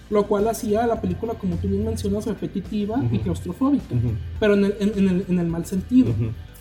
lo 0.08 0.26
cual 0.26 0.46
hacía 0.48 0.84
a 0.84 0.86
la 0.86 1.00
película, 1.00 1.34
como 1.34 1.56
tú 1.56 1.68
bien 1.68 1.84
mencionas, 1.84 2.26
repetitiva 2.26 3.02
y 3.12 3.18
claustrofóbica, 3.18 3.94
pero 4.38 4.54
en 4.54 4.64
el, 4.64 4.74
en- 4.80 4.92
en 4.98 5.08
el- 5.08 5.24
en 5.28 5.38
el 5.40 5.46
mal 5.48 5.66
sentido. 5.66 6.14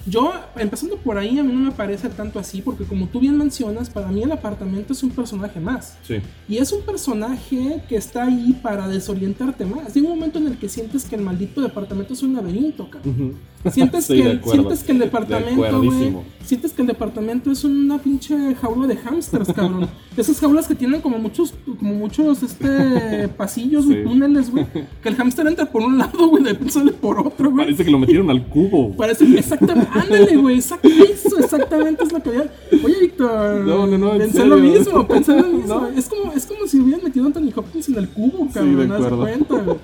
Yo, 0.10 0.34
empezando 0.56 0.98
por 0.98 1.18
ahí, 1.18 1.38
a 1.38 1.44
mí 1.44 1.52
no 1.52 1.60
me 1.60 1.72
parece 1.72 2.10
tanto 2.10 2.40
así, 2.40 2.62
porque 2.62 2.86
como 2.86 3.08
tú 3.08 3.20
bien 3.20 3.38
mencionas, 3.38 3.90
para 3.90 4.08
mí 4.08 4.24
el 4.24 4.32
apartamento 4.32 4.94
es 4.94 5.04
un 5.04 5.10
personaje 5.12 5.60
más. 5.60 5.98
Sí. 6.08 6.22
Y 6.48 6.58
es 6.58 6.72
un 6.72 6.82
personaje 6.82 7.84
que 7.90 7.98
está 7.98 8.24
ahí 8.24 8.58
para 8.62 8.88
desorientarte 8.88 9.66
más. 9.66 9.94
Llega 9.94 10.08
un 10.08 10.16
momento 10.16 10.40
en 10.40 10.48
el 10.48 10.58
que 10.58 10.70
sientes 10.70 11.06
que 11.06 11.16
el 11.16 11.22
maldito 11.22 11.62
departamento 11.62 12.14
es 12.14 12.24
un 12.24 12.36
laberinto, 12.36 12.90
cabrón. 12.90 13.36
Sí, 13.57 13.57
de 13.64 13.72
que, 13.72 14.50
sientes 14.52 14.84
que 14.84 14.92
el 14.94 15.00
De 15.00 15.06
departamento, 15.06 15.56
güey, 15.56 15.70
acuerdísimo. 15.70 16.24
sientes 16.46 16.72
que 16.74 16.82
el 16.84 16.88
departamento 16.88 17.52
es 17.52 17.64
una 17.64 17.98
pinche 17.98 18.56
jaula 18.56 18.88
de 18.88 18.96
hamsters, 18.98 19.52
cabrón. 19.52 19.90
Esas 20.18 20.40
jaulas 20.40 20.68
que 20.68 20.76
tienen 20.76 21.02
como 21.02 21.18
muchos, 21.20 21.54
como 21.80 21.94
muchos 21.96 22.44
este 22.44 23.28
pasillos, 23.38 23.86
Sí. 23.86 23.96
túneles, 24.04 24.50
güey. 24.52 24.66
Que 25.02 25.10
el 25.10 25.16
hámster 25.16 25.48
entra 25.48 25.66
por 25.66 25.82
un 25.82 25.98
lado, 25.98 26.28
güey, 26.30 26.44
de 26.44 26.50
repente 26.52 26.74
sale 26.74 26.92
por 26.92 27.20
otro, 27.20 27.52
güey. 27.52 27.66
Parece 27.66 27.84
que 27.86 27.92
lo 27.92 28.00
metieron 28.00 28.30
al 28.30 28.46
cubo. 28.48 28.96
Parece 28.96 29.26
exactamente, 29.38 29.90
ándale, 29.94 30.38
güey, 30.38 30.56
exacto, 30.58 30.88
eso 30.88 31.38
exactamente 31.38 32.04
es 32.04 32.12
lo 32.12 32.22
que 32.22 32.30
había. 32.30 32.52
Oye, 32.84 32.96
Víctor, 33.02 33.66
No, 33.66 33.86
no, 33.88 33.98
no, 33.98 34.14
en 34.14 34.20
pensé 34.20 34.46
lo 34.46 34.58
mismo, 34.58 35.08
pensé 35.08 35.34
lo 35.36 35.48
mismo. 35.48 35.82
No. 35.82 35.88
Es 35.90 36.08
como, 36.08 36.32
es 36.34 36.46
como 36.46 36.66
si 36.68 36.80
hubieran 36.80 37.04
metido 37.04 37.26
a 37.26 37.28
Anthony 37.28 37.52
Hopkins 37.56 37.90
en 37.90 37.96
el 37.96 38.08
cubo, 38.10 38.48
cabrón, 38.54 38.88
de 38.90 38.96
haz 38.96 39.04
de 39.04 39.10
cuenta, 39.18 39.56
güey. 39.56 39.78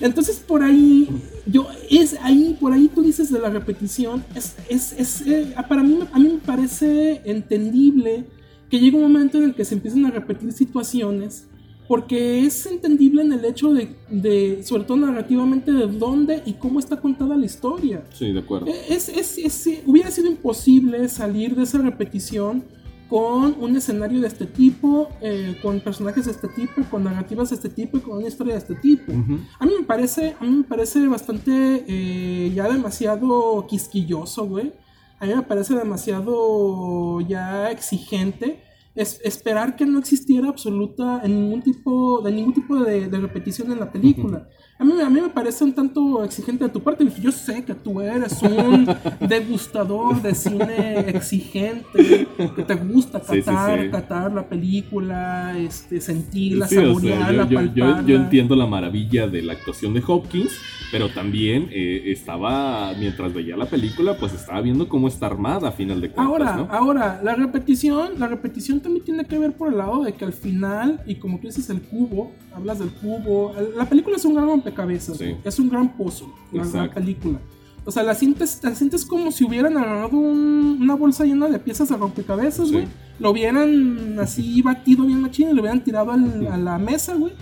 Entonces 0.00 0.36
por 0.46 0.62
ahí, 0.62 1.08
yo, 1.46 1.66
es 1.90 2.16
ahí, 2.22 2.56
por 2.60 2.72
ahí 2.72 2.88
tú 2.94 3.02
dices 3.02 3.30
de 3.30 3.38
la 3.40 3.50
repetición, 3.50 4.24
es, 4.34 4.54
es, 4.68 4.92
es, 4.98 5.20
eh, 5.26 5.54
para 5.68 5.82
mí, 5.82 5.98
a 6.12 6.18
mí 6.18 6.28
me 6.28 6.38
parece 6.38 7.20
entendible 7.24 8.24
que 8.70 8.78
llega 8.80 8.96
un 8.96 9.02
momento 9.02 9.38
en 9.38 9.44
el 9.44 9.54
que 9.54 9.64
se 9.64 9.74
empiezan 9.74 10.06
a 10.06 10.10
repetir 10.10 10.52
situaciones, 10.52 11.46
porque 11.88 12.46
es 12.46 12.64
entendible 12.66 13.22
en 13.22 13.32
el 13.32 13.44
hecho 13.44 13.74
de, 13.74 13.88
de 14.08 14.62
sobre 14.64 14.84
todo 14.84 14.96
narrativamente, 14.98 15.72
de 15.72 15.86
dónde 15.88 16.42
y 16.46 16.54
cómo 16.54 16.78
está 16.78 16.96
contada 17.00 17.36
la 17.36 17.44
historia. 17.44 18.04
Sí, 18.14 18.32
de 18.32 18.38
acuerdo. 18.38 18.66
Es, 18.88 19.08
es- 19.08 19.36
es- 19.38 19.68
hubiera 19.84 20.10
sido 20.10 20.28
imposible 20.28 21.08
salir 21.08 21.54
de 21.54 21.64
esa 21.64 21.78
repetición 21.78 22.64
con 23.12 23.56
un 23.60 23.76
escenario 23.76 24.22
de 24.22 24.26
este 24.26 24.46
tipo, 24.46 25.10
eh, 25.20 25.58
con 25.60 25.80
personajes 25.80 26.24
de 26.24 26.30
este 26.30 26.48
tipo, 26.48 26.82
con 26.90 27.04
narrativas 27.04 27.50
de 27.50 27.56
este 27.56 27.68
tipo 27.68 27.98
y 27.98 28.00
con 28.00 28.16
una 28.16 28.26
historia 28.26 28.54
de 28.54 28.60
este 28.60 28.74
tipo. 28.74 29.12
A 29.58 29.66
mí 29.66 29.72
me 29.78 29.84
parece, 29.84 30.34
a 30.40 30.44
mí 30.44 30.50
me 30.50 30.64
parece 30.64 31.06
bastante 31.08 31.84
eh, 31.86 32.50
ya 32.54 32.66
demasiado 32.72 33.66
quisquilloso, 33.68 34.46
güey. 34.46 34.72
A 35.18 35.26
mí 35.26 35.34
me 35.34 35.42
parece 35.42 35.74
demasiado 35.74 37.20
ya 37.20 37.70
exigente. 37.70 38.62
Es, 38.94 39.20
esperar 39.24 39.76
que 39.76 39.84
no 39.84 39.98
existiera 39.98 40.48
absoluta 40.48 41.20
en 41.22 41.34
ningún 41.34 41.60
tipo 41.60 42.22
de 42.22 42.32
ningún 42.32 42.54
tipo 42.54 42.78
de, 42.78 43.08
de 43.10 43.20
repetición 43.20 43.72
en 43.72 43.80
la 43.80 43.92
película. 43.92 44.48
A 44.82 44.84
mí, 44.84 45.00
a 45.00 45.08
mí 45.08 45.20
me 45.20 45.28
parece 45.28 45.62
un 45.62 45.72
tanto 45.72 46.24
exigente 46.24 46.64
de 46.64 46.70
tu 46.70 46.80
parte. 46.82 47.06
Yo 47.20 47.30
sé 47.30 47.64
que 47.64 47.72
tú 47.72 48.00
eres 48.00 48.42
un 48.42 48.84
degustador 49.28 50.20
de 50.20 50.34
cine 50.34 50.98
exigente, 51.10 52.26
que 52.56 52.64
te 52.64 52.74
gusta 52.74 53.20
Sí, 53.20 53.26
sí, 53.36 53.42
catar, 53.42 53.80
sí. 53.82 53.90
catar 53.90 54.32
la 54.32 54.42
película, 54.48 55.56
este, 55.56 56.00
sentirla, 56.00 56.66
Sí, 56.66 56.76
o 56.78 56.80
sea, 56.80 56.88
saborearla, 56.88 57.44
yo, 57.48 57.60
yo- 57.60 57.66
yo- 57.74 57.84
palparla. 57.84 58.08
yo 58.08 58.16
entiendo 58.16 58.56
la 58.56 58.66
maravilla 58.66 59.28
de 59.28 59.42
la 59.42 59.52
actuación 59.52 59.94
de 59.94 60.02
Hopkins, 60.04 60.52
pero 60.90 61.08
también 61.10 61.68
eh, 61.70 62.02
estaba, 62.06 62.92
mientras 62.98 63.32
veía 63.32 63.56
la 63.56 63.66
película, 63.66 64.16
pues 64.18 64.32
estaba 64.34 64.60
viendo 64.62 64.88
cómo 64.88 65.06
está 65.06 65.26
armada 65.26 65.68
a 65.68 65.72
final 65.72 66.00
de 66.00 66.10
cuentas, 66.10 66.26
Ahora, 66.26 66.56
¿no? 66.56 66.68
ahora, 66.72 67.20
la 67.22 67.36
repetición, 67.36 68.18
la 68.18 68.26
repetición 68.26 68.80
también 68.80 69.04
tiene 69.04 69.24
que 69.26 69.38
ver 69.38 69.52
por 69.52 69.68
el 69.70 69.78
lado 69.78 70.02
de 70.02 70.12
que 70.14 70.24
al 70.24 70.32
final, 70.32 71.00
y 71.06 71.14
como 71.14 71.38
tú 71.38 71.46
dices, 71.46 71.70
el 71.70 71.80
cubo, 71.82 72.32
hablas 72.54 72.80
del 72.80 72.90
cubo, 72.90 73.54
la 73.76 73.84
película 73.86 74.16
es 74.16 74.24
un 74.24 74.34
gran 74.34 74.48
rompecabezas, 74.76 75.18
Sí. 75.18 75.36
es 75.44 75.58
un 75.58 75.68
gran 75.70 75.96
pozo, 75.96 76.32
la, 76.52 76.58
la 76.62 76.64
Exacto. 76.68 76.94
película. 76.94 77.38
película. 77.38 77.62
O 77.84 77.90
sea, 77.90 78.02
la 78.04 78.14
sientes, 78.14 78.60
la 78.62 78.74
sientes 78.76 79.04
como 79.04 79.32
si 79.32 79.42
hubieran 79.44 79.76
agarrado 79.76 80.16
un- 80.16 80.78
una 80.80 80.94
bolsa 80.94 81.24
llena 81.24 81.48
de 81.48 81.58
piezas 81.58 81.88
de 81.88 81.96
rompecabezas, 81.96 82.68
Sí. 82.68 82.74
güey. 82.74 82.86
Lo 83.18 83.30
hubieran 83.30 84.18
así 84.20 84.62
batido 84.62 85.04
bien 85.04 85.20
machín 85.20 85.50
y 85.50 85.52
lo 85.52 85.62
hubieran 85.62 85.82
tirado 85.82 86.12
al- 86.12 86.46
a 86.46 86.56
la 86.56 86.78
mesa, 86.78 87.14
güey. 87.14 87.32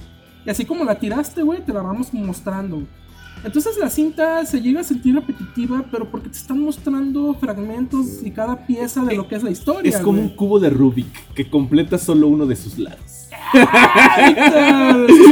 Y 0.46 0.50
así 0.50 0.64
como 0.64 0.84
la 0.84 0.98
tiraste, 0.98 1.42
güey, 1.42 1.62
te 1.64 1.72
la 1.74 1.82
vamos 1.82 2.12
mostrando. 2.14 2.82
Entonces 3.44 3.76
la 3.78 3.88
cinta 3.90 4.44
se 4.46 4.60
llega 4.60 4.80
a 4.80 4.84
sentir 4.84 5.14
repetitiva, 5.14 5.84
pero 5.90 6.10
porque 6.10 6.28
te 6.30 6.36
están 6.36 6.60
mostrando 6.60 7.34
fragmentos 7.34 8.22
y 8.24 8.30
cada 8.30 8.66
pieza 8.66 9.02
de 9.04 9.16
lo 9.16 9.28
que 9.28 9.36
es 9.36 9.42
la 9.42 9.50
historia. 9.50 9.90
Es 9.90 9.98
como 10.02 10.20
un 10.20 10.28
cubo 10.30 10.58
de 10.60 10.70
Rubik 10.70 11.06
que 11.34 11.48
completa 11.50 11.96
solo 11.98 12.28
uno 12.28 12.46
de 12.46 12.56
sus 12.56 12.78
lados. 12.78 13.19
Esas 13.52 14.54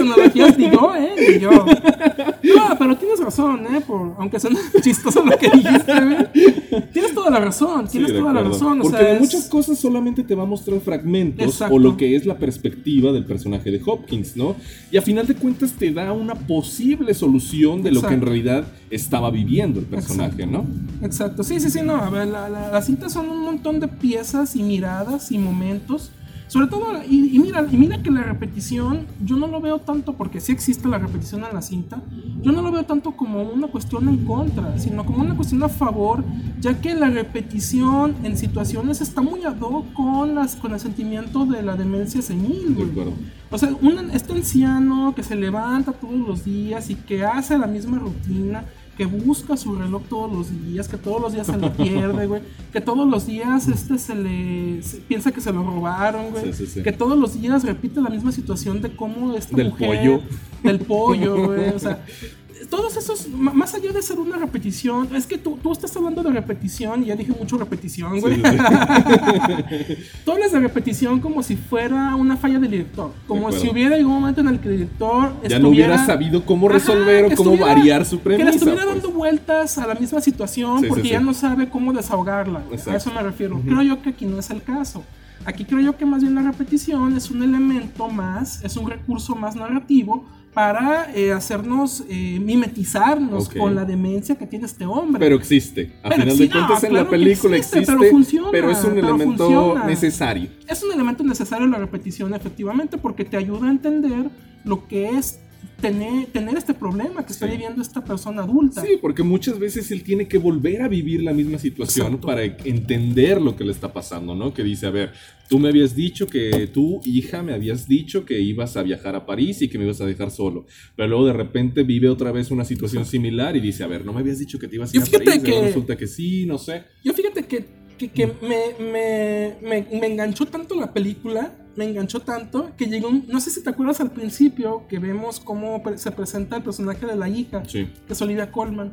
analogías 0.01 0.59
ni 0.59 0.71
yo, 0.71 0.95
¿eh? 0.97 1.11
Ni 1.35 1.39
yo. 1.41 1.51
No, 1.51 2.79
pero 2.79 2.97
tienes 2.97 3.21
razón, 3.21 3.67
¿eh? 3.67 3.81
Por, 3.87 4.15
aunque 4.19 4.41
suene 4.41 4.59
chistoso 4.83 5.25
lo 5.25 5.37
que 5.37 5.49
dijiste, 5.51 5.93
güey. 5.93 6.89
Tienes 6.93 7.15
toda 7.15 7.31
la 7.31 7.41
razón, 7.41 7.87
tienes 7.89 8.11
Sí, 8.13 8.19
toda 8.19 8.33
la 8.33 8.43
razón. 8.43 8.81
O 8.81 8.83
Porque 8.85 8.99
sea, 8.99 9.13
es- 9.15 9.21
muchas 9.21 9.45
cosas 9.49 9.79
solamente 9.79 10.23
te 10.25 10.35
va 10.35 10.43
a 10.45 10.47
mostrar 10.47 10.81
fragmentos 10.81 11.47
Exacto. 11.47 11.75
o 11.75 11.79
lo 11.79 11.97
que 11.97 12.17
es 12.17 12.27
la 12.27 12.37
perspectiva 12.37 13.13
del 13.13 13.25
personaje 13.25 13.71
de 13.71 13.81
Hopkins, 13.85 14.37
¿no? 14.37 14.57
Y 14.91 14.97
a 14.97 15.03
final 15.03 15.27
de 15.27 15.35
cuentas 15.35 15.73
te 15.73 15.93
da 15.93 16.13
una 16.13 16.35
posible 16.35 17.15
solución 17.15 17.83
de 17.83 17.93
lo 17.93 18.03
que 18.03 18.15
en 18.15 18.21
realidad 18.23 18.65
estaba 18.91 19.31
viviendo 19.31 19.81
el 19.81 19.87
personaje, 19.87 20.47
¿no? 20.47 20.65
Exacto, 21.03 21.43
sí, 21.43 21.61
sí, 21.61 21.71
sí, 21.71 21.81
no, 21.83 21.97
a 21.97 22.11
ver, 22.11 22.27
la, 22.29 22.49
la, 22.49 22.71
las 22.71 22.87
cintas 22.87 23.13
son 23.13 23.29
un 23.29 23.41
montón 23.43 23.81
de 23.81 23.89
piezas 23.89 24.57
y 24.57 24.63
miradas 24.63 25.31
y 25.33 25.39
momentos. 25.39 26.11
Sobre 26.49 26.67
todo, 26.67 27.03
y, 27.09 27.37
y 27.37 27.39
mira, 27.39 27.67
y 27.71 27.77
mira 27.77 28.03
que 28.03 28.11
la 28.11 28.23
repetición, 28.23 29.07
yo 29.23 29.37
no 29.37 29.47
lo 29.47 29.61
veo 29.61 29.79
tanto, 29.81 30.15
porque 30.15 30.41
sí 30.41 30.51
existe 30.51 30.89
la 30.89 30.99
repetición 30.99 31.45
en 31.45 31.55
la 31.55 31.61
cinta, 31.61 32.03
yo 32.43 32.53
no 32.53 32.63
lo 32.63 32.73
veo 32.73 32.85
tanto 32.85 33.13
como 33.13 33.43
una 33.43 33.69
cuestión 33.69 34.09
en 34.09 34.25
contra, 34.25 34.79
sino 34.79 35.05
como 35.05 35.21
una 35.21 35.37
cuestión 35.37 35.63
a 35.63 35.69
favor, 35.69 36.25
ya 36.59 36.81
que 36.81 36.95
la 36.95 37.11
repetición 37.11 38.17
en 38.23 38.37
situaciones 38.39 39.01
está 39.01 39.21
muy 39.21 39.45
ad 39.45 39.61
hoc 39.61 39.93
con, 39.93 40.35
las, 40.35 40.57
con 40.57 40.73
el 40.73 40.81
sentimiento 40.81 41.45
de 41.45 41.63
la 41.63 41.77
demencia 41.77 42.23
senil, 42.23 42.75
De 42.75 42.85
acuerdo. 42.85 43.13
O 43.51 43.59
sea, 43.59 43.71
un, 43.81 44.11
este 44.13 44.33
anciano 44.33 45.15
que 45.15 45.23
se 45.23 45.37
levanta 45.37 45.93
todos 45.93 46.19
los 46.19 46.45
días 46.45 46.91
y 46.91 46.95
que 46.95 47.25
hace 47.25 47.59
la 47.59 47.67
misma 47.67 47.99
rutina, 47.99 48.65
que 48.99 49.07
busca 49.07 49.57
su 49.57 49.77
reloj 49.77 50.03
todos 50.11 50.31
los 50.31 50.65
días, 50.67 50.89
que 50.89 50.97
todos 50.99 51.23
los 51.23 51.33
días 51.33 51.47
se 51.47 51.57
le 51.57 51.71
pierde, 51.71 52.27
güey, 52.27 52.43
que 52.73 52.81
todos 52.81 53.09
los 53.09 53.27
días 53.27 53.69
este 53.69 53.97
se 53.97 54.15
le 54.15 54.83
se- 54.83 54.99
piensa 54.99 55.31
que 55.33 55.41
se 55.41 55.53
lo 55.53 55.63
robaron, 55.63 56.31
güey, 56.33 56.53
Sí, 56.53 56.53
sí, 56.53 56.67
sí. 56.67 56.83
que 56.83 56.91
todos 56.93 57.17
los 57.17 57.41
días 57.41 57.63
repite 57.65 58.01
la 58.01 58.11
misma 58.11 58.33
situación 58.33 58.83
de 58.83 58.95
cómo 58.97 59.35
esta 59.35 59.57
Del 59.57 59.71
mujer 59.71 59.89
pollo. 59.89 60.21
del 60.65 60.81
pollo, 60.81 61.47
güey, 61.47 61.69
o 61.71 61.79
sea, 61.79 62.05
todos 62.71 62.97
esos, 62.97 63.29
más 63.29 63.75
allá 63.75 63.93
de 63.93 64.03
ser 64.03 64.19
una 64.19 64.37
repetición, 64.37 65.09
es 65.15 65.27
que 65.27 65.39
tú, 65.39 65.59
tú 65.63 65.73
estás 65.73 65.97
hablando 65.97 66.23
de 66.23 66.31
repetición 66.31 67.03
y 67.03 67.07
ya 67.07 67.17
dije 67.17 67.33
mucho 67.39 67.57
repetición, 67.59 68.21
güey. 68.21 68.37
Sí, 68.37 68.43
sí, 68.45 69.95
Tú 70.25 70.33
hablas 70.33 70.53
de 70.53 70.61
repetición 70.61 71.21
como 71.21 71.43
si 71.43 71.57
fuera 71.57 72.15
una 72.17 72.37
falla 72.37 72.59
del 72.59 72.71
director. 72.71 73.13
Como 73.27 73.51
si 73.53 73.69
hubiera 73.69 73.97
algún 73.97 74.13
momento 74.15 74.41
en 74.41 74.49
el 74.49 74.59
que 74.61 74.69
el 74.69 74.75
director 74.79 75.33
Ya 75.49 75.59
no 75.59 75.69
hubiera 75.71 76.05
sabido 76.05 76.45
cómo 76.45 76.69
resolver 76.69 77.25
o 77.27 77.29
que 77.29 77.37
cómo 77.37 77.53
estuviera- 77.53 77.75
variar 77.75 78.05
su 78.05 78.21
Que 78.23 78.29
le 78.31 78.37
premisa. 78.37 78.57
estuviera 78.57 78.83
pues. 78.85 78.95
dando 79.03 79.11
vueltas 79.17 79.79
a 79.79 79.87
la 79.87 79.95
misma 79.95 80.21
situación 80.21 80.81
Sí, 80.81 80.87
porque 80.89 81.09
ya 81.09 81.21
no 81.21 81.35
sabe 81.35 81.69
cómo 81.69 81.93
desahogarla. 81.93 82.61
A 82.61 82.75
Exacto. 82.75 82.97
eso 82.97 83.13
me 83.13 83.23
refiero. 83.23 83.61
Creo 83.65 83.83
yo 83.83 84.03
que 84.03 84.11
aquí 84.11 84.27
no 84.27 84.39
es 84.39 84.51
el 84.51 84.63
caso. 84.63 85.05
Aquí 85.45 85.65
creo 85.65 85.81
yo 85.81 85.97
que 85.97 86.05
más 86.05 86.21
bien 86.23 86.35
la 86.35 86.43
repetición 86.43 87.17
es 87.17 87.31
un 87.31 87.43
elemento 87.43 88.09
más, 88.09 88.63
es 88.65 88.77
un 88.77 88.91
recurso 88.91 89.35
más 89.37 89.55
narrativo 89.57 90.27
para 90.53 91.13
eh, 91.15 91.33
hacernos 91.33 92.05
eh, 92.09 92.39
mimetizarnos 92.41 93.49
con 93.49 93.75
la 93.75 93.85
demencia 93.85 94.35
que 94.37 94.47
tiene 94.47 94.67
este 94.67 94.85
hombre. 94.87 95.21
Pero 95.21 95.37
existe. 95.37 95.93
A 96.03 96.09
Pero 96.09 96.23
final 96.23 96.37
sí, 96.37 96.39
de 96.39 96.49
no, 96.49 96.53
cuentas 96.55 96.85
en 96.85 96.91
claro 96.91 97.05
la 97.05 97.11
película 97.11 97.57
existe, 97.57 97.79
existe, 97.79 97.97
pero 97.99 98.11
funciona, 98.11 98.49
pero 98.51 98.71
es 98.71 98.85
un 98.85 98.95
pero 98.95 99.09
elemento 99.09 99.47
funciona. 99.49 99.85
necesario. 99.85 100.51
Es 100.67 100.83
un 100.83 100.93
elemento 100.93 101.23
necesario 101.23 101.67
la 101.67 101.79
repetición, 101.79 102.35
efectivamente, 102.35 102.99
porque 102.99 103.25
te 103.25 103.37
ayuda 103.37 103.69
a 103.69 103.71
entender 103.71 104.31
lo 104.65 104.89
que 104.89 105.11
es 105.11 105.41
tener, 105.81 106.27
tener 106.27 106.57
este 106.57 106.75
problema 106.75 107.25
que 107.25 107.33
está 107.33 107.47
Sí. 107.47 107.53
viviendo 107.53 107.81
esta 107.83 108.05
persona 108.05 108.43
adulta. 108.43 108.83
Sí, 108.83 108.99
porque 109.01 109.23
muchas 109.23 109.59
veces 109.59 109.91
él 109.93 110.03
tiene 110.03 110.27
que 110.27 110.39
volver 110.39 110.83
a 110.83 110.89
vivir 110.89 111.23
la 111.23 111.33
misma 111.33 111.59
situación 111.59 112.07
Exacto. 112.07 112.27
para 112.27 112.43
entender 112.45 113.41
lo 113.41 113.55
que 113.57 113.65
le 113.65 113.73
está 113.73 113.93
pasando, 113.93 114.35
¿no? 114.35 114.53
Que 114.53 114.65
dice, 114.65 114.87
a 114.87 114.91
ver, 114.91 115.13
tú 115.49 115.59
me 115.61 115.69
habías 115.69 115.95
dicho 115.95 116.27
que 116.27 116.67
tú, 116.73 117.01
hija, 117.05 117.43
me 117.43 117.53
habías 117.55 117.87
dicho 117.87 118.25
que 118.25 118.41
ibas 118.41 118.77
a 118.77 118.83
viajar 118.83 119.15
a 119.15 119.25
París 119.25 119.63
y 119.63 119.69
que 119.69 119.79
me 119.79 119.85
ibas 119.85 120.01
a 120.01 120.07
dejar 120.07 120.31
solo. 120.33 120.67
Pero 120.97 121.09
luego 121.09 121.27
de 121.27 121.33
repente 121.33 121.85
vive 121.85 122.09
otra 122.09 122.33
vez 122.33 122.51
una 122.51 122.65
situación 122.65 123.07
similar 123.07 123.57
y 123.57 123.61
dice, 123.61 123.85
a 123.85 123.87
ver, 123.87 124.05
no 124.05 124.13
me 124.13 124.21
habías 124.21 124.39
dicho 124.41 124.59
que 124.59 124.67
te 124.69 124.77
ibas 124.77 124.93
a 124.93 124.97
ir 124.97 125.03
a 125.03 125.07
París. 125.25 125.43
que- 125.45 125.61
resulta 125.63 125.97
que 125.97 126.07
sí, 126.09 126.45
no 126.45 126.59
sé. 126.59 126.83
Yo 127.05 127.13
fíjate 127.13 127.45
que, 127.45 127.65
que, 127.97 128.09
que 128.09 128.27
me, 128.27 128.85
me, 128.85 129.55
me, 129.63 129.87
me 130.01 130.07
enganchó 130.09 130.47
tanto 130.47 130.75
la 130.75 130.93
película, 130.93 131.53
me 131.79 131.85
enganchó 131.85 132.19
tanto, 132.21 132.73
que 132.77 132.87
llegó 132.87 133.09
un... 133.09 133.25
No 133.29 133.39
sé 133.41 133.51
si 133.51 133.63
te 133.63 133.71
acuerdas 133.71 134.01
al 134.01 134.11
principio 134.11 134.83
que 134.89 134.99
vemos 134.99 135.39
cómo 135.39 135.81
se 135.95 136.11
presenta 136.11 136.57
el 136.57 136.65
personaje 136.65 137.07
de 137.07 137.15
la 137.15 137.29
hija, 137.29 137.63
Sí. 137.65 137.89
que 138.07 138.13
es 138.15 138.21
Olivia 138.21 138.51
Colman. 138.51 138.91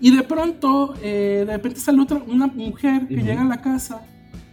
Y 0.00 0.16
de 0.16 0.22
pronto, 0.22 0.94
eh, 1.02 1.42
de 1.44 1.52
repente 1.56 1.80
sale 1.80 2.00
otra, 2.00 2.22
una 2.28 2.46
mujer 2.46 3.08
que 3.08 3.16
llega 3.16 3.42
a 3.42 3.44
la 3.44 3.60
casa 3.60 4.02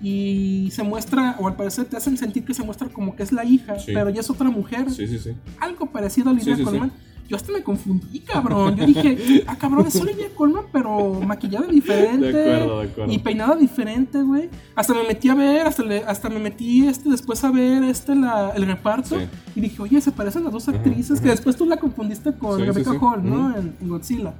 y 0.01 0.69
se 0.71 0.81
muestra, 0.83 1.35
o 1.39 1.47
al 1.47 1.55
parecer 1.55 1.85
te 1.85 1.95
hacen 1.95 2.17
sentir 2.17 2.43
que 2.43 2.53
se 2.55 2.63
muestra 2.63 2.89
como 2.89 3.15
que 3.15 3.21
es 3.23 3.31
la 3.31 3.45
hija, 3.45 3.77
Sí. 3.79 3.91
pero 3.93 4.09
ya 4.09 4.21
es 4.21 4.29
otra 4.31 4.49
mujer. 4.49 4.89
Sí, 4.89 5.07
sí, 5.07 5.19
sí. 5.19 5.31
Algo 5.59 5.85
parecido 5.85 6.29
a 6.29 6.33
Olivia. 6.33 6.57
Colman. 6.63 6.91
Yo 7.27 7.35
hasta 7.37 7.51
me 7.51 7.63
confundí, 7.63 8.19
cabrón. 8.19 8.75
Yo 8.75 8.85
dije, 8.85 9.43
ah, 9.47 9.55
cabrón, 9.57 9.87
es 9.87 9.95
Olivia 9.99 10.27
Colman, 10.35 10.65
pero 10.71 11.19
maquillada 11.21 11.67
diferente. 11.67 12.31
De 12.31 12.53
acuerdo, 12.55 12.79
de 12.81 12.87
acuerdo. 12.89 13.13
Y 13.13 13.17
peinada 13.19 13.55
diferente, 13.55 14.21
güey. 14.21 14.49
Hasta 14.75 14.93
me 14.93 15.03
metí 15.07 15.29
a 15.29 15.35
ver, 15.35 15.65
hasta, 15.67 15.83
le- 15.83 16.03
hasta 16.05 16.29
me 16.29 16.39
metí 16.39 16.87
este, 16.87 17.09
después 17.09 17.43
a 17.43 17.51
ver 17.51 17.83
este, 17.83 18.15
la, 18.15 18.51
el 18.55 18.65
reparto. 18.65 19.17
Sí. 19.19 19.25
Y 19.55 19.61
dije, 19.61 19.81
oye, 19.81 19.99
se 20.01 20.11
parecen 20.11 20.43
las 20.43 20.53
dos 20.53 20.67
actrices, 20.67 21.19
que 21.19 21.29
después 21.29 21.55
tú 21.55 21.65
la 21.65 21.77
confundiste 21.77 22.33
con 22.33 22.59
Sí, 22.59 22.65
Rebecca 22.65 22.91
sí. 22.91 22.97
Hall, 23.01 23.27
¿no? 23.27 23.55
En 23.57 23.75
Godzilla. 23.81 24.33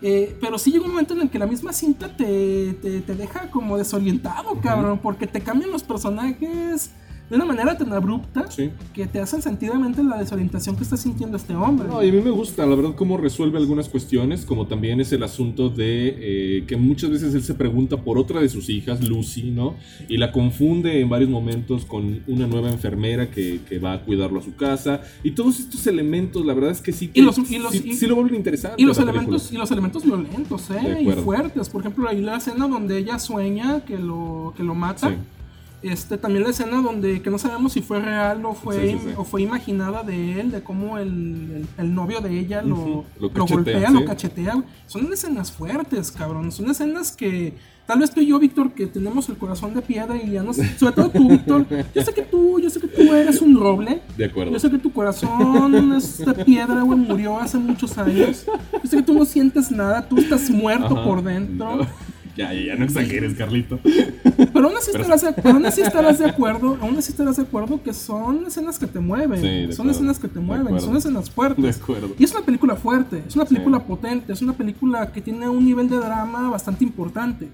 Eh, 0.00 0.36
pero 0.40 0.58
sí 0.58 0.70
llega 0.70 0.84
un 0.84 0.90
momento 0.92 1.14
en 1.14 1.22
el 1.22 1.28
que 1.30 1.40
la 1.40 1.46
misma 1.48 1.72
cinta 1.72 2.16
te, 2.16 2.74
te, 2.74 3.00
te 3.00 3.14
deja 3.16 3.50
como 3.50 3.76
desorientado, 3.76 4.54
cabrón, 4.60 5.00
porque 5.02 5.26
te 5.26 5.40
cambian 5.40 5.72
los 5.72 5.82
personajes 5.82 6.90
de 7.30 7.36
una 7.36 7.44
manera 7.44 7.76
tan 7.76 7.92
abrupta 7.92 8.50
Sí. 8.50 8.70
que 8.94 9.06
te 9.06 9.20
hacen 9.20 9.42
sentir 9.42 9.68
realmente 9.68 10.02
la 10.02 10.18
desorientación 10.18 10.76
que 10.76 10.82
está 10.82 10.96
sintiendo 10.96 11.36
este 11.36 11.54
hombre. 11.54 11.88
No, 11.88 12.02
y 12.02 12.08
a 12.08 12.12
mí 12.12 12.20
me 12.22 12.30
gusta, 12.30 12.64
la 12.66 12.74
verdad, 12.74 12.94
cómo 12.96 13.16
resuelve 13.18 13.58
algunas 13.58 13.88
cuestiones, 13.88 14.44
como 14.46 14.66
también 14.66 15.00
es 15.00 15.12
el 15.12 15.22
asunto 15.22 15.68
de 15.68 16.16
eh, 16.18 16.64
que 16.66 16.76
muchas 16.76 17.10
veces 17.10 17.34
él 17.34 17.42
se 17.42 17.54
pregunta 17.54 17.98
por 17.98 18.18
otra 18.18 18.40
de 18.40 18.48
sus 18.48 18.68
hijas, 18.70 19.06
Lucy, 19.06 19.50
¿no? 19.50 19.74
Y 20.08 20.16
la 20.16 20.32
confunde 20.32 21.00
en 21.00 21.08
varios 21.08 21.28
momentos 21.30 21.84
con 21.84 22.22
una 22.26 22.46
nueva 22.46 22.70
enfermera 22.70 23.30
que, 23.30 23.60
que 23.68 23.78
va 23.78 23.92
a 23.94 24.00
cuidarlo 24.02 24.40
a 24.40 24.42
su 24.42 24.54
casa. 24.54 25.02
Y 25.22 25.32
todos 25.32 25.60
estos 25.60 25.86
elementos, 25.86 26.44
la 26.46 26.54
verdad 26.54 26.70
es 26.70 26.80
que 26.80 26.92
sí, 26.92 27.10
Y 27.14 27.20
los- 27.22 27.38
y 27.50 27.58
los- 27.58 27.72
sí, 27.72 27.82
y- 27.84 27.94
sí 27.94 28.06
lo 28.06 28.14
vuelven 28.14 28.36
interesante. 28.36 28.80
Y 28.80 28.86
los 28.86 28.96
película. 28.96 29.20
elementos, 29.20 29.52
y 29.52 29.56
los 29.56 29.70
elementos 29.70 30.04
violentos, 30.04 30.70
eh, 30.70 31.02
y 31.02 31.10
fuertes. 31.22 31.68
Por 31.68 31.82
ejemplo, 31.82 32.08
hay 32.08 32.20
la 32.22 32.36
escena 32.36 32.66
donde 32.68 32.98
ella 32.98 33.18
sueña 33.18 33.84
que 33.84 33.98
lo, 33.98 34.54
que 34.56 34.62
lo 34.62 34.74
mata. 34.74 35.08
Sí. 35.10 35.14
Este, 35.80 36.18
también 36.18 36.42
la 36.42 36.50
escena 36.50 36.82
donde 36.82 37.22
que 37.22 37.30
no 37.30 37.38
sabemos 37.38 37.72
si 37.72 37.82
fue 37.82 38.00
real 38.00 38.44
o 38.44 38.52
fue, 38.54 38.74
Sí, 38.80 38.92
sí, 38.94 38.98
sí. 39.04 39.14
o 39.16 39.22
fue 39.24 39.42
imaginada 39.42 40.02
de 40.02 40.40
él, 40.40 40.50
de 40.50 40.60
cómo 40.62 40.98
el, 40.98 41.06
el- 41.08 41.66
el 41.78 41.94
novio 41.94 42.20
de 42.20 42.36
ella 42.36 42.62
lo, 42.62 43.04
lo 43.20 43.28
lo 43.28 43.30
cachetea, 43.32 43.54
golpea, 43.56 43.90
lo 43.90 44.04
cachetea. 44.04 44.64
Son 44.88 45.12
escenas 45.12 45.52
fuertes, 45.52 46.10
cabrón. 46.10 46.50
Son 46.50 46.68
escenas 46.68 47.12
que 47.12 47.54
tal 47.86 48.00
vez 48.00 48.10
tú 48.10 48.20
y 48.20 48.26
yo, 48.26 48.38
Víctor, 48.40 48.72
que 48.72 48.86
tenemos 48.88 49.28
el 49.28 49.36
corazón 49.36 49.72
de 49.72 49.80
piedra 49.82 50.16
y 50.20 50.32
ya 50.32 50.42
no 50.42 50.52
sé, 50.52 50.68
sobre 50.76 50.94
todo 50.94 51.10
tú, 51.10 51.28
Víctor. 51.28 51.64
Yo 51.94 52.02
sé 52.02 52.12
que 52.12 52.22
tú, 52.22 52.58
yo 52.58 52.68
sé 52.70 52.80
que 52.80 52.88
tú 52.88 53.14
eres 53.14 53.40
un 53.40 53.58
roble. 53.58 54.02
De 54.16 54.24
acuerdo. 54.24 54.52
Yo 54.52 54.58
sé 54.58 54.68
que 54.70 54.78
tu 54.78 54.92
corazón 54.92 55.92
es 55.94 56.18
de 56.18 56.44
piedra, 56.44 56.82
güey, 56.82 56.98
murió 56.98 57.38
hace 57.38 57.56
muchos 57.56 57.96
años. 57.98 58.46
Yo 58.82 58.90
sé 58.90 58.96
que 58.96 59.02
tú 59.04 59.14
no 59.14 59.24
sientes 59.24 59.70
nada, 59.70 60.06
tú 60.08 60.18
estás 60.18 60.50
muerto 60.50 60.96
Ajá. 60.96 61.04
por 61.04 61.22
dentro. 61.22 61.76
No. 61.76 61.86
Ya, 62.38 62.52
ya, 62.54 62.60
ya 62.66 62.76
no 62.76 62.84
exageres, 62.84 63.34
Carlito. 63.34 63.80
Pero 63.82 64.66
aún 64.68 64.76
así, 64.76 64.90
Pero- 64.92 65.02
estarás 65.12 65.22
de, 65.22 65.50
aún 65.50 65.66
así 65.66 65.80
estarás 65.80 66.18
de 66.20 66.26
acuerdo, 66.26 66.78
aún 66.80 66.96
así 66.96 67.10
estarás 67.10 67.36
de 67.36 67.42
acuerdo 67.42 67.82
que 67.82 67.92
son 67.92 68.46
escenas 68.46 68.78
que 68.78 68.86
te 68.86 69.00
mueven, 69.00 69.40
Sí, 69.40 69.72
son 69.72 69.86
acuerdo, 69.86 69.90
escenas 69.90 70.18
que 70.20 70.28
te 70.28 70.38
mueven, 70.38 70.80
son 70.80 70.96
escenas 70.96 71.28
fuertes. 71.30 71.64
De 71.64 71.82
acuerdo. 71.82 72.14
Y 72.16 72.22
es 72.24 72.30
una 72.32 72.42
película 72.44 72.76
fuerte, 72.76 73.24
es 73.26 73.34
una 73.34 73.44
película 73.44 73.78
Sí. 73.78 73.84
potente, 73.88 74.32
es 74.32 74.40
una 74.40 74.52
película 74.52 75.10
que 75.12 75.20
tiene 75.20 75.48
un 75.48 75.64
nivel 75.64 75.88
de 75.88 75.96
drama 75.96 76.48
bastante 76.48 76.84
importante. 76.84 77.48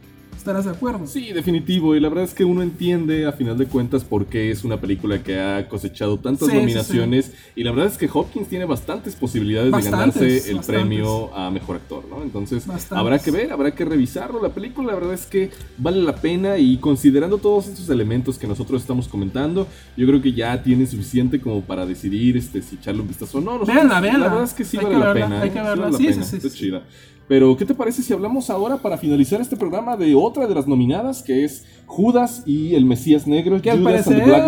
¿Estarás 0.45 0.67
de 0.67 0.73
acuerdo? 0.73 1.07
Sí, 1.07 1.33
definitivo. 1.33 1.95
Y 1.97 2.01
la 2.01 2.11
verdad 2.11 2.25
es 2.25 2.35
que 2.35 2.45
uno 2.45 2.61
entiende 2.61 3.25
a 3.25 3.33
final 3.33 3.57
de 3.57 3.65
cuentas 3.65 4.05
por 4.05 4.27
qué 4.27 4.51
es 4.51 4.63
una 4.63 4.79
película 4.79 5.23
que 5.23 5.41
ha 5.41 5.67
cosechado 5.71 6.19
tantas 6.19 6.49
Sí, 6.49 6.53
sí, 6.55 6.61
nominaciones. 6.61 7.33
Y 7.57 7.65
la 7.65 7.71
verdad 7.71 7.87
es 7.91 7.97
que 7.97 8.11
Hopkins 8.13 8.49
tiene 8.49 8.67
bastantes 8.67 9.15
posibilidades 9.15 9.71
Bastantes, 9.71 10.21
de 10.21 10.21
ganarse 10.29 10.51
el 10.51 10.57
bastantes. 10.57 10.67
premio 10.67 11.35
a 11.35 11.51
mejor 11.51 11.77
actor, 11.77 12.05
¿no? 12.11 12.23
Entonces 12.23 12.67
Bastantes. 12.67 12.99
habrá 12.99 13.19
que 13.21 13.31
ver, 13.31 13.53
habrá 13.53 13.75
que 13.75 13.87
revisarlo. 13.87 14.43
La 14.43 14.51
película, 14.51 14.89
la 14.89 14.99
verdad 14.99 15.15
es 15.15 15.25
que 15.25 15.49
vale 15.79 16.03
la 16.03 16.15
pena. 16.15 16.59
Y 16.59 16.77
considerando 16.77 17.39
todos 17.39 17.69
estos 17.69 17.89
elementos 17.89 18.37
que 18.37 18.47
nosotros 18.47 18.83
estamos 18.83 19.09
comentando, 19.09 19.67
yo 19.97 20.07
creo 20.07 20.21
que 20.21 20.35
ya 20.35 20.63
tiene 20.63 20.87
suficiente 20.87 21.41
como 21.41 21.63
para 21.63 21.87
decidir 21.87 22.37
este, 22.37 22.61
si 22.61 22.75
echarle 22.77 23.01
un 23.01 23.09
vistazo 23.09 23.39
o 23.39 23.41
no. 23.41 23.53
Nosotros- 23.53 23.75
Véanla, 23.77 24.01
véanla. 24.03 24.19
La 24.27 24.29
verdad 24.29 24.45
es 24.45 24.53
que 24.53 24.65
sí 24.67 24.77
vale 24.77 24.99
la 24.99 25.15
pena. 25.15 25.41
hay 25.41 25.49
¿eh? 25.49 25.53
que 25.53 25.59
Sí 25.59 25.65
verla. 25.65 25.93
Sí, 25.97 26.13
sí, 26.13 26.23
sí, 26.23 26.37
está 26.37 26.51
chida. 26.51 26.83
Pero, 27.27 27.57
¿qué 27.57 27.65
te 27.65 27.75
parece 27.75 28.03
si 28.03 28.13
hablamos 28.13 28.51
ahora 28.51 28.77
para 28.77 28.99
finalizar 28.99 29.41
este 29.41 29.57
programa 29.57 29.97
de 29.97 30.15
otra 30.15 30.47
de 30.47 30.55
las 30.55 30.67
nominadas, 30.69 31.23
que 31.23 31.45
es 31.45 31.65
Judas 31.87 32.43
y 32.45 32.75
el 32.75 32.85
Mesías 32.85 33.27
Negro, 33.27 33.61
Que 33.63 33.71
al, 33.71 33.83
parecer, 33.83 34.23
Black 34.25 34.45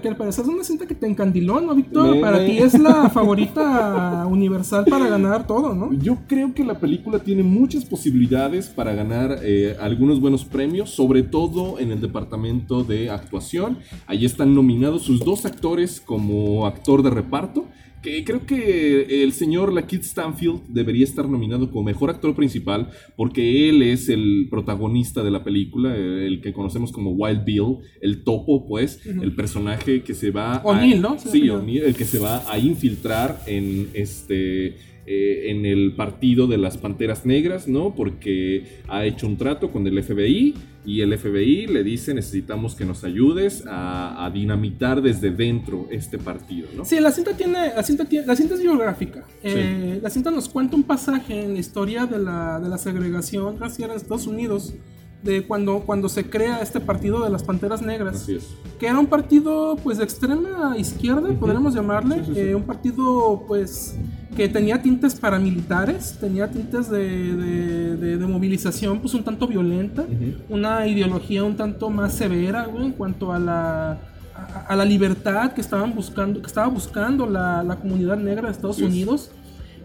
que, 0.00 0.08
al, 0.08 0.28
es 0.28 0.38
una 0.38 0.64
cinta 0.64 0.86
que 0.86 0.94
te 0.94 1.06
encandiló, 1.06 1.60
¿no, 1.60 1.74
Víctor? 1.74 2.14
Me- 2.14 2.20
Para 2.20 2.44
ti 2.44 2.58
es 2.58 2.78
la 2.78 3.10
favorita 3.14 4.26
universal 4.30 4.84
para 4.88 5.08
ganar 5.08 5.46
todo, 5.46 5.74
¿no? 5.74 5.92
Yo 5.92 6.16
creo 6.26 6.54
que 6.54 6.64
la 6.64 6.78
película 6.78 7.18
tiene 7.18 7.42
muchas 7.42 7.84
posibilidades 7.84 8.68
para 8.68 8.94
ganar 8.94 9.40
eh, 9.42 9.76
algunos 9.80 10.20
buenos 10.20 10.44
premios, 10.44 10.90
sobre 10.90 11.22
todo 11.22 11.78
en 11.78 11.92
el 11.92 12.00
departamento 12.00 12.82
de 12.82 13.10
actuación. 13.10 13.78
Ahí 14.06 14.24
están 14.24 14.54
nominados 14.54 15.02
sus 15.02 15.20
dos 15.20 15.44
actores 15.44 16.00
como 16.00 16.66
actor 16.66 17.02
de 17.02 17.10
reparto. 17.10 17.66
Que 18.06 18.22
creo 18.22 18.46
que 18.46 19.24
el 19.24 19.32
señor 19.32 19.72
Lakeith 19.72 20.02
Stanfield 20.04 20.60
debería 20.68 21.02
estar 21.02 21.28
nominado 21.28 21.68
como 21.70 21.82
mejor 21.82 22.08
actor 22.10 22.36
principal 22.36 22.88
porque 23.16 23.68
él 23.68 23.82
es 23.82 24.08
el 24.08 24.46
protagonista 24.48 25.24
de 25.24 25.30
la 25.32 25.42
película, 25.42 25.96
eh, 25.96 26.26
el 26.28 26.40
que 26.40 26.52
conocemos 26.52 26.92
como 26.92 27.10
Wild 27.10 27.44
Bill, 27.44 27.78
el 28.00 28.22
topo, 28.22 28.64
pues, 28.68 29.00
el 29.04 29.34
personaje 29.34 30.02
que 30.02 30.14
se 30.14 30.30
va 30.30 30.54
a- 30.58 30.62
O'Neill, 30.62 31.00
¿no? 31.00 31.18
Sí, 31.18 31.28
Sí, 31.32 31.50
O'Neill, 31.50 31.82
el 31.82 31.94
que 31.96 32.04
se 32.04 32.20
va 32.20 32.48
a 32.48 32.58
infiltrar 32.60 33.40
en 33.46 33.88
este 33.94 34.76
eh, 35.08 35.50
en 35.52 35.64
el 35.66 35.92
partido 35.94 36.48
de 36.48 36.58
las 36.58 36.78
Panteras 36.78 37.24
Negras, 37.24 37.68
¿no? 37.68 37.94
Porque 37.94 38.64
ha 38.88 39.04
hecho 39.06 39.28
un 39.28 39.36
trato 39.36 39.70
con 39.70 39.86
el 39.86 40.02
FBI 40.02 40.54
y 40.86 41.00
el 41.02 41.18
FBI 41.18 41.66
le 41.66 41.82
dice 41.82 42.14
necesitamos 42.14 42.74
que 42.76 42.84
nos 42.84 43.02
ayudes 43.04 43.64
a, 43.66 44.24
a 44.24 44.30
dinamitar 44.30 45.02
desde 45.02 45.30
dentro 45.30 45.86
este 45.90 46.16
partido, 46.18 46.68
¿no? 46.76 46.84
Sí, 46.84 47.00
la 47.00 47.10
cinta 47.10 47.36
tiene, 47.36 47.72
la 47.74 47.82
cinta 47.82 48.04
tiene, 48.04 48.24
la 48.26 48.36
cinta 48.36 48.54
es 48.54 48.62
biográfica. 48.62 49.24
Eh, 49.42 49.98
La 50.02 50.10
cinta 50.10 50.30
nos 50.30 50.48
cuenta 50.48 50.76
un 50.76 50.84
pasaje 50.84 51.42
en 51.44 51.54
la 51.54 51.58
historia 51.60 52.06
de 52.06 52.18
la, 52.18 52.60
de 52.60 52.68
la 52.68 52.78
segregación 52.78 53.58
racial 53.58 53.90
en 53.90 53.96
Estados 53.96 54.26
Unidos, 54.26 54.74
de 55.22 55.42
cuando, 55.44 55.80
cuando 55.80 56.08
se 56.08 56.28
crea 56.30 56.60
este 56.60 56.78
partido 56.78 57.24
de 57.24 57.30
las 57.30 57.42
Panteras 57.42 57.82
Negras, 57.82 58.16
Así 58.16 58.36
es. 58.36 58.46
que 58.78 58.86
era 58.86 58.98
un 58.98 59.06
partido 59.06 59.76
pues 59.82 59.98
de 59.98 60.04
extrema 60.04 60.76
izquierda, 60.78 61.28
podríamos 61.40 61.74
llamarle, 61.74 62.16
Sí, 62.16 62.22
sí, 62.26 62.34
sí. 62.34 62.40
eh, 62.40 62.54
un 62.54 62.62
partido 62.62 63.44
pues 63.48 63.96
que 64.36 64.48
tenía 64.48 64.80
tintes 64.82 65.14
paramilitares, 65.16 66.16
tenía 66.20 66.48
tintes 66.50 66.90
de, 66.90 66.98
de- 67.34 67.96
de- 67.96 68.16
de 68.18 68.26
movilización 68.26 69.00
pues 69.00 69.14
un 69.14 69.24
tanto 69.24 69.46
violenta, 69.48 70.04
una 70.48 70.86
ideología 70.86 71.42
un 71.42 71.56
tanto 71.56 71.88
más 71.90 72.12
severa, 72.14 72.66
güey, 72.66 72.84
en 72.86 72.92
cuanto 72.92 73.32
a 73.32 73.38
la 73.38 73.98
a, 74.34 74.66
a 74.68 74.76
la 74.76 74.84
libertad 74.84 75.52
que 75.52 75.62
estaban 75.62 75.94
buscando, 75.94 76.40
que 76.42 76.46
estaba 76.46 76.66
buscando 76.68 77.26
la, 77.26 77.62
la 77.62 77.76
comunidad 77.76 78.18
negra 78.18 78.48
de 78.48 78.52
Estados. 78.52 78.78
Unidos. 78.80 79.30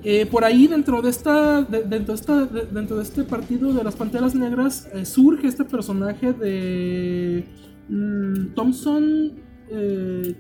Eh, 0.04 0.26
por 0.26 0.44
ahí 0.44 0.68
dentro 0.68 1.02
de 1.02 1.10
esta, 1.10 1.62
de- 1.62 1.84
dentro 1.84 2.14
de 2.16 2.20
esta, 2.20 2.46
de- 2.46 2.66
dentro 2.66 2.98
de 2.98 3.04
este 3.04 3.24
partido 3.24 3.72
de 3.72 3.84
las 3.84 3.96
Panteras 3.96 4.34
Negras 4.36 4.90
eh, 4.94 5.06
surge 5.06 5.48
este 5.48 5.64
personaje 5.64 6.34
de 6.34 7.46
mm, 7.88 8.54
Thompson. 8.56 9.21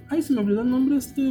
Ay, 0.10 0.22
se 0.22 0.34
me 0.34 0.40
olvidó 0.42 0.62
el 0.62 0.70
nombre 0.70 0.98
este. 0.98 1.22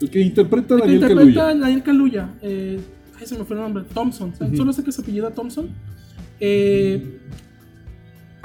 El 0.00 0.10
que 0.10 0.20
interpreta 0.20 0.74
a 0.74 0.78
El 0.78 0.82
que 0.82 0.88
Daniel 0.98 1.02
interpreta 1.02 1.48
a. 1.48 1.54
Daniel 1.54 1.82
Kaluuya. 1.82 2.34
eh, 2.42 2.80
ay, 3.18 3.26
se 3.26 3.38
me 3.38 3.44
fue 3.44 3.56
el 3.56 3.62
nombre. 3.62 3.84
Thompson. 3.92 4.32
Solo 4.56 4.72
sé 4.72 4.82
que 4.84 4.92
se 4.92 5.02
apellida 5.02 5.30
Thompson. 5.30 5.68
Eh, 6.40 7.18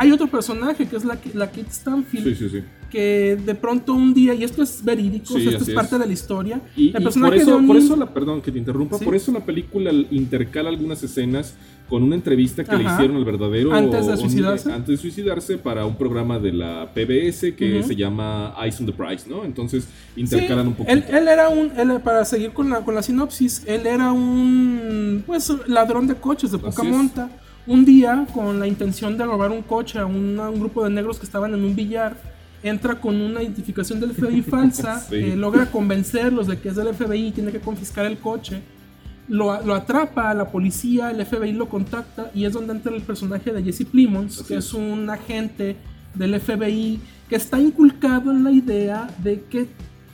hay 0.01 0.11
otro 0.11 0.27
personaje 0.27 0.87
que 0.87 0.95
es 0.95 1.05
la, 1.05 1.17
la 1.33 1.47
Kate 1.47 1.71
Stanfield. 1.71 2.25
Sí, 2.27 2.35
sí, 2.35 2.49
sí. 2.49 2.63
Que 2.89 3.37
de 3.45 3.55
pronto 3.55 3.93
un 3.93 4.13
día, 4.13 4.33
y 4.33 4.43
esto 4.43 4.61
es 4.63 4.83
verídico, 4.83 5.35
Sí, 5.37 5.47
esto 5.47 5.63
es 5.63 5.69
parte 5.69 5.95
es. 5.95 6.01
de 6.01 6.07
la 6.07 6.13
historia. 6.13 6.59
Y, 6.75 6.83
el 6.83 6.89
y 6.89 6.91
por 6.93 7.03
personaje 7.03 7.35
de 7.35 7.41
eso, 7.43 7.51
por 7.51 7.59
O'Neill- 7.77 7.83
eso 7.85 7.95
la, 7.95 8.13
perdón 8.13 8.41
que 8.41 8.51
te 8.51 8.57
interrumpa, 8.57 8.97
por 8.97 9.15
eso 9.15 9.31
la 9.31 9.39
película 9.45 9.91
intercala 10.11 10.69
algunas 10.69 11.01
escenas 11.03 11.53
con 11.87 12.03
una 12.03 12.15
entrevista 12.15 12.63
que 12.63 12.75
le 12.75 12.85
Ajá. 12.85 12.95
hicieron 12.95 13.17
al 13.17 13.25
verdadero 13.25 13.73
Antes 13.73 14.07
de 14.07 14.17
suicidarse. 14.17 14.71
antes 14.71 14.87
de 14.87 14.97
suicidarse 14.97 15.57
para 15.57 15.85
un 15.85 15.95
programa 15.95 16.39
de 16.39 16.51
la 16.53 16.89
PBS 16.93 17.53
que 17.55 17.79
Ujú. 17.79 17.87
se 17.89 17.95
llama 17.95 18.53
Eyes 18.61 18.79
on 18.79 18.85
the 18.87 18.93
Prize, 18.93 19.29
¿no? 19.29 19.43
Entonces 19.45 19.87
intercalan 20.15 20.63
Sí, 20.65 20.67
un 20.69 20.73
poquito. 20.75 20.93
Él, 20.93 21.03
él 21.15 21.27
era 21.27 21.49
un, 21.49 21.71
él, 21.77 21.99
para 22.01 22.25
seguir 22.25 22.51
con 22.51 22.69
la, 22.69 22.81
con 22.81 22.95
la 22.95 23.03
sinopsis, 23.03 23.63
él 23.67 23.85
era 23.85 24.11
un 24.13 25.23
pues 25.27 25.51
ladrón 25.67 26.07
de 26.07 26.15
coches 26.15 26.51
de 26.51 26.57
poca 26.57 26.83
monta. 26.83 27.29
Un 27.67 27.85
día, 27.85 28.25
con 28.33 28.59
la 28.59 28.67
intención 28.67 29.17
de 29.17 29.25
robar 29.25 29.51
un 29.51 29.61
coche 29.61 29.99
a 29.99 30.05
una- 30.05 30.49
un 30.49 30.59
grupo 30.59 30.83
de 30.83 30.89
negros 30.89 31.19
que 31.19 31.25
estaban 31.25 31.53
en 31.53 31.63
un 31.63 31.75
billar, 31.75 32.15
entra 32.63 32.99
con 32.99 33.15
una 33.19 33.41
identificación 33.41 33.99
del 33.99 34.11
FBI 34.13 34.41
falsa, 34.41 34.99
Sí. 34.99 35.15
eh, 35.15 35.35
logra 35.35 35.65
convencerlos 35.69 36.47
de 36.47 36.59
que 36.59 36.69
es 36.69 36.75
del 36.75 36.87
FBI 36.93 37.27
y 37.27 37.31
tiene 37.31 37.51
que 37.51 37.59
confiscar 37.59 38.05
el 38.05 38.17
coche. 38.17 38.61
Lo, 39.27 39.61
lo 39.63 39.75
atrapa 39.75 40.29
a 40.29 40.33
la 40.33 40.51
policía, 40.51 41.11
el 41.11 41.23
FBI 41.25 41.53
lo 41.53 41.69
contacta 41.69 42.31
y 42.33 42.45
es 42.45 42.53
donde 42.53 42.73
entra 42.73 42.93
el 42.93 43.01
personaje 43.01 43.53
de 43.53 43.63
Jesse 43.63 43.85
Plimons, 43.85 44.39
Así 44.39 44.47
que 44.47 44.55
es. 44.55 44.65
es 44.65 44.73
un 44.73 45.09
agente 45.09 45.77
del 46.15 46.39
FBI 46.39 46.99
que 47.29 47.35
está 47.35 47.59
inculcado 47.59 48.31
en 48.31 48.43
la 48.43 48.51
idea 48.51 49.07
de 49.23 49.43
que 49.43 49.67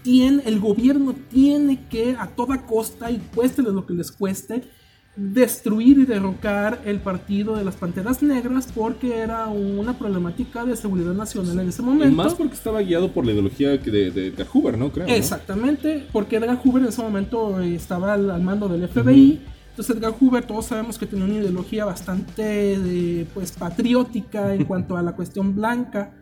tiene, 0.04 0.44
el 0.46 0.60
gobierno 0.60 1.16
tiene 1.32 1.80
que 1.90 2.16
a 2.20 2.28
toda 2.28 2.62
costa 2.66 3.10
y 3.10 3.18
cueste 3.34 3.62
lo 3.64 3.86
que 3.86 3.94
les 3.94 4.12
cueste 4.12 4.64
destruir 5.18 5.98
y 5.98 6.06
derrocar 6.06 6.80
el 6.86 7.00
partido 7.00 7.56
de 7.56 7.64
las 7.66 7.76
Panteras 7.76 8.22
Negras 8.22 8.70
porque 8.74 9.18
era 9.18 9.48
una 9.48 9.98
problemática 9.98 10.64
de 10.64 10.76
seguridad 10.76 11.14
nacional 11.14 11.60
en 11.60 11.70
ese 11.70 11.82
Y 11.82 11.86
momento. 11.86 12.16
más 12.16 12.36
porque 12.36 12.54
estaba 12.54 12.82
guiado 12.82 13.12
por 13.12 13.26
la 13.26 13.32
ideología 13.32 13.70
de, 13.78 14.12
de 14.12 14.28
Edgar 14.28 14.48
Hoover, 14.48 14.78
¿no? 14.78 14.92
Creo. 14.92 15.08
¿no? 15.08 15.14
Exactamente, 15.14 16.06
porque 16.12 16.36
Edgar 16.38 16.60
Hoover 16.64 16.84
en 16.84 16.90
ese 16.90 17.02
momento 17.02 17.60
eh, 17.60 17.74
estaba 17.76 18.14
al, 18.14 18.30
al 18.30 18.42
mando 18.44 18.68
del 18.70 18.88
FBI. 18.88 19.42
Entonces 19.72 19.96
Edgar 19.96 20.14
Hoover 20.20 20.44
todos 20.46 20.66
sabemos 20.66 20.98
que 20.98 21.06
tenía 21.06 21.26
una 21.26 21.36
ideología 21.36 21.86
bastante 21.86 23.28
pues 23.34 23.52
patriótica 23.52 24.54
en 24.56 24.66
cuanto 24.70 24.98
a 24.98 25.02
la 25.04 25.12
cuestión 25.16 25.56
blanca. 25.56 26.14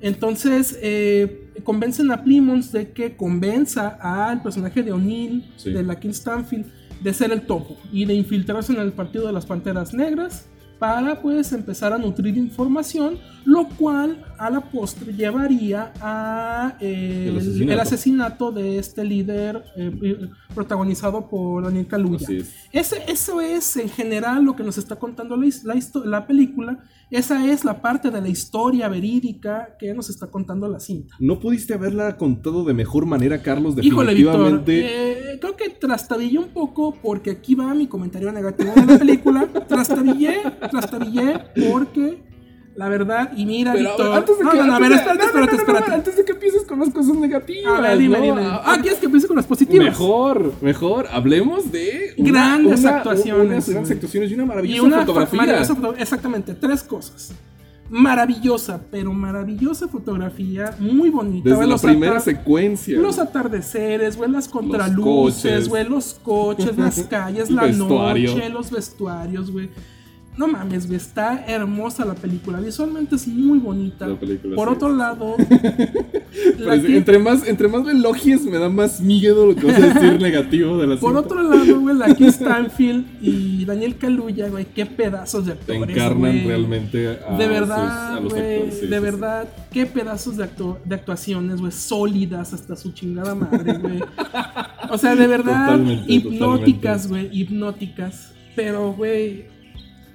Entonces 0.00 0.78
eh, 0.82 1.50
convencen 1.64 2.10
a 2.10 2.22
Plymouth 2.22 2.66
de 2.72 2.90
que 2.90 3.16
convenza 3.16 3.96
al 4.00 4.42
personaje 4.42 4.82
de 4.82 4.92
O'Neill, 4.92 5.44
Sí. 5.56 5.72
de 5.72 5.82
la 5.82 5.98
King 5.98 6.10
Stanfield, 6.10 6.66
de 7.02 7.14
ser 7.14 7.32
el 7.32 7.42
topo 7.42 7.76
y 7.92 8.04
de 8.04 8.14
infiltrarse 8.14 8.72
en 8.72 8.80
el 8.80 8.92
partido 8.92 9.26
de 9.26 9.32
las 9.32 9.46
Panteras 9.46 9.94
Negras 9.94 10.46
para 10.78 11.22
pues 11.22 11.52
empezar 11.52 11.92
a 11.92 11.98
nutrir 11.98 12.36
información, 12.36 13.18
lo 13.44 13.68
cual 13.68 14.24
a 14.38 14.50
la 14.50 14.60
postre 14.60 15.12
llevaría 15.12 15.92
a 16.00 16.76
eh, 16.80 17.26
El 17.30 17.36
asesinato. 17.38 17.72
el 17.72 17.80
asesinato 17.80 18.52
de 18.52 18.78
este 18.78 19.04
líder 19.04 19.64
eh, 19.76 19.92
eh, 20.02 20.28
protagonizado 20.54 21.28
por 21.28 21.64
Daniel 21.64 21.86
Kaluuya. 21.86 22.26
Es. 22.30 22.54
Ese, 22.72 23.02
eso 23.08 23.40
es 23.40 23.76
en 23.76 23.88
general 23.88 24.44
lo 24.44 24.56
que 24.56 24.62
nos 24.62 24.78
está 24.78 24.96
contando 24.96 25.36
la, 25.36 25.46
la 25.64 25.76
la 26.04 26.26
película. 26.26 26.78
Esa 27.10 27.46
es 27.50 27.64
la 27.64 27.80
parte 27.80 28.10
de 28.10 28.20
la 28.20 28.28
historia 28.28 28.88
verídica 28.88 29.76
que 29.78 29.94
nos 29.94 30.10
está 30.10 30.26
contando 30.26 30.68
la 30.68 30.80
cinta. 30.80 31.14
¿No 31.20 31.38
pudiste 31.38 31.74
haberla 31.74 32.16
contado 32.16 32.64
de 32.64 32.74
mejor 32.74 33.06
manera, 33.06 33.40
Carlos? 33.42 33.76
Híjole, 33.80 34.12
Víctor, 34.14 34.32
Definitivamente. 34.42 35.32
eh, 35.34 35.38
creo 35.40 35.56
que 35.56 35.68
trastabillé 35.70 36.38
un 36.38 36.48
poco 36.48 36.94
porque 37.00 37.30
aquí 37.30 37.54
va 37.54 37.72
mi 37.74 37.86
comentario 37.86 38.32
negativo 38.32 38.72
de 38.74 38.86
la 38.86 38.98
película. 38.98 39.46
trastabillé, 39.68 40.38
trastabillé 40.68 41.38
porque 41.70 42.24
la 42.76 42.88
verdad, 42.90 43.32
y 43.36 43.46
mira, 43.46 43.72
Pero, 43.72 43.88
Víctor. 43.88 44.14
antes 44.16 44.38
de 44.38 44.44
que- 44.44 44.56
no, 44.58 44.64
no, 44.66 44.74
a 44.74 44.78
ver, 44.78 44.92
antes 44.92 45.04
de- 45.06 45.12
espérate, 45.12 45.24
espérate, 45.26 45.56
espérate. 45.56 45.92
Antes 45.94 46.14
que 46.24 46.32
empieces 46.32 46.62
con 46.64 46.78
las 46.80 46.90
cosas 46.90 47.16
negativas. 47.16 47.78
A 47.78 47.80
ver, 47.80 47.98
dime, 47.98 48.20
dime. 48.20 48.42
Ah, 48.44 48.62
Ah, 48.64 48.78
¿quieres 48.80 48.98
que 48.98 49.06
empiece 49.06 49.26
con 49.26 49.36
las 49.36 49.46
positivas? 49.46 49.86
Mejor, 49.86 50.52
mejor. 50.60 51.06
Hablemos 51.10 51.72
de 51.72 52.14
Grandes 52.18 52.80
una- 52.80 52.96
actuaciones, 52.98 53.46
Unas 53.46 53.68
grandes 53.70 53.90
actuaciones 53.92 54.30
y 54.30 54.34
una 54.34 54.42
Y 54.42 54.46
maravillosa 54.46 54.82
una 54.86 54.98
fotografía. 55.00 55.40
maravillosa 55.40 55.76
exactamente, 55.98 56.54
tres 56.54 56.82
cosas. 56.82 57.32
Maravillosa, 57.88 58.80
pero 58.90 59.12
maravillosa 59.12 59.86
fotografía, 59.86 60.74
muy 60.80 61.08
bonita. 61.08 61.50
Desde 61.50 61.66
la 61.68 61.78
primera 61.78 62.18
secuencia. 62.20 62.98
Los 62.98 63.18
atardeceres, 63.20 64.16
güey, 64.16 64.28
las 64.30 64.48
contraluces, 64.48 65.68
güey, 65.68 65.88
los 65.88 66.14
coches, 66.22 66.76
las 66.76 67.00
calles, 67.10 67.48
la 67.50 67.62
Vestuario. 67.62 68.32
noche, 68.34 68.48
los 68.50 68.70
vestuarios, 68.72 69.50
güey. 69.52 69.70
No 70.36 70.46
mames, 70.48 70.86
güey, 70.86 70.96
está 70.98 71.44
hermosa 71.46 72.04
la 72.04 72.14
película. 72.14 72.60
Visualmente 72.60 73.16
es 73.16 73.26
muy 73.26 73.58
bonita. 73.58 74.06
La 74.06 74.20
película, 74.20 74.54
Por 74.54 74.68
sí. 74.68 74.74
otro 74.74 74.94
lado, 74.94 75.34
la 76.58 76.80
que- 76.80 76.96
entre, 76.96 77.18
más, 77.18 77.46
entre 77.48 77.68
más 77.68 77.84
me 77.84 77.92
elogies, 77.92 78.44
me 78.44 78.58
da 78.58 78.68
más 78.68 79.00
miedo 79.00 79.46
lo 79.46 79.56
que 79.56 79.66
vas 79.66 79.76
a 79.82 79.94
decir 79.94 80.20
negativo 80.20 80.76
de 80.78 80.86
la 80.88 80.96
por 80.96 81.12
cinta. 81.14 81.20
otro 81.26 81.42
lado, 81.42 81.80
güey, 81.80 81.96
la 81.96 82.14
Keith 82.14 82.30
Stanfield 82.34 83.06
y 83.22 83.64
Daniel 83.64 83.96
Kaluuya, 83.96 84.48
güey, 84.48 84.66
qué 84.66 84.84
pedazos 84.86 85.46
de 85.46 85.54
Te 85.54 85.72
actores. 85.74 85.96
encarnan 85.96 86.18
güey. 86.32 86.46
realmente 86.46 87.08
a, 87.08 87.36
de 87.36 87.44
sus- 87.44 87.48
verdad, 87.52 88.16
a 88.16 88.20
los 88.20 88.32
güey, 88.34 88.54
actores. 88.56 88.74
sí, 88.80 88.86
de 88.88 88.96
sí. 88.96 89.02
verdad, 89.02 89.48
qué 89.72 89.86
pedazos 89.86 90.36
de, 90.36 90.44
actu- 90.44 90.76
de 90.84 90.94
actuaciones, 90.96 91.60
güey, 91.60 91.72
sólidas 91.72 92.52
hasta 92.52 92.76
su 92.76 92.92
chingada 92.92 93.34
madre, 93.34 93.78
güey. 93.78 94.00
O 94.90 94.98
sea, 94.98 95.16
de 95.16 95.26
verdad, 95.26 95.66
Totalmente, 95.66 96.12
hipnóticas, 96.12 97.08
güey, 97.08 97.28
hipnóticas. 97.32 98.32
Pero, 98.54 98.92
güey, 98.92 99.46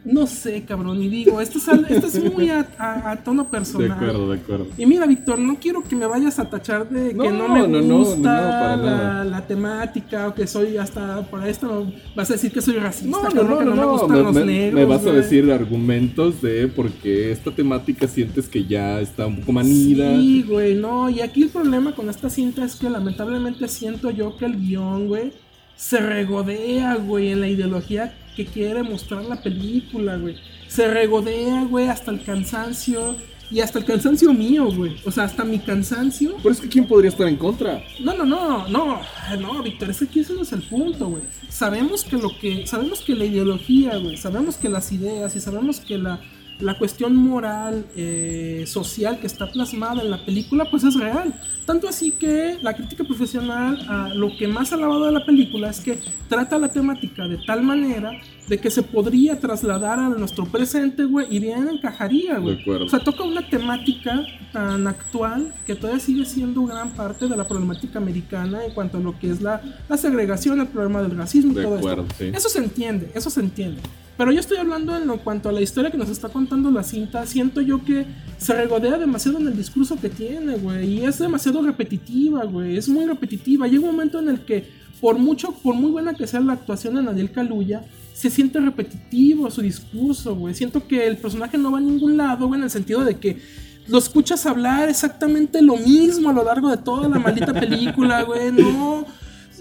no 0.04 0.26
sé, 0.26 0.64
cabrón, 0.64 1.00
y 1.02 1.10
digo, 1.10 1.40
esto 1.42 1.60
es, 1.60 1.68
al- 1.70 1.86
esto 1.88 2.08
es 2.08 2.34
muy 2.34 2.50
a, 2.50 2.68
a- 2.80 3.12
a 3.12 3.16
tono 3.24 3.44
De 3.44 3.50
personal. 3.50 3.92
acuerdo, 3.92 4.32
de 4.32 4.40
acuerdo. 4.40 4.68
Y 4.76 4.86
mira, 4.88 5.06
Víctor, 5.06 5.38
no 5.38 5.58
quiero 5.60 5.84
que 5.84 5.96
me 5.96 6.08
vayas 6.08 6.40
a 6.40 6.50
tachar 6.50 6.90
de 6.90 7.10
que 7.10 7.14
No, 7.16 7.48
me 7.50 7.68
no, 7.68 7.98
gusta 8.00 8.18
no, 8.18 8.26
para 8.26 9.24
la, 9.26 9.46
temática 9.46 10.28
o 10.30 10.34
que 10.34 10.48
soy 10.48 10.78
hasta 10.78 11.22
por 11.30 11.46
esto 11.48 11.92
vas 12.16 12.30
a 12.30 12.34
decir 12.34 12.52
que 12.52 12.62
soy 12.62 12.76
racista, 12.78 13.16
No, 13.16 13.24
no, 13.24 13.30
cabrón, 13.30 13.50
no, 13.50 13.58
que 13.60 13.66
no, 13.66 13.76
me 13.76 13.86
gustan 13.86 14.12
me, 14.18 14.24
los 14.24 14.34
me- 14.36 14.46
negros. 14.46 14.74
me 14.80 14.86
vas 14.86 15.06
a 15.06 15.12
decir 15.12 15.52
argumentos 15.52 16.42
de 16.42 16.68
por 16.68 16.90
qué 16.92 17.32
esta 17.32 17.52
temática 17.52 18.08
sientes 18.08 18.48
que 18.48 18.66
ya 18.66 19.00
está 19.02 19.28
un 19.28 19.40
poco 19.42 19.52
manida. 19.52 20.16
Sí, 20.16 20.44
güey, 20.48 20.74
no. 20.76 21.10
Y 21.12 21.22
aquí 21.22 21.44
el 21.44 21.50
problema 21.50 21.94
con 21.94 22.10
esta 22.10 22.30
cinta 22.30 22.66
es 22.66 22.76
que 22.76 22.90
lamentablemente 22.90 23.68
siento 23.68 24.10
yo 24.10 24.36
que 24.36 24.46
el 24.46 24.58
guion, 24.60 25.08
güey, 25.08 25.32
se 25.76 26.00
regodea, 26.00 26.96
güey, 26.96 27.30
en 27.32 27.42
la 27.42 27.48
ideología 27.48 28.14
que 28.36 28.46
quiere 28.46 28.84
mostrar 28.84 29.24
la 29.26 29.42
película, 29.42 30.18
güey. 30.18 30.38
Se 30.68 30.88
regodea, 30.88 31.64
güey, 31.66 31.88
hasta 31.88 32.12
el 32.12 32.24
cansancio. 32.24 33.16
Y 33.50 33.60
hasta 33.60 33.80
el 33.80 33.86
cansancio 33.86 34.34
mío, 34.34 34.72
güey. 34.72 34.96
O 35.06 35.12
sea, 35.12 35.26
hasta 35.26 35.44
mi 35.44 35.60
cansancio. 35.60 36.38
Pero 36.38 36.54
es 36.54 36.62
que 36.62 36.70
¿quién 36.70 36.88
podría 36.88 37.10
estar 37.10 37.28
en 37.28 37.36
contra? 37.36 37.84
No, 38.00 38.14
no, 38.14 38.26
no, 38.26 38.68
no, 38.70 39.02
no, 39.38 39.62
Víctor, 39.62 39.90
es 39.90 40.00
que 40.00 40.06
aquí 40.06 40.20
ese 40.22 40.34
no 40.34 40.44
es 40.44 40.54
el 40.54 40.62
punto, 40.62 41.10
güey. 41.10 41.24
Sabemos 41.50 42.06
que 42.06 42.16
lo 42.16 42.30
que, 42.40 42.66
sabemos 42.66 43.02
que 43.02 43.14
la 43.14 43.26
ideología, 43.26 43.98
güey, 43.98 44.16
sabemos 44.16 44.56
que 44.56 44.70
las 44.70 44.90
ideas 44.94 45.36
y 45.36 45.42
sabemos 45.42 45.82
que 45.82 45.98
la, 45.98 46.22
la 46.62 46.78
cuestión 46.78 47.16
moral, 47.16 47.86
eh, 47.96 48.64
social 48.68 49.20
que 49.20 49.28
está 49.28 49.52
plasmada 49.52 50.02
en 50.02 50.12
la 50.12 50.24
película, 50.26 50.66
pues 50.70 50.84
es 50.84 50.96
real. 50.96 51.34
Tanto 51.66 51.88
así 51.88 52.12
que 52.12 52.58
la 52.62 52.74
crítica 52.74 53.04
profesional, 53.04 53.86
ah, 53.88 54.10
lo 54.16 54.36
que 54.36 54.48
más 54.48 54.72
ha 54.72 54.76
alabado 54.76 55.06
de 55.06 55.12
la 55.12 55.26
película 55.26 55.70
es 55.70 55.80
que 55.80 56.00
trata 56.28 56.58
la 56.58 56.70
temática 56.70 57.28
de 57.28 57.38
tal 57.46 57.62
manera 57.62 58.12
de 58.48 58.58
que 58.58 58.70
se 58.70 58.82
podría 58.84 59.40
trasladar 59.40 60.00
a 60.00 60.10
nuestro 60.10 60.46
presente, 60.46 61.06
güey, 61.06 61.28
y 61.30 61.40
bien 61.40 61.70
encajaría, 61.70 62.40
güey. 62.40 62.58
O 62.68 62.90
sea, 62.90 63.00
toca 63.00 63.24
una 63.24 63.48
temática 63.48 64.26
tan 64.52 64.88
actual 64.88 65.54
que 65.66 65.76
todavía 65.76 66.02
sigue 66.02 66.26
siendo 66.26 66.64
gran 66.66 66.90
parte 66.92 67.28
de 67.28 67.38
la 67.38 67.48
problemática 67.48 68.00
americana 68.00 68.66
en 68.66 68.74
cuanto 68.74 68.98
a 68.98 69.00
lo 69.00 69.18
que 69.18 69.30
es 69.30 69.42
la, 69.42 69.62
la 69.88 69.98
segregación, 69.98 70.60
el 70.60 70.68
problema 70.68 71.02
del 71.02 71.16
racismo 71.16 71.54
y 71.54 71.56
De 71.56 71.64
todo 71.64 71.78
acuerdo, 71.78 72.02
esto. 72.04 72.16
sí. 72.18 72.32
Eso 72.34 72.50
se 72.50 72.60
entiende, 72.60 73.12
eso 73.14 73.30
se 73.30 73.40
entiende. 73.40 73.82
Pero 74.22 74.34
yo 74.34 74.40
estoy 74.40 74.58
hablando 74.58 74.96
en 74.96 75.08
lo 75.08 75.18
cuanto 75.18 75.50
a 75.50 75.52
la 75.52 75.62
historia 75.62 75.90
que 75.90 75.98
nos 75.98 76.08
está 76.08 76.30
contando 76.30 76.70
la 76.70 76.84
cinta. 76.84 77.26
Siento 77.26 77.60
yo 77.60 77.84
que 77.84 78.06
se 78.38 78.54
regodea 78.54 79.00
demasiado 79.00 79.40
en 79.40 79.48
el 79.48 79.58
discurso 79.58 80.00
que 80.00 80.10
tiene, 80.10 80.60
güey. 80.60 81.00
Y 81.00 81.06
es 81.06 81.18
demasiado 81.18 81.64
repetitiva, 81.64 82.44
güey. 82.44 82.78
Es 82.78 82.88
muy 82.88 83.08
repetitiva. 83.08 83.66
Llega 83.66 83.82
un 83.82 83.96
momento 83.96 84.20
en 84.20 84.30
el 84.30 84.42
que, 84.42 84.64
por 85.00 85.18
mucho, 85.18 85.54
por 85.64 85.74
muy 85.74 85.90
buena 85.90 86.14
que 86.14 86.28
sea 86.28 86.40
la 86.40 86.54
actuación 86.54 86.94
de 86.94 87.02
Nadel 87.02 87.32
Kaluuya, 87.32 87.84
se 88.14 88.30
siente 88.30 88.60
repetitivo 88.60 89.50
su 89.50 89.64
discurso, 89.64 90.36
güey. 90.36 90.54
Siento 90.54 90.88
que 90.88 91.08
el 91.08 91.18
personaje 91.18 91.58
no 91.58 91.72
va 91.72 91.80
a 91.80 91.82
ningún 91.82 92.16
lado, 92.16 92.46
güey, 92.46 92.60
en 92.60 92.66
el 92.66 92.70
sentido 92.70 93.04
de 93.04 93.18
que 93.18 93.42
lo 93.88 93.98
escuchas 93.98 94.46
hablar 94.46 94.88
exactamente 94.88 95.64
lo 95.64 95.78
mismo 95.78 96.30
a 96.30 96.34
lo 96.34 96.44
largo 96.44 96.70
de 96.70 96.78
toda 96.78 97.10
la 97.10 97.18
maldita 97.18 97.60
película, 97.60 98.22
güey. 98.22 98.52
No. 98.52 99.04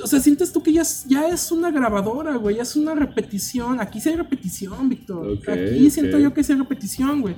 O 0.02 0.06
sea, 0.06 0.20
sientes 0.20 0.52
tú 0.52 0.62
que 0.62 0.72
ya 0.72 0.82
es, 0.82 1.04
ya 1.06 1.28
es 1.28 1.50
una 1.52 1.70
grabadora, 1.70 2.36
güey. 2.36 2.56
Ya 2.56 2.62
es 2.62 2.76
una 2.76 2.94
repetición. 2.94 3.80
Aquí 3.80 4.00
sí 4.00 4.08
hay 4.08 4.16
repetición, 4.16 4.88
Víctor. 4.88 5.38
Aquí 5.46 5.90
siento 5.90 6.18
yo 6.18 6.32
que 6.32 6.42
sí 6.42 6.52
hay 6.52 6.58
repetición, 6.58 7.20
güey. 7.20 7.34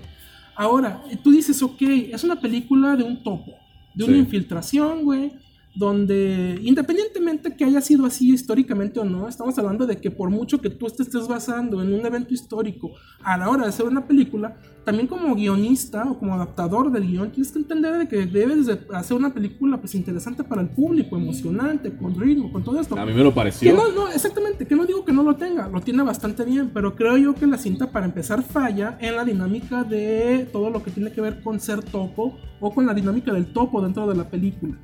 Ahora, 0.54 1.02
tú 1.22 1.30
dices, 1.30 1.62
ok, 1.62 1.80
es 2.12 2.24
una 2.24 2.40
película 2.40 2.94
de 2.96 3.04
un 3.04 3.22
topo, 3.22 3.52
de 3.94 4.04
una 4.04 4.12
Sí. 4.14 4.18
infiltración, 4.20 5.04
güey, 5.04 5.32
donde 5.74 6.58
independientemente 6.62 7.56
que 7.56 7.64
haya 7.64 7.80
sido 7.80 8.04
así 8.04 8.32
históricamente 8.32 9.00
o 9.00 9.04
no, 9.04 9.28
estamos 9.28 9.58
hablando 9.58 9.86
de 9.86 9.96
que 9.96 10.10
por 10.10 10.28
mucho 10.28 10.60
que 10.60 10.68
tú 10.68 10.86
te 10.90 11.02
estés 11.02 11.26
basando 11.26 11.80
en 11.80 11.94
un 11.94 12.04
evento 12.04 12.34
histórico 12.34 12.90
a 13.22 13.38
la 13.38 13.48
hora 13.48 13.62
de 13.62 13.70
hacer 13.70 13.86
una 13.86 14.06
película, 14.06 14.56
también 14.84 15.06
como 15.06 15.34
guionista 15.34 16.04
o 16.10 16.18
como 16.18 16.34
adaptador 16.34 16.90
del 16.90 17.06
guion, 17.06 17.30
tienes 17.30 17.52
que 17.52 17.58
entender 17.58 17.96
de 17.98 18.08
que 18.08 18.26
debes 18.26 18.66
de 18.66 18.80
hacer 18.92 19.16
una 19.16 19.32
película 19.32 19.78
pues 19.78 19.94
interesante 19.94 20.44
para 20.44 20.60
el 20.60 20.68
público, 20.68 21.16
emocionante, 21.16 21.96
con 21.96 22.18
ritmo, 22.20 22.52
con 22.52 22.62
todo 22.62 22.80
esto. 22.80 22.98
A 22.98 23.06
mí 23.06 23.12
me 23.12 23.22
lo 23.22 23.30
Que 23.30 23.36
pareció. 23.36 23.74
no, 23.74 23.90
no, 23.92 24.08
exactamente, 24.08 24.66
que 24.66 24.76
no 24.76 24.84
digo 24.84 25.04
que 25.04 25.12
no 25.12 25.22
lo 25.22 25.36
tenga, 25.36 25.68
lo 25.68 25.80
tiene 25.80 26.02
bastante 26.02 26.44
bien, 26.44 26.70
pero 26.74 26.94
creo 26.96 27.16
yo 27.16 27.34
que 27.34 27.46
la 27.46 27.56
cinta 27.56 27.90
para 27.90 28.06
empezar 28.06 28.42
falla 28.42 28.98
en 29.00 29.16
la 29.16 29.24
dinámica 29.24 29.84
de 29.84 30.48
todo 30.52 30.68
lo 30.68 30.82
que 30.82 30.90
tiene 30.90 31.12
que 31.12 31.20
ver 31.20 31.42
con 31.42 31.60
ser 31.60 31.82
topo 31.82 32.36
o 32.60 32.74
con 32.74 32.84
la 32.84 32.92
dinámica 32.92 33.32
del 33.32 33.52
topo 33.52 33.80
dentro 33.80 34.06
de 34.06 34.16
la 34.16 34.28
película. 34.28 34.76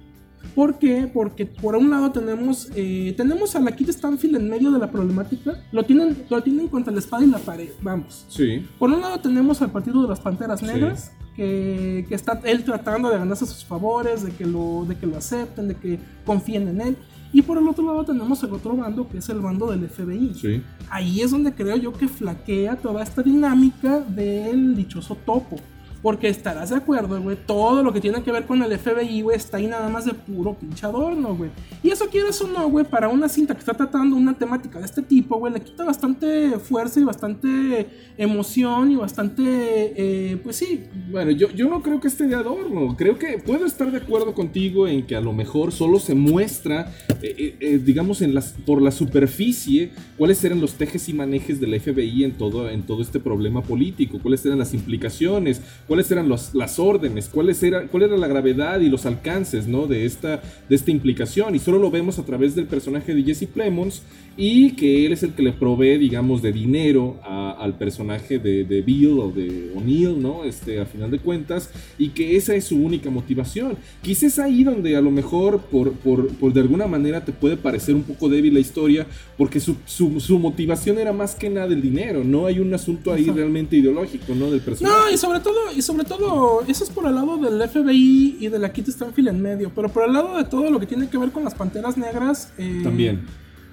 ¿Por 0.54 0.78
qué? 0.78 1.08
Porque 1.12 1.46
por 1.46 1.76
un 1.76 1.90
lado 1.90 2.10
tenemos, 2.10 2.68
eh, 2.74 3.14
tenemos 3.16 3.54
a 3.56 3.60
la 3.60 3.72
Kid 3.72 3.90
Stanfield 3.90 4.36
en 4.36 4.50
medio 4.50 4.70
de 4.70 4.78
la 4.78 4.90
problemática, 4.90 5.62
lo 5.72 5.84
tienen, 5.84 6.24
lo 6.28 6.42
tienen 6.42 6.68
contra 6.68 6.92
la 6.92 6.98
espada 6.98 7.24
y 7.24 7.28
la 7.28 7.38
pared, 7.38 7.70
vamos. 7.80 8.24
Sí. 8.28 8.66
Por 8.78 8.90
un 8.90 9.00
lado 9.00 9.20
tenemos 9.20 9.62
al 9.62 9.70
partido 9.70 10.02
de 10.02 10.08
las 10.08 10.20
Panteras 10.20 10.62
Negras, 10.62 11.12
que, 11.36 12.04
que 12.08 12.14
está 12.14 12.40
él 12.44 12.64
tratando 12.64 13.10
de 13.10 13.18
ganarse 13.18 13.46
sus 13.46 13.64
favores, 13.64 14.24
de 14.24 14.32
que, 14.32 14.44
lo, 14.44 14.84
de 14.88 14.96
que 14.96 15.06
lo 15.06 15.16
acepten, 15.16 15.68
de 15.68 15.76
que 15.76 15.98
confíen 16.24 16.68
en 16.68 16.80
él. 16.80 16.96
Y 17.32 17.42
por 17.42 17.58
el 17.58 17.68
otro 17.68 17.84
lado 17.84 18.04
tenemos 18.04 18.42
el 18.42 18.52
otro 18.52 18.74
bando, 18.74 19.08
que 19.08 19.18
es 19.18 19.28
el 19.28 19.40
bando 19.40 19.70
del 19.70 19.88
FBI. 19.88 20.34
Sí. 20.34 20.62
Ahí 20.90 21.20
es 21.20 21.30
donde 21.30 21.52
creo 21.52 21.76
yo 21.76 21.92
que 21.92 22.08
flaquea 22.08 22.76
toda 22.76 23.02
esta 23.02 23.22
dinámica 23.22 24.00
del 24.00 24.74
dichoso 24.74 25.14
topo. 25.14 25.56
Porque 26.02 26.28
estarás 26.28 26.70
de 26.70 26.76
acuerdo, 26.76 27.20
güey. 27.20 27.36
Todo 27.46 27.82
lo 27.82 27.92
que 27.92 28.00
tiene 28.00 28.22
que 28.22 28.32
ver 28.32 28.46
con 28.46 28.62
el 28.62 28.78
FBI, 28.78 29.22
güey, 29.22 29.36
está 29.36 29.56
ahí 29.56 29.66
nada 29.66 29.88
más 29.88 30.04
de 30.04 30.14
puro 30.14 30.54
pinche 30.54 30.86
adorno, 30.86 31.34
güey. 31.34 31.50
Y 31.82 31.90
eso 31.90 32.06
quieres 32.08 32.40
o 32.40 32.46
no, 32.46 32.68
güey, 32.68 32.84
para 32.84 33.08
una 33.08 33.28
cinta 33.28 33.54
que 33.54 33.60
está 33.60 33.74
tratando 33.74 34.16
una 34.16 34.34
temática 34.34 34.78
de 34.78 34.84
este 34.84 35.02
tipo, 35.02 35.38
güey, 35.38 35.52
le 35.52 35.60
quita 35.60 35.84
bastante 35.84 36.58
fuerza 36.58 37.00
y 37.00 37.04
bastante 37.04 37.86
emoción 38.16 38.92
y 38.92 38.96
bastante, 38.96 39.42
eh, 39.44 40.36
pues 40.42 40.56
sí. 40.56 40.84
Bueno, 41.10 41.30
yo, 41.30 41.50
yo 41.50 41.68
no 41.68 41.82
creo 41.82 42.00
que 42.00 42.08
esté 42.08 42.26
de 42.26 42.34
adorno. 42.34 42.96
Creo 42.96 43.18
que 43.18 43.38
puedo 43.38 43.66
estar 43.66 43.90
de 43.90 43.98
acuerdo 43.98 44.34
contigo 44.34 44.86
en 44.86 45.06
que 45.06 45.16
a 45.16 45.20
lo 45.20 45.32
mejor 45.32 45.72
solo 45.72 45.98
se 45.98 46.14
muestra, 46.14 46.92
eh, 47.22 47.56
eh, 47.60 47.80
digamos, 47.84 48.22
en 48.22 48.34
las, 48.34 48.54
por 48.66 48.82
la 48.82 48.90
superficie, 48.90 49.90
cuáles 50.16 50.42
eran 50.44 50.60
los 50.60 50.74
tejes 50.74 51.08
y 51.08 51.12
manejes 51.12 51.60
del 51.60 51.78
FBI 51.80 52.24
en 52.24 52.32
todo, 52.32 52.68
en 52.68 52.82
todo 52.82 53.02
este 53.02 53.20
problema 53.20 53.62
político, 53.62 54.18
cuáles 54.20 54.44
eran 54.46 54.58
las 54.58 54.74
implicaciones, 54.74 55.60
cuáles 55.88 56.08
eran 56.12 56.28
los- 56.28 56.54
las 56.54 56.78
órdenes, 56.78 57.28
cuáles 57.28 57.60
era, 57.62 57.88
cuál 57.88 58.04
era 58.04 58.16
la 58.16 58.28
gravedad 58.28 58.78
y 58.80 58.88
los 58.88 59.06
alcances 59.06 59.66
¿no? 59.66 59.86
de, 59.86 60.04
esta, 60.04 60.40
de 60.68 60.76
esta 60.76 60.90
implicación. 60.92 61.54
Y 61.54 61.58
solo 61.58 61.78
lo 61.80 61.90
vemos 61.90 62.18
a 62.20 62.24
través 62.24 62.54
del 62.54 62.66
personaje 62.66 63.14
de 63.14 63.22
Jesse 63.24 63.46
Plemons 63.48 64.02
y 64.36 64.72
que 64.72 65.04
él 65.06 65.12
es 65.12 65.22
el 65.24 65.32
que 65.32 65.42
le 65.42 65.52
provee, 65.52 65.98
digamos, 65.98 66.42
de 66.42 66.52
dinero 66.52 67.16
a- 67.24 67.56
al 67.58 67.76
personaje 67.76 68.38
de, 68.38 68.62
de 68.64 68.82
Bill 68.82 69.18
o 69.18 69.32
de 69.32 69.72
O'Neill, 69.74 70.20
¿no? 70.22 70.44
Este, 70.44 70.78
a 70.78 70.86
final 70.86 71.10
de 71.10 71.18
cuentas, 71.18 71.70
y 71.98 72.10
que 72.10 72.36
esa 72.36 72.54
es 72.54 72.64
su 72.66 72.76
única 72.76 73.10
motivación. 73.10 73.76
Quizás 74.02 74.38
ahí 74.38 74.62
donde 74.62 74.94
a 74.94 75.00
lo 75.00 75.10
mejor, 75.10 75.62
por, 75.62 75.92
por, 75.94 76.28
por 76.34 76.52
de 76.52 76.60
alguna 76.60 76.86
manera, 76.86 77.24
te 77.24 77.32
puede 77.32 77.56
parecer 77.56 77.94
un 77.96 78.02
poco 78.04 78.28
débil 78.28 78.54
la 78.54 78.60
historia, 78.60 79.06
porque 79.36 79.58
su, 79.58 79.74
su, 79.86 80.20
su 80.20 80.38
motivación 80.38 80.98
era 80.98 81.12
más 81.12 81.34
que 81.34 81.50
nada 81.50 81.66
el 81.74 81.82
dinero, 81.82 82.22
no 82.22 82.46
hay 82.46 82.60
un 82.60 82.72
asunto 82.74 83.12
ahí 83.12 83.24
realmente 83.24 83.76
ideológico, 83.76 84.34
¿no? 84.36 84.50
Del 84.50 84.60
personaje. 84.60 84.94
No, 85.08 85.12
y 85.12 85.16
sobre 85.16 85.40
todo, 85.40 85.56
y 85.78 85.82
sobre 85.82 86.04
todo, 86.04 86.62
eso 86.66 86.82
es 86.82 86.90
por 86.90 87.06
el 87.06 87.14
lado 87.14 87.36
del 87.38 87.62
FBI 87.68 88.36
y 88.40 88.48
de 88.48 88.58
la 88.58 88.72
Kit 88.72 88.88
Stanfield 88.88 89.28
en 89.28 89.40
medio. 89.40 89.70
Pero 89.74 89.88
por 89.88 90.04
el 90.04 90.12
lado 90.12 90.36
de 90.36 90.44
todo 90.44 90.70
lo 90.70 90.80
que 90.80 90.86
tiene 90.86 91.08
que 91.08 91.16
ver 91.16 91.30
con 91.30 91.44
las 91.44 91.54
panteras 91.54 91.96
negras. 91.96 92.52
eh, 92.58 92.80
También. 92.82 93.22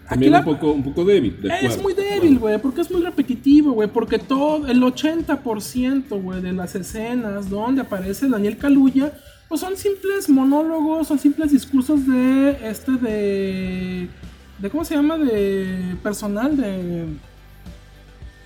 También 0.08 0.34
la- 0.34 0.40
un, 0.40 0.46
poco, 0.46 0.72
un 0.72 0.84
poco 0.84 1.04
débil. 1.04 1.36
de 1.42 1.50
Es 1.64 1.82
muy 1.82 1.94
débil, 1.96 2.38
güey, 2.38 2.60
porque 2.62 2.82
es 2.82 2.92
muy 2.92 3.02
repetitivo, 3.02 3.72
güey, 3.72 3.90
porque 3.90 4.20
todo, 4.20 4.68
el 4.68 4.84
80%, 4.84 6.22
güey, 6.22 6.42
de 6.42 6.54
las 6.54 6.76
escenas 6.76 7.50
donde 7.50 7.82
aparece 7.82 8.28
Daniel 8.30 8.58
Kaluuya, 8.58 9.12
pues 9.50 9.62
son 9.62 9.76
simples 9.76 10.30
monólogos, 10.30 11.08
son 11.08 11.18
simples 11.18 11.52
discursos 11.52 12.06
de, 12.08 12.56
este, 12.70 12.92
de, 12.92 14.08
de, 14.60 14.70
¿cómo 14.70 14.86
se 14.86 14.94
llama? 14.96 15.18
De 15.18 15.96
personal, 16.04 16.56
de, 16.56 17.06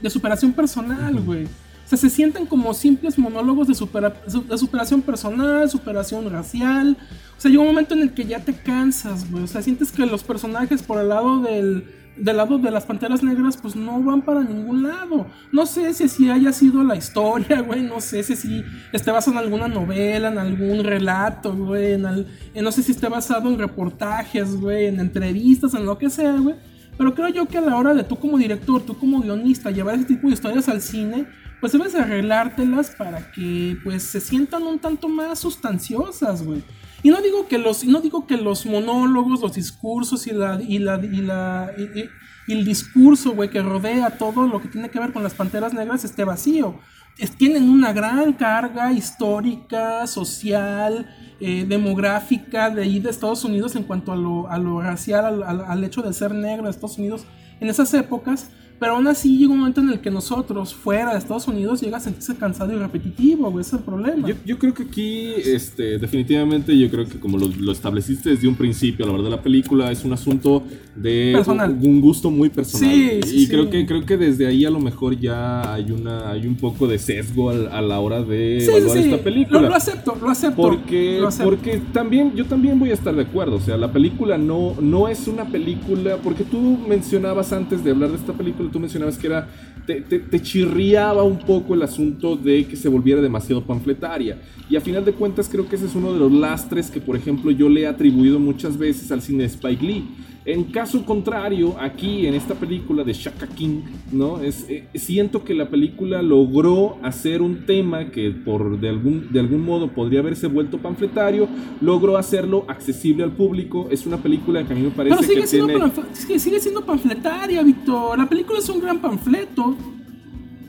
de 0.01 0.09
superación 0.09 0.53
personal, 0.53 1.19
güey. 1.21 1.45
O 1.89 1.95
sea, 1.97 1.97
se 1.97 2.11
sienten 2.11 2.45
como 2.45 2.71
simples 2.75 3.17
monólogos 3.17 3.67
de, 3.67 3.73
supera- 3.73 4.13
de 4.47 4.57
superación 4.59 5.01
personal, 5.01 5.67
superación 5.71 6.29
racial. 6.29 6.95
O 7.35 7.41
sea, 7.41 7.49
llega 7.49 7.63
un 7.63 7.69
momento 7.69 7.95
en 7.95 8.01
el 8.01 8.13
que 8.13 8.25
ya 8.25 8.39
te 8.41 8.53
cansas, 8.53 9.29
güey. 9.31 9.43
O 9.43 9.47
sea, 9.47 9.63
sientes 9.63 9.91
que 9.91 10.05
los 10.05 10.21
personajes 10.23 10.83
por 10.83 10.99
el 10.99 11.09
lado 11.09 11.41
del, 11.41 11.85
del 12.15 12.37
lado 12.37 12.59
de 12.59 12.69
las 12.69 12.85
panteras 12.85 13.23
negras, 13.23 13.57
pues 13.57 13.75
no 13.75 14.03
van 14.03 14.21
para 14.21 14.43
ningún 14.43 14.83
lado. 14.83 15.25
No 15.51 15.65
sé 15.65 15.91
si 15.95 16.03
así 16.03 16.29
haya 16.29 16.53
sido 16.53 16.83
la 16.83 16.95
historia, 16.95 17.61
güey. 17.67 17.81
No 17.81 18.01
sé 18.01 18.21
si 18.21 18.33
así 18.33 18.63
esté 18.93 19.09
basado 19.09 19.39
en 19.39 19.43
alguna 19.45 19.67
novela, 19.67 20.27
en 20.27 20.37
algún 20.37 20.83
relato, 20.83 21.55
güey. 21.55 21.93
En 21.93 22.05
al- 22.05 22.27
no 22.53 22.71
sé 22.71 22.83
si 22.83 22.91
esté 22.91 23.09
basado 23.09 23.49
en 23.49 23.57
reportajes, 23.57 24.55
güey, 24.57 24.85
en 24.85 24.99
entrevistas, 24.99 25.73
en 25.73 25.87
lo 25.87 25.97
que 25.97 26.11
sea, 26.11 26.33
güey. 26.33 26.53
Pero 26.99 27.15
creo 27.15 27.29
yo 27.29 27.47
que 27.47 27.57
a 27.57 27.61
la 27.61 27.77
hora 27.77 27.95
de 27.95 28.03
tú 28.03 28.15
como 28.17 28.37
director, 28.37 28.83
tú 28.83 28.95
como 28.95 29.21
guionista, 29.21 29.71
llevar 29.71 29.95
ese 29.95 30.05
tipo 30.05 30.27
de 30.27 30.33
historias 30.33 30.69
al 30.69 30.81
cine, 30.81 31.25
pues 31.59 31.71
debes 31.73 31.95
arreglártelas 31.95 32.91
para 32.91 33.31
que 33.31 33.77
pues 33.83 34.03
se 34.03 34.21
sientan 34.21 34.63
un 34.63 34.79
tanto 34.79 35.07
más 35.09 35.39
sustanciosas, 35.39 36.43
güey. 36.43 36.63
Y 37.03 37.09
no 37.11 37.21
digo 37.21 37.47
que 37.47 37.57
los, 37.57 37.85
no 37.85 38.01
digo 38.01 38.27
que 38.27 38.35
los 38.37 38.65
monólogos, 38.65 39.39
los 39.41 39.53
discursos 39.53 40.27
y 40.27 40.31
la, 40.31 40.61
y 40.61 40.79
la, 40.79 40.97
y 41.03 41.21
la, 41.21 41.71
y- 41.77 42.09
el 42.51 42.65
discurso, 42.65 43.31
güey, 43.33 43.49
que 43.49 43.61
rodea 43.61 44.17
todo 44.17 44.47
lo 44.47 44.59
que 44.61 44.67
tiene 44.67 44.89
que 44.89 44.99
ver 44.99 45.13
con 45.13 45.21
las 45.23 45.33
panteras 45.35 45.73
negras 45.73 46.03
esté 46.03 46.23
vacío. 46.23 46.75
Es- 47.17 47.31
tienen 47.37 47.69
una 47.69 47.93
gran 47.93 48.33
carga 48.33 48.91
histórica, 48.91 50.07
social, 50.07 51.07
eh, 51.39 51.65
demográfica 51.67 52.69
de 52.69 52.81
ahí 52.83 52.99
de 52.99 53.09
Estados 53.09 53.43
Unidos 53.45 53.75
en 53.75 53.83
cuanto 53.83 54.11
a 54.11 54.15
lo, 54.15 54.49
a 54.49 54.57
lo 54.57 54.81
racial, 54.81 55.25
al, 55.25 55.43
al- 55.43 55.65
al 55.65 55.83
hecho 55.83 56.01
de 56.01 56.11
ser 56.13 56.33
negro 56.33 56.65
de 56.65 56.71
Estados 56.71 56.97
Unidos 56.97 57.25
en 57.59 57.69
esas 57.69 57.93
épocas. 57.93 58.49
Pero 58.79 58.93
aún 58.95 59.07
así 59.07 59.37
llega 59.37 59.51
un 59.51 59.59
momento 59.59 59.81
en 59.81 59.89
el 59.89 59.99
que 59.99 60.09
nosotros, 60.09 60.73
fuera 60.73 61.11
de 61.11 61.17
Estados 61.19 61.47
Unidos, 61.47 61.81
llega 61.81 61.97
a 61.97 61.99
sentirse 61.99 62.35
cansado 62.37 62.71
y 62.71 62.77
repetitivo, 62.77 63.51
güey. 63.51 63.61
Ese 63.61 63.75
es 63.75 63.79
el 63.81 63.85
problema. 63.85 64.27
Yo, 64.27 64.35
yo 64.45 64.57
creo 64.57 64.73
que 64.73 64.83
aquí, 64.83 65.33
este, 65.35 65.97
definitivamente, 65.99 66.77
yo 66.77 66.89
creo 66.89 67.05
que 67.05 67.19
como 67.19 67.37
lo, 67.37 67.47
lo 67.47 67.71
estableciste 67.71 68.29
desde 68.29 68.47
un 68.47 68.55
principio, 68.55 69.05
a 69.05 69.09
la 69.09 69.13
verdad, 69.15 69.29
la 69.31 69.41
película 69.41 69.91
es 69.91 70.05
un 70.05 70.13
asunto 70.13 70.63
de 70.95 71.31
Personal. 71.35 71.71
Un, 71.81 71.87
un 71.87 72.01
gusto 72.01 72.31
muy 72.31 72.49
personal. 72.49 72.89
Sí, 72.89 73.19
sí, 73.25 73.35
y 73.35 73.39
sí. 73.45 73.47
creo 73.49 73.69
que 73.69 73.85
creo 73.85 74.05
que 74.05 74.17
desde 74.17 74.47
ahí 74.47 74.65
a 74.65 74.69
lo 74.69 74.79
mejor 74.79 75.19
ya 75.19 75.73
hay 75.73 75.91
una 75.91 76.29
hay 76.31 76.45
un 76.47 76.55
poco 76.55 76.87
de 76.87 76.99
sesgo 76.99 77.49
al- 77.49 77.67
a, 77.71 77.81
la 77.81 77.99
hora 77.99 78.21
de 78.23 78.63
evaluar 78.65 78.97
esta 78.97 79.17
película. 79.17 79.61
Lo, 79.61 79.69
lo 79.69 79.75
acepto, 79.75 80.17
lo 80.21 80.29
acepto. 80.29 80.55
Porque, 80.61 81.17
lo 81.19 81.27
acepto. 81.27 81.49
porque 81.49 81.81
también, 81.93 82.33
yo 82.35 82.45
también 82.45 82.79
voy 82.79 82.91
a 82.91 82.93
estar 82.93 83.15
de 83.15 83.23
acuerdo. 83.23 83.55
O 83.57 83.61
sea, 83.61 83.77
la 83.77 83.91
película 83.91 84.37
no, 84.37 84.75
no 84.81 85.07
es 85.07 85.27
una 85.27 85.45
película. 85.45 86.17
Porque 86.23 86.43
tú 86.43 86.77
mencionabas 86.87 87.51
antes 87.53 87.83
de 87.83 87.91
hablar 87.91 88.09
de 88.11 88.17
esta 88.17 88.33
película, 88.33 88.68
tú 88.71 88.79
mencionabas 88.79 89.17
que 89.17 89.27
era. 89.27 89.47
Te, 89.85 90.41
chirriaba 90.41 91.23
un 91.23 91.39
poco 91.39 91.73
el 91.73 91.81
asunto 91.81 92.35
de 92.35 92.65
que 92.65 92.75
se 92.75 92.87
volviera 92.87 93.21
demasiado 93.21 93.63
panfletaria. 93.63 94.37
Y 94.69 94.75
a 94.75 94.81
final 94.81 95.03
de 95.03 95.13
cuentas, 95.13 95.49
creo 95.49 95.67
que 95.67 95.77
ese 95.77 95.87
es 95.87 95.95
uno 95.95 96.13
de 96.13 96.19
los 96.19 96.31
lastres 96.31 96.91
que, 96.91 97.01
por 97.01 97.15
ejemplo, 97.15 97.49
yo 97.49 97.67
le 97.69 97.81
he 97.81 97.87
atribuido 97.87 98.39
muchas 98.39 98.77
veces 98.77 99.11
al 99.11 99.23
cine 99.23 99.45
Spike 99.45 99.83
Lee. 99.83 100.05
En 100.45 100.63
caso 100.65 101.05
contrario, 101.05 101.75
aquí 101.79 102.25
en 102.25 102.33
esta 102.33 102.55
película 102.55 103.03
de 103.03 103.13
Shaka 103.13 103.45
King, 103.45 103.81
¿no? 104.11 104.39
Es, 104.39 104.65
eh, 104.69 104.87
siento 104.95 105.43
que 105.43 105.53
la 105.53 105.69
película 105.69 106.21
logró 106.21 106.97
hacer 107.03 107.41
un 107.41 107.65
tema 107.65 108.09
que 108.09 108.31
por 108.31 108.79
de 108.79 108.89
algún, 108.89 109.31
de 109.31 109.39
algún 109.41 109.63
modo 109.63 109.89
podría 109.89 110.21
haberse 110.21 110.47
vuelto 110.47 110.77
panfletario, 110.79 111.47
logró 111.81 112.17
hacerlo 112.17 112.65
accesible 112.67 113.23
al 113.23 113.33
público. 113.33 113.89
Es 113.91 114.05
una 114.05 114.17
película 114.17 114.65
que 114.65 114.73
a 114.73 114.75
mí 114.75 114.81
me 114.83 114.91
parece 114.91 115.17
Pero 115.17 115.27
sigue 115.27 115.41
que 115.41 115.47
siendo, 115.47 115.67
tiene... 115.67 115.85
panf- 115.85 116.13
sigue, 116.13 116.39
sigue 116.39 116.59
siendo 116.59 116.85
panfletaria, 116.85 117.61
Víctor. 117.61 118.17
La 118.17 118.27
película 118.27 118.59
es 118.59 118.69
un 118.69 118.79
gran 118.79 118.99
panfleto. 118.99 119.75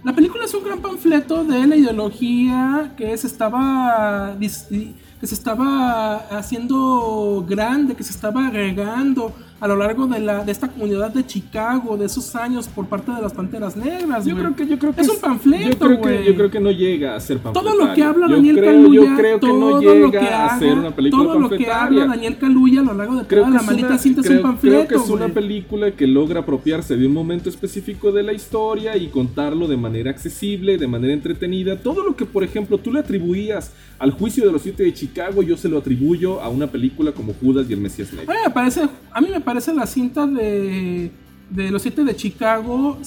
La 0.02 0.14
película 0.14 0.46
es 0.46 0.54
un 0.54 0.64
gran 0.64 0.80
panfleto 0.80 1.44
de 1.44 1.66
la 1.66 1.76
ideología 1.76 2.94
que 2.96 3.16
se 3.16 3.26
estaba 3.26 4.36
que 4.40 5.26
se 5.26 5.34
estaba 5.34 6.16
haciendo 6.38 7.44
grande, 7.46 7.94
que 7.94 8.02
se 8.02 8.12
estaba 8.12 8.46
agregando 8.46 9.34
a 9.60 9.68
lo 9.68 9.76
largo 9.76 10.06
de 10.06 10.20
la 10.20 10.42
de 10.44 10.52
esta 10.52 10.68
comunidad 10.68 11.12
de 11.12 11.24
Chicago 11.26 11.96
de 11.96 12.06
esos 12.06 12.34
años 12.34 12.66
por 12.68 12.86
parte 12.86 13.12
de 13.12 13.20
las 13.20 13.32
Panteras 13.32 13.76
Negras. 13.76 14.24
Yo 14.24 14.32
güey. 14.34 14.44
creo 14.44 14.56
que 14.56 14.66
yo 14.66 14.78
creo 14.78 14.94
que 14.94 15.02
es 15.02 15.08
un 15.08 15.20
panfleto, 15.20 15.68
yo 15.70 15.78
creo 15.78 15.90
que 15.90 15.96
güey. 16.08 16.24
yo 16.24 16.34
creo 16.34 16.50
que 16.50 16.60
no 16.60 16.70
llega 16.70 17.14
a 17.14 17.20
ser 17.20 17.38
panfletario. 17.38 17.70
todo 17.76 17.86
lo 17.88 17.94
que 17.94 18.02
habla 18.02 18.26
Yo 18.28 18.36
Daniel 18.36 18.56
creo- 18.56 18.72
Kaluuya, 18.72 19.00
yo 19.10 19.16
creo 19.16 19.40
que 19.40 19.46
no 19.46 19.52
todo 19.52 19.80
llega 19.80 19.94
lo 19.94 20.10
que 20.10 20.18
a 20.18 20.58
ser 20.58 20.78
una 20.78 20.90
película 20.96 21.22
todo 21.24 21.38
lo 21.38 21.48
que 21.50 21.70
habla 21.70 22.06
Daniel 22.06 22.38
Kaluuya 22.38 22.80
a 22.80 22.84
lo 22.84 22.94
largo 22.94 23.16
de 23.16 23.26
Creo 23.26 23.42
toda 23.42 23.54
la 23.54 23.60
es 23.60 23.66
maldita 23.66 23.88
una- 23.88 23.98
cinta 23.98 24.20
es 24.22 24.30
un 24.30 24.42
panfleto. 24.42 24.76
Creo 24.76 24.88
que 24.88 24.94
es 25.04 25.10
una 25.10 25.22
güey. 25.26 25.34
película 25.34 25.90
que 25.92 26.06
logra 26.06 26.40
apropiarse 26.40 26.96
de 26.96 27.06
un 27.06 27.12
momento 27.12 27.48
específico 27.48 28.12
de 28.12 28.22
la 28.22 28.32
historia 28.32 28.96
y 28.96 29.08
contarlo 29.08 29.68
de 29.68 29.76
manera 29.76 30.10
accesible, 30.10 30.78
de 30.78 30.86
manera 30.86 31.12
entretenida. 31.12 31.76
Todo 31.76 32.02
lo 32.02 32.16
que, 32.16 32.24
por 32.24 32.44
ejemplo, 32.44 32.78
tú 32.78 32.92
le 32.92 33.00
atribuías 33.00 33.72
al 33.98 34.12
juicio 34.12 34.46
de 34.46 34.52
los 34.52 34.62
siete 34.62 34.82
de 34.82 34.94
Chicago, 34.94 35.42
yo 35.42 35.58
se 35.58 35.68
lo 35.68 35.76
atribuyo 35.78 36.40
a 36.40 36.48
una 36.48 36.66
película 36.68 37.12
como 37.12 37.34
Judas 37.34 37.66
y 37.68 37.74
el 37.74 37.80
Mesías 37.80 38.10
Negro. 38.14 38.32
A 38.32 38.34
mí 38.34 38.40
me 38.46 38.50
parece, 38.50 38.88
a 39.12 39.20
mí 39.20 39.28
me 39.30 39.40
parece 39.40 39.49
la 39.54 39.86
cinta 39.86 40.26
de, 40.26 41.10
de 41.50 41.70
los 41.70 41.82
siete 41.82 42.04
de 42.04 42.14
Chicago 42.16 42.98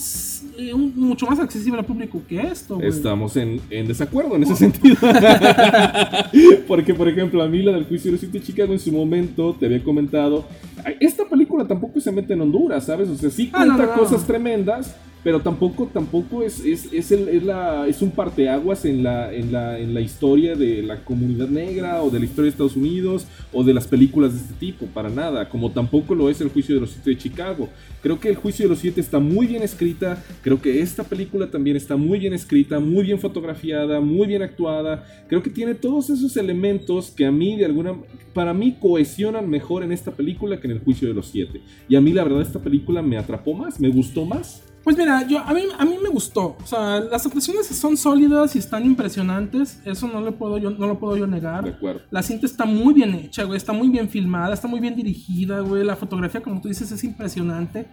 eh, 0.57 0.73
un- 0.73 0.93
mucho 0.95 1.25
más 1.25 1.39
accesible 1.39 1.79
al 1.79 1.85
público 1.85 2.21
que 2.27 2.39
esto. 2.41 2.79
Estamos 2.81 3.35
en, 3.37 3.59
en 3.69 3.87
desacuerdo 3.87 4.35
en 4.35 4.43
ese 4.43 4.55
sentido. 4.55 4.95
Porque, 6.67 6.93
por 6.93 7.07
ejemplo, 7.07 7.41
a 7.41 7.47
mí 7.47 7.61
la 7.61 7.71
del 7.71 7.85
juicio 7.85 8.09
de 8.09 8.13
los 8.13 8.19
siete 8.19 8.39
de 8.39 8.45
Chicago 8.45 8.73
en 8.73 8.79
su 8.79 8.91
momento 8.91 9.55
te 9.59 9.65
había 9.65 9.83
comentado. 9.83 10.45
Esta 10.99 11.25
película 11.25 11.65
tampoco 11.67 11.99
se 11.99 12.11
mete 12.11 12.33
en 12.33 12.41
Honduras, 12.41 12.85
¿sabes? 12.85 13.09
O 13.09 13.15
sea, 13.15 13.29
sí 13.29 13.49
Ah, 13.53 13.65
no, 13.65 13.75
cuenta 13.75 13.85
no, 13.85 13.91
no. 13.95 14.03
cosas 14.09 14.25
tremendas, 14.27 14.95
pero 15.23 15.39
tampoco, 15.39 15.89
tampoco 15.93 16.43
es, 16.43 16.63
es, 16.65 16.91
es, 16.91 17.11
el- 17.11 17.29
es 17.29 17.43
la, 17.43 17.87
es 17.87 18.01
un 18.01 18.11
parteaguas 18.11 18.83
en 18.85 19.03
la, 19.03 19.33
en, 19.33 19.51
la, 19.51 19.79
en 19.79 19.93
la 19.93 20.01
historia 20.01 20.55
de 20.55 20.83
la 20.83 21.03
comunidad 21.03 21.47
negra 21.47 22.03
o 22.03 22.09
de 22.09 22.19
la 22.19 22.25
historia 22.25 22.43
de 22.43 22.49
Estados 22.49 22.75
Unidos 22.75 23.25
o 23.53 23.63
de 23.63 23.73
las 23.73 23.87
películas 23.87 24.33
de 24.33 24.39
este 24.39 24.53
tipo, 24.55 24.85
para 24.87 25.09
nada. 25.09 25.47
Como 25.47 25.71
tampoco 25.71 26.13
lo 26.13 26.29
es 26.29 26.41
el 26.41 26.49
juicio 26.49 26.75
de 26.75 26.81
los 26.81 26.91
siete 26.91 27.11
de 27.11 27.17
Chicago. 27.17 27.69
Creo 28.01 28.19
que 28.19 28.27
el 28.29 28.35
juicio 28.35 28.65
de 28.65 28.69
los 28.69 28.79
siete 28.79 28.99
está 28.99 29.19
muy 29.19 29.47
bien 29.47 29.63
escrita. 29.63 30.21
Creo 30.41 30.61
que 30.61 30.81
esta 30.81 31.03
película 31.05 31.49
también 31.49 31.77
está 31.77 31.95
muy 31.95 32.19
bien 32.19 32.33
escrita, 32.33 32.79
muy 32.81 33.05
bien 33.05 33.19
fotografiada, 33.19 34.01
muy 34.01 34.27
bien 34.27 34.41
actuada. 34.41 35.05
Creo 35.29 35.41
que 35.41 35.49
tiene 35.49 35.73
todos 35.73 36.09
esos 36.09 36.35
elementos 36.35 37.11
que 37.11 37.25
a 37.25 37.31
mí 37.31 37.55
de 37.55 37.65
alguna 37.65 37.95
para 38.33 38.53
mí 38.53 38.75
cohesionan 38.79 39.49
mejor 39.49 39.83
en 39.83 39.91
esta 39.93 40.11
película 40.11 40.59
que 40.59 40.67
en 40.67 40.73
el 40.73 40.79
juicio 40.79 41.07
de 41.07 41.13
los 41.13 41.27
siete. 41.27 41.61
Y 41.87 41.95
a 41.95 42.01
mí 42.01 42.11
la 42.11 42.23
verdad 42.25 42.41
esta 42.41 42.59
película 42.59 43.01
me 43.01 43.17
atrapó 43.17 43.53
más, 43.53 43.79
me 43.79 43.87
gustó 43.89 44.25
más. 44.25 44.63
Pues 44.83 44.97
mira, 44.97 45.25
yo, 45.25 45.39
a, 45.39 45.53
mí, 45.53 45.61
a 45.77 45.85
mí 45.85 45.97
me 46.03 46.09
gustó. 46.09 46.57
O 46.61 46.65
sea, 46.65 46.99
las 46.99 47.25
actuaciones 47.25 47.67
son 47.67 47.95
sólidas 47.95 48.55
y 48.55 48.59
están 48.59 48.85
impresionantes. 48.85 49.79
Eso 49.85 50.07
no, 50.07 50.19
le 50.19 50.33
puedo 50.33 50.57
yo, 50.57 50.71
no 50.71 50.87
lo 50.87 50.99
puedo 50.99 51.15
yo 51.15 51.25
negar. 51.25 51.63
De 51.63 51.69
acuerdo. 51.71 52.01
La 52.11 52.21
cinta 52.21 52.45
está 52.45 52.65
muy 52.65 52.93
bien 52.93 53.13
hecha, 53.13 53.43
güey. 53.43 53.55
Está 53.55 53.71
muy 53.71 53.87
bien 53.87 54.09
filmada, 54.09 54.53
está 54.53 54.67
muy 54.67 54.81
bien 54.81 54.95
dirigida, 54.95 55.61
güey. 55.61 55.85
La 55.85 55.95
fotografía, 55.95 56.41
como 56.41 56.59
tú 56.59 56.67
dices, 56.67 56.91
es 56.91 57.03
impresionante. 57.05 57.87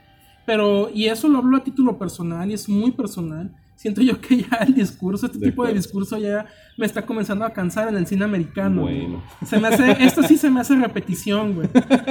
Pero, 0.45 0.91
y 0.93 1.07
eso 1.07 1.29
lo 1.29 1.39
hablo 1.39 1.59
a 1.59 1.63
título 1.63 1.97
personal 1.97 2.51
y 2.51 2.55
es 2.55 2.69
muy 2.69 2.91
personal. 2.91 3.53
Siento 3.81 4.03
yo 4.03 4.21
que 4.21 4.43
ya 4.43 4.59
el 4.67 4.75
discurso, 4.75 5.25
este 5.25 5.39
De 5.39 5.47
tipo 5.47 5.63
de 5.63 5.69
acuerdo. 5.71 5.83
discurso 5.83 6.19
ya 6.19 6.45
me 6.77 6.85
está 6.85 7.07
comenzando 7.07 7.47
a 7.47 7.53
cansar 7.55 7.89
en 7.89 7.97
el 7.97 8.07
cine 8.07 8.25
americano. 8.27 8.83
Bueno. 8.83 9.23
Se 9.47 9.59
me 9.59 9.69
hace, 9.69 9.93
esto 10.05 10.23
sí 10.23 10.37
se 10.37 10.51
me 10.51 10.61
hace 10.61 10.75
repetición, 10.77 11.55
güey. 11.55 11.69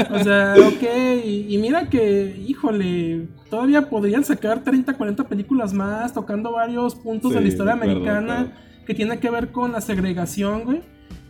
O 0.10 0.18
sea, 0.24 0.56
ok, 0.68 0.84
y, 1.24 1.46
y 1.54 1.58
mira 1.60 1.88
que, 1.88 2.44
híjole, 2.48 3.28
todavía 3.52 3.88
podrían 3.88 4.24
sacar 4.24 4.64
30, 4.64 4.94
40 4.98 5.28
películas 5.28 5.72
más 5.72 6.12
tocando 6.12 6.52
varios 6.54 6.96
puntos 6.96 7.34
de 7.34 7.38
Sí, 7.38 7.44
la 7.44 7.50
historia 7.50 7.74
de 7.76 7.80
acuerdo, 7.82 8.04
de 8.04 8.10
americana 8.10 8.40
acuerdo. 8.50 8.86
que 8.88 8.94
tiene 8.96 9.20
que 9.20 9.30
ver 9.30 9.52
con 9.52 9.72
la 9.72 9.82
segregación, 9.82 10.64
güey. 10.64 10.82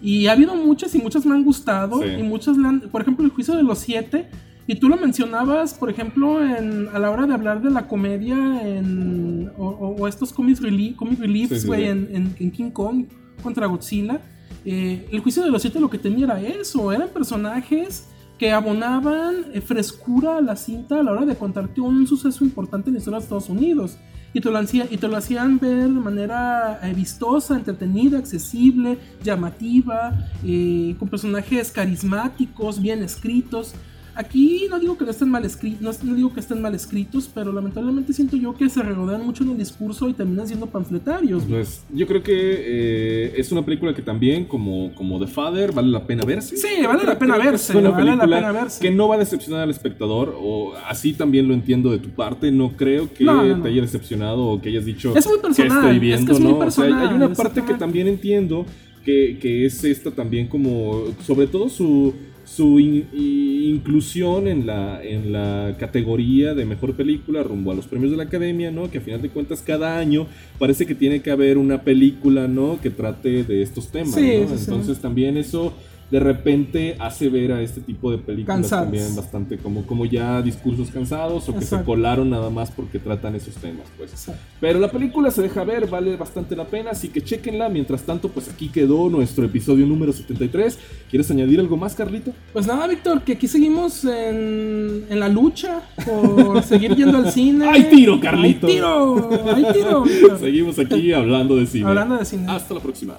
Y 0.01 0.27
ha 0.27 0.31
habido 0.31 0.55
muchas 0.55 0.95
y 0.95 0.99
muchas 0.99 1.25
me 1.25 1.35
han 1.35 1.43
gustado. 1.43 2.01
Sí. 2.01 2.07
Y 2.17 2.23
muchas, 2.23 2.55
le 2.57 2.65
han- 2.65 2.79
por 2.79 3.01
ejemplo, 3.01 3.25
el 3.25 3.31
juicio 3.31 3.55
de 3.55 3.63
los 3.63 3.79
siete. 3.79 4.29
Y 4.71 4.75
tú 4.75 4.87
lo 4.87 4.97
mencionabas, 4.97 5.73
por 5.73 5.89
ejemplo, 5.89 6.45
en, 6.45 6.87
a 6.93 6.99
la 6.99 7.09
hora 7.09 7.25
de 7.25 7.33
hablar 7.33 7.59
de 7.61 7.71
la 7.71 7.87
comedia 7.87 8.35
en, 8.77 9.51
o, 9.57 10.07
estos 10.07 10.31
comic, 10.31 10.59
relief, 10.61 10.95
comic 10.95 11.19
reliefs, 11.19 11.65
güey, 11.65 11.81
sí. 11.81 11.87
en, 11.87 12.07
en- 12.15 12.35
en 12.39 12.51
King 12.51 12.69
Kong 12.69 13.05
contra 13.41 13.65
Godzilla. 13.65 14.21
Eh, 14.65 15.07
el 15.11 15.21
juicio 15.21 15.41
de 15.43 15.49
los 15.49 15.63
siete 15.63 15.79
lo 15.79 15.89
que 15.89 15.97
tenía 15.97 16.25
era 16.25 16.39
eso, 16.41 16.91
eran 16.93 17.09
personajes 17.09 18.09
que 18.37 18.51
abonaban 18.51 19.45
eh, 19.53 19.61
frescura 19.61 20.37
a 20.37 20.41
la 20.41 20.55
cinta 20.55 20.99
a 20.99 21.03
la 21.03 21.13
hora 21.13 21.25
de 21.25 21.35
contarte 21.35 21.81
un 21.81 22.05
suceso 22.05 22.43
importante 22.45 22.89
en 22.89 22.93
la 22.93 22.99
historia 22.99 23.17
de 23.19 23.23
Estados 23.23 23.49
Unidos. 23.49 23.97
Y 24.33 24.41
te 24.41 24.51
lo, 24.51 24.59
hacía- 24.59 24.85
y 24.91 24.97
te 24.97 25.07
lo 25.07 25.17
hacían 25.17 25.57
ver 25.57 25.89
de 25.89 25.99
manera 25.99 26.79
eh, 26.83 26.93
vistosa, 26.93 27.55
entretenida, 27.55 28.19
accesible, 28.19 28.99
llamativa, 29.23 30.29
eh, 30.45 30.95
con 30.99 31.09
personajes 31.09 31.71
carismáticos, 31.71 32.79
bien 32.79 33.01
escritos. 33.01 33.73
Aquí 34.19 34.67
no 34.69 34.77
digo 34.81 34.97
que 34.97 35.05
no 35.05 35.11
estén 35.11 35.29
mal 35.29 35.45
escritos, 35.45 35.81
no, 36.03 36.09
no 36.09 36.13
digo 36.13 36.33
que 36.33 36.41
estén 36.41 36.61
mal 36.61 36.75
escritos, 36.75 37.29
pero 37.33 37.53
lamentablemente 37.53 38.11
siento 38.11 38.35
yo 38.35 38.53
que 38.53 38.67
se 38.67 38.83
regodean 38.83 39.25
mucho 39.25 39.45
en 39.45 39.51
el 39.51 39.57
discurso 39.57 40.09
y 40.09 40.13
terminan 40.13 40.45
siendo 40.45 40.65
panfletarios. 40.65 41.43
güey. 41.47 41.61
Pues 41.61 41.85
yo 41.93 42.05
creo 42.05 42.21
que 42.21 42.33
eh, 42.35 43.33
es 43.37 43.49
una 43.53 43.63
película 43.63 43.93
que 43.93 44.01
también, 44.01 44.43
como, 44.43 44.93
como 44.93 45.19
The 45.21 45.27
Father, 45.27 45.71
vale 45.71 45.87
la 45.87 46.05
pena 46.05 46.25
verse. 46.25 46.57
Sí, 46.57 46.85
vale 46.85 47.05
la 47.05 47.17
pena 47.17 47.37
que 47.39 47.47
verse, 47.47 47.71
Es 47.71 47.79
una 47.79 47.91
vale 47.91 48.13
la 48.17 48.23
pena 48.27 48.51
verse. 48.51 48.81
que 48.81 48.91
no 48.91 49.07
va 49.07 49.15
a 49.15 49.19
decepcionar 49.19 49.61
al 49.61 49.69
espectador, 49.69 50.35
o 50.37 50.73
así 50.85 51.13
también 51.13 51.47
lo 51.47 51.53
entiendo 51.53 51.89
de 51.89 51.99
tu 51.99 52.09
parte. 52.09 52.51
No 52.51 52.73
creo 52.75 53.13
que 53.13 53.23
No, 53.23 53.35
no, 53.45 53.55
no. 53.55 53.63
te 53.63 53.69
haya 53.69 53.81
decepcionado 53.83 54.45
o 54.47 54.61
que 54.61 54.67
hayas 54.67 54.83
dicho 54.83 55.15
Es 55.15 55.25
muy 55.27 55.37
que 55.37 55.43
personal, 55.43 55.77
estoy 55.77 55.95
es 55.95 56.01
viendo, 56.01 56.25
que 56.25 56.31
es 56.33 56.39
muy 56.41 56.49
sea, 56.49 56.53
hay- 56.57 56.59
personal, 56.91 57.13
una 57.15 57.33
parte 57.33 57.63
que 57.63 57.73
también 57.75 58.09
entiendo 58.09 58.65
que, 59.05 59.37
que 59.41 59.65
es 59.65 59.81
esta 59.85 60.11
también 60.11 60.47
como, 60.47 61.05
sobre 61.25 61.47
todo 61.47 61.69
su 61.69 62.13
su 62.55 62.79
in- 62.79 63.05
inclusión 63.13 64.47
en 64.47 64.65
la, 64.65 65.03
en 65.03 65.31
la 65.31 65.75
categoría 65.79 66.53
de 66.55 66.65
mejor 66.65 66.93
película 66.95 67.43
rumbo 67.43 67.71
a 67.71 67.75
los 67.75 67.85
premios 67.87 68.09
de 68.11 68.17
la 68.17 68.23
academia, 68.23 68.71
¿no? 68.71 68.89
Que 68.89 68.97
a 68.97 69.01
final 69.01 69.21
de 69.21 69.29
cuentas 69.29 69.61
cada 69.65 69.97
año 69.99 70.25
parece 70.57 70.85
que 70.85 70.95
tiene 70.95 71.21
que 71.21 71.29
haber 71.31 71.57
una 71.57 71.81
película, 71.83 72.47
¿no? 72.47 72.79
Que 72.81 72.89
trate 72.89 73.43
de 73.43 73.61
estos 73.61 73.89
temas, 73.89 74.15
Sí, 74.15 74.39
¿no? 74.41 74.47
sí. 74.57 74.63
Entonces 74.65 74.99
también 74.99 75.37
eso 75.37 75.73
de 76.11 76.19
repente 76.19 76.95
hace 76.99 77.29
ver 77.29 77.51
a 77.51 77.61
este 77.61 77.81
tipo 77.81 78.11
de 78.11 78.17
películas 78.17 78.67
también 78.69 79.15
bastante 79.15 79.57
como, 79.57 79.85
como 79.85 80.05
ya 80.05 80.41
discursos 80.41 80.89
cansados 80.89 81.47
o 81.49 81.53
que 81.53 81.59
se 81.59 81.65
Exacto. 81.65 81.85
colaron 81.85 82.29
nada 82.29 82.49
más 82.49 82.71
porque 82.71 82.97
tratan 82.99 83.35
esos 83.35 83.55
temas, 83.55 83.85
pues. 83.97 84.11
Exacto. 84.11 84.41
Pero 84.59 84.79
la 84.79 84.89
película 84.91 85.29
se 85.31 85.41
deja 85.41 85.63
ver, 85.63 85.87
vale 85.87 86.15
bastante 86.17 86.55
la 86.55 86.65
pena, 86.65 86.91
así 86.91 87.09
que 87.09 87.21
chequenla. 87.21 87.69
Mientras 87.69 88.03
tanto, 88.03 88.29
pues 88.29 88.49
aquí 88.49 88.69
quedó 88.69 89.09
nuestro 89.09 89.45
episodio 89.45 89.85
número 89.85 90.11
73. 90.11 90.79
¿Quieres 91.09 91.29
añadir 91.31 91.59
algo 91.59 91.77
más, 91.77 91.93
Carlito? 91.95 92.31
Pues 92.53 92.65
nada, 92.65 92.87
Víctor, 92.87 93.21
que 93.21 93.33
aquí 93.33 93.47
seguimos 93.47 94.03
en, 94.05 95.05
en 95.09 95.19
la 95.19 95.29
lucha 95.29 95.81
por 96.05 96.63
seguir 96.63 96.95
yendo 96.95 97.17
al 97.19 97.31
cine. 97.31 97.67
¡Hay 97.67 97.83
tiro, 97.83 98.19
Carlito! 98.19 98.67
¡Hay 98.67 98.73
tiro! 98.73 99.29
¡Hay 99.55 99.73
tiro! 99.73 100.03
Víctor! 100.05 100.39
Seguimos 100.39 100.79
aquí 100.79 101.13
hablando 101.13 101.55
de 101.55 101.67
cine. 101.67 101.87
Hablando 101.87 102.17
de 102.17 102.25
cine. 102.25 102.45
Hasta 102.47 102.73
la 102.73 102.79
próxima. 102.79 103.15